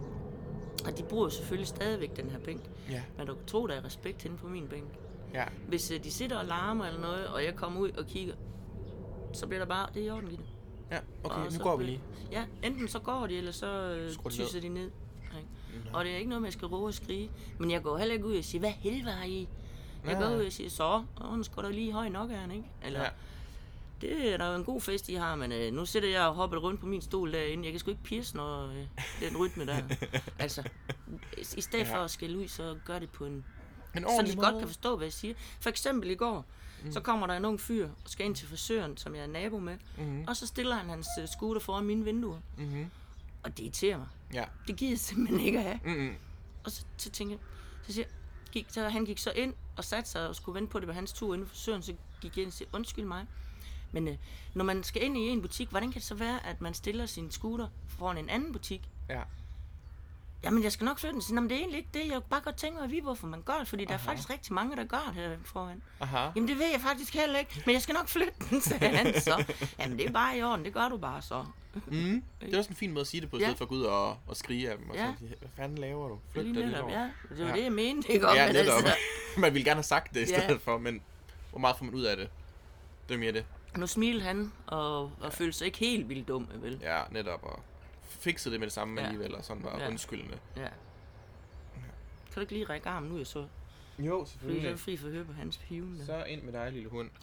Og 0.86 0.98
de 0.98 1.04
bruger 1.04 1.30
selvfølgelig 1.30 1.68
stadigvæk 1.68 2.16
den 2.18 2.30
her 2.30 2.40
bænk. 2.40 2.62
Ja, 2.90 3.02
Men 3.18 3.28
du 3.28 3.34
kan 3.34 3.46
tro, 3.46 3.68
der 3.68 3.74
er 3.74 3.86
respekt 3.86 4.22
henne 4.24 4.38
på 4.38 4.48
min 4.48 4.68
bænk. 4.68 4.90
ja. 5.34 5.46
Hvis 5.68 5.92
øh, 5.92 6.04
de 6.04 6.12
sidder 6.12 6.38
og 6.40 6.46
larmer 6.46 6.86
eller 6.86 7.02
noget, 7.02 7.28
og 7.28 7.44
jeg 7.44 7.56
kommer 7.56 7.80
ud 7.82 7.90
og 7.92 8.06
kigger, 8.06 8.34
så 9.34 9.48
bliver 9.48 9.60
der 9.60 9.66
bare, 9.68 9.88
det 9.94 10.02
er 10.02 10.06
i 10.06 10.10
orden, 10.10 10.30
Gitte. 10.30 10.44
Ja, 10.92 11.00
okay, 11.24 11.36
Og 11.36 11.54
nu 11.54 11.60
går 11.60 11.78
vi 11.78 11.84
lige. 11.84 12.02
Ja, 12.32 12.44
enten 12.64 12.88
så 12.88 13.00
går 13.00 13.28
de, 13.28 13.38
eller 13.38 13.52
så 13.52 13.68
øh, 13.68 14.30
tyser 14.30 14.62
de 14.62 14.70
ned. 14.70 14.92
Og 15.94 16.06
det 16.06 16.14
er 16.14 16.18
ikke 16.18 16.30
noget 16.30 16.42
med, 16.42 16.48
at 16.48 16.54
jeg 16.54 16.60
skal 16.60 16.68
råbe 16.68 16.86
og 16.86 16.94
skrige. 16.94 17.30
Men 17.58 17.72
jeg 17.72 17.84
går 17.84 17.98
heller 17.98 18.14
ikke 18.14 18.26
ud 18.26 18.38
og 18.38 18.44
siger, 18.44 18.60
hvad 18.60 18.72
helvede 18.72 19.12
har 19.16 19.26
I? 19.26 19.48
Jeg 20.06 20.14
Nej. 20.14 20.24
går 20.24 20.36
ud 20.36 20.46
og 20.46 20.52
siger, 20.52 20.70
så, 20.70 20.84
og 21.16 21.28
hun 21.30 21.44
skal 21.44 21.64
da 21.64 21.70
lige 21.70 21.92
høj 21.94 22.10
nok, 22.10 22.30
han, 22.32 22.52
ikke? 22.52 22.64
Eller, 22.84 23.00
Ja. 23.00 23.06
ja. 23.06 23.12
det 24.02 24.34
er 24.34 24.38
da 24.38 24.56
en 24.56 24.64
god 24.64 24.82
fest, 24.82 25.10
I 25.10 25.14
har, 25.14 25.36
men 25.36 25.52
øh, 25.52 25.74
nu 25.74 25.86
sidder 25.86 26.08
jeg 26.10 26.22
og 26.22 26.36
hopper 26.36 26.58
rundt 26.58 26.80
på 26.80 26.86
min 26.86 27.02
stol 27.02 27.34
derinde. 27.34 27.64
Jeg 27.64 27.74
kan 27.74 27.80
sgu 27.80 27.92
ikke 27.92 28.04
pierce, 28.04 28.36
når 28.38 28.68
øh, 28.68 28.86
den 29.30 29.38
rytme 29.38 29.66
der. 29.66 29.78
altså, 30.40 30.64
i- 31.58 31.62
stedet 31.62 31.86
Ja. 31.88 31.96
for 31.96 32.04
at 32.04 32.12
skælde 32.12 32.38
ud, 32.38 32.48
så 32.48 32.76
gør 32.86 33.00
det 33.00 33.10
på 33.10 33.26
en 33.26 33.46
En 33.96 34.04
så 34.04 34.24
de 34.28 34.36
godt 34.36 34.56
kan 34.60 34.68
forstå, 34.68 34.96
hvad 34.98 35.06
jeg 35.06 35.14
siger. 35.14 35.34
For 35.60 35.70
eksempel 35.70 36.10
i 36.10 36.16
går, 36.16 36.46
mm. 36.86 36.92
så 36.92 37.00
kommer 37.00 37.28
der 37.28 37.34
en 37.34 37.46
ung 37.46 37.60
fyr 37.60 37.86
og 37.86 37.92
skal 38.10 38.26
ind 38.26 38.36
til 38.36 38.48
frisøren, 38.48 38.98
som 38.98 39.16
jeg 39.16 39.24
er 39.24 39.28
nabo 39.28 39.60
med, 39.60 39.78
Mhm. 39.98 40.24
og 40.28 40.36
så 40.38 40.48
stiller 40.48 40.76
han 40.76 40.90
hans 40.90 41.08
øh, 41.22 41.28
scooter 41.28 41.62
foran 41.62 41.84
mine 41.86 42.04
vinduer. 42.04 42.38
Mhm. 42.58 42.92
Og 43.44 43.58
det 43.58 43.64
irriterer 43.64 43.98
mig. 43.98 44.08
Ja. 44.34 44.44
Det 44.68 44.76
gider 44.76 44.92
jeg 44.92 45.00
simpelthen 45.00 45.40
ikke 45.40 45.58
at 45.58 45.64
have. 45.64 45.80
Mm-mm. 45.86 46.16
Og 46.64 46.72
så, 46.72 46.86
så 46.98 47.10
tænker 47.10 47.36
jeg, 47.36 47.40
så 47.88 47.94
siger 47.94 48.08
gik, 48.52 48.66
så 48.70 48.90
han 48.90 49.06
gik 49.06 49.18
så 49.18 49.32
ind 49.36 49.54
og 49.78 49.84
satte 49.84 50.10
sig 50.10 50.28
og 50.28 50.36
skulle 50.36 50.56
vente 50.56 50.72
på, 50.72 50.78
at 50.78 50.82
det 50.82 50.88
var 50.88 50.94
hans 50.94 51.14
tur 51.14 51.34
inden 51.34 51.48
for 51.48 51.56
frisøren, 51.56 51.82
så 51.82 51.94
gik 52.22 52.38
jeg 52.38 52.42
ind 52.42 52.48
og 52.48 52.54
siger, 52.54 52.70
undskyld 52.74 53.06
mig. 53.06 53.26
Men 53.92 54.08
øh, 54.08 54.16
når 54.54 54.64
man 54.66 54.84
skal 54.84 55.04
ind 55.04 55.18
i 55.18 55.22
en 55.22 55.42
butik, 55.42 55.70
hvordan 55.70 55.92
kan 55.92 56.00
det 56.00 56.08
så 56.08 56.16
være, 56.16 56.46
at 56.46 56.62
man 56.62 56.74
stiller 56.74 57.06
sin 57.06 57.32
scooter 57.32 57.68
foran 57.88 58.18
en 58.18 58.30
anden 58.30 58.52
butik? 58.54 58.90
Ja. 59.10 59.22
Jamen, 60.44 60.64
jeg 60.64 60.72
skal 60.72 60.86
nok 60.86 61.00
flytte 61.00 61.14
den. 61.14 61.22
Så 61.22 61.28
siger, 61.28 61.36
"Nå, 61.36 61.42
men 61.42 61.50
det 61.50 61.56
er 61.56 61.60
egentlig 61.60 61.78
ikke 61.78 61.90
det. 61.94 62.00
Jeg 62.06 62.14
kunne 62.14 62.30
bare 62.30 62.42
godt 62.42 62.56
tænke 62.56 62.76
mig 62.76 62.84
at 62.84 62.92
vide, 62.92 63.02
hvorfor 63.02 63.28
man 63.28 63.42
gør 63.42 63.58
det. 63.60 63.68
Fordi 63.68 63.86
der 63.86 63.94
er 63.94 63.98
faktisk 63.98 64.30
rigtig 64.30 64.54
mange, 64.54 64.76
der 64.76 64.84
gør 64.84 65.04
det 65.06 65.14
her 65.16 65.38
foran. 65.46 65.82
Aha. 66.00 66.18
Jamen, 66.36 66.48
det 66.50 66.58
ved 66.60 66.72
jeg 66.72 66.82
faktisk 66.82 67.14
heller 67.14 67.40
ikke. 67.40 67.64
Men 67.66 67.74
jeg 67.74 67.82
skal 67.82 67.94
nok 67.94 68.08
flytte 68.08 68.34
den, 68.50 68.62
sagde 68.62 68.98
han 68.98 69.22
så. 69.22 69.46
Jamen, 69.80 69.98
det 69.98 70.06
er 70.06 70.12
bare 70.12 70.38
i 70.38 70.44
orden. 70.44 70.66
Det 70.66 70.74
gør 70.74 70.90
du 70.90 70.98
bare 70.98 71.22
så. 71.22 71.46
Mm. 71.88 72.24
Det 72.42 72.54
er 72.54 72.58
også 72.58 72.70
en 72.70 72.76
fin 72.76 72.92
måde 72.92 73.02
at 73.02 73.08
sige 73.08 73.22
det 73.22 73.30
på, 73.30 73.38
i 73.38 73.40
Ja. 73.40 73.46
stedet 73.46 73.58
for 73.58 73.66
at 73.66 73.70
gå 73.70 73.76
ud 73.76 73.82
og, 73.84 74.18
og 74.28 74.36
skrige 74.38 74.72
af 74.72 74.78
dem. 74.78 74.90
Og 74.90 74.96
Ja. 74.96 75.14
så, 75.14 75.20
sige, 75.20 75.36
hvad 75.40 75.50
fanden 75.56 75.78
laver 75.78 76.08
du? 76.10 76.20
Flyt 76.32 76.46
dig 76.46 76.54
lidt 76.68 76.78
over. 76.78 76.92
ja. 77.00 77.10
Det 77.30 77.40
var 77.40 77.46
Ja. 77.50 77.56
det, 77.56 77.64
jeg 77.64 77.72
mente, 77.72 78.12
ikke? 78.12 78.28
Om, 78.28 78.36
Ja, 78.36 78.46
men 78.46 78.56
netop. 78.56 78.74
altså, 78.76 78.94
man 79.42 79.54
ville 79.54 79.66
gerne 79.66 79.76
have 79.78 79.84
sagt 79.84 80.14
det 80.14 80.30
i 80.30 80.32
Ja. 80.34 80.44
stedet 80.44 80.62
for, 80.62 80.78
men 80.78 81.02
hvor 81.50 81.60
meget 81.60 81.76
får 81.78 81.86
man 81.86 81.94
ud 81.94 82.04
af 82.04 82.18
det? 82.18 82.30
Det 83.10 83.16
er 83.16 83.20
mere 83.20 83.32
det. 83.32 83.46
nu 83.78 83.88
smilte 83.88 84.24
han 84.26 84.52
og, 84.68 85.02
og 85.04 85.12
ja. 85.24 85.28
følte 85.30 85.58
sig 85.58 85.66
ikke 85.66 85.78
helt 85.78 86.10
vildt 86.10 86.28
dum, 86.28 86.48
vel? 86.56 86.80
Ja, 86.82 87.02
netop. 87.12 87.44
Og 87.44 87.60
fikset 88.10 88.52
det 88.52 88.60
med 88.60 88.68
det 88.68 88.74
samme 88.74 89.02
Ja. 89.02 89.08
alligevel, 89.08 89.36
og 89.36 89.44
sådan 89.46 89.64
var 89.64 89.80
Ja. 89.80 89.88
undskyldende. 89.88 90.38
Ja. 90.58 90.62
Kan 90.62 92.36
du 92.36 92.40
ikke 92.42 92.54
lige 92.54 92.66
række 92.66 92.90
armen 92.90 93.12
ud, 93.12 93.26
så? 93.26 93.46
Jo, 94.00 94.28
Fordi 94.42 94.62
så 94.62 94.68
er 94.68 94.76
fri 94.76 94.98
for 94.98 95.08
at 95.08 95.14
høre 95.14 95.26
på 95.26 95.34
hans 95.34 95.58
piven. 95.58 96.02
Så 96.06 96.24
ind 96.24 96.42
med 96.42 96.54
dig, 96.54 96.72
lille 96.72 96.90
hund. 96.90 97.10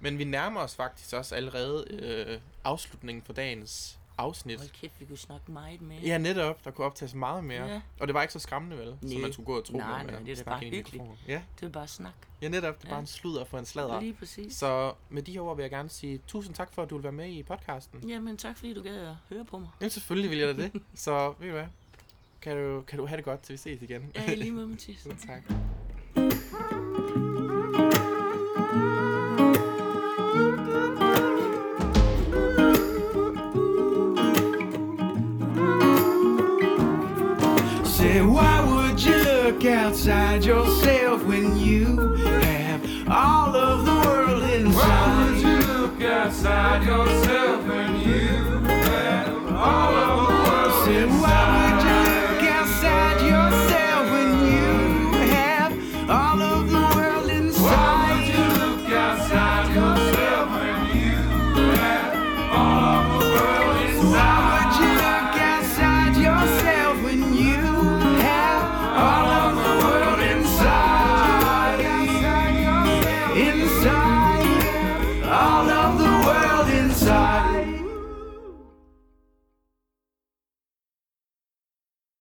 Men 0.00 0.18
vi 0.18 0.24
nærmer 0.24 0.60
os 0.60 0.74
faktisk 0.74 1.12
også 1.14 1.34
allerede 1.34 1.86
øh, 1.90 2.40
afslutningen 2.64 3.22
for 3.22 3.32
dagens 3.32 3.98
afsnit. 4.18 4.58
Hold 4.58 4.70
kæft, 4.70 5.00
vi 5.00 5.04
kunne 5.04 5.18
snakke 5.18 5.52
meget 5.52 5.82
mere. 5.82 6.00
Ja, 6.02 6.18
netop. 6.18 6.64
Der 6.64 6.70
kunne 6.70 6.84
optages 6.86 7.14
meget 7.14 7.44
mere. 7.44 7.66
Ja. 7.66 7.80
Og 8.00 8.06
det 8.06 8.14
var 8.14 8.22
ikke 8.22 8.32
så 8.32 8.38
skræmmende, 8.38 8.76
vel? 8.78 8.96
Som 9.00 9.08
Nej. 9.10 9.20
man 9.20 9.32
skulle 9.32 9.46
gå 9.46 9.58
og 9.58 9.64
tro, 9.64 9.76
Nej, 9.76 10.02
nej, 10.04 10.18
det 10.18 10.30
er 10.32 10.36
da 10.36 10.42
bare 10.42 10.60
hyggeligt. 10.60 11.04
Ja. 11.28 11.42
Det 11.60 11.66
er 11.66 11.70
bare 11.70 11.88
snak. 11.88 12.12
ja, 12.42 12.48
netop. 12.48 12.78
Det 12.78 12.84
er 12.84 12.88
bare 12.88 12.96
Ja. 12.96 13.00
en 13.00 13.06
sludder 13.06 13.44
for 13.44 13.58
en 13.58 13.64
sladder. 13.66 14.00
Lige 14.00 14.12
præcis. 14.12 14.54
Så 14.56 14.92
med 15.08 15.22
de 15.22 15.32
her 15.32 15.40
ord 15.40 15.56
vil 15.56 15.62
jeg 15.62 15.70
gerne 15.70 15.88
sige 15.88 16.20
tusind 16.26 16.54
tak 16.54 16.72
for, 16.72 16.82
at 16.82 16.90
du 16.90 16.94
vil 16.96 17.02
være 17.02 17.12
med 17.12 17.28
i 17.28 17.42
podcasten. 17.42 18.08
Jamen, 18.08 18.36
tak 18.36 18.56
fordi 18.56 18.74
du 18.74 18.82
gad 18.82 18.96
at 18.96 19.14
høre 19.28 19.44
på 19.44 19.58
mig. 19.58 19.68
Jamen 19.80 19.90
selvfølgelig 19.90 20.30
vil 20.30 20.38
jeg 20.38 20.56
da 20.56 20.62
det. 20.62 20.82
Så 20.94 21.34
ved 21.38 21.46
du 21.48 21.52
hvad? 21.54 21.66
Kan 22.42 22.56
du, 22.56 22.80
kan 22.82 22.98
du 22.98 23.06
have 23.06 23.16
det 23.16 23.24
godt, 23.24 23.40
til 23.42 23.52
vi 23.52 23.56
ses 23.56 23.82
igen. 23.82 24.12
Ja, 24.14 24.34
lige 24.34 24.52
måde, 24.52 24.66
Mathias. 24.66 25.06
tak. 25.26 25.42
Outside 40.06 40.44
yourself 40.44 41.24
when 41.24 41.56
you 41.56 41.96
have 41.96 43.08
all 43.08 43.56
of 43.56 43.86
the 43.86 43.92
world 44.06 44.42
Why 44.42 44.50
inside? 44.52 45.30
would 45.30 45.40
you 45.40 45.72
look 45.72 46.02
outside 46.02 46.84
yourself 46.84 47.63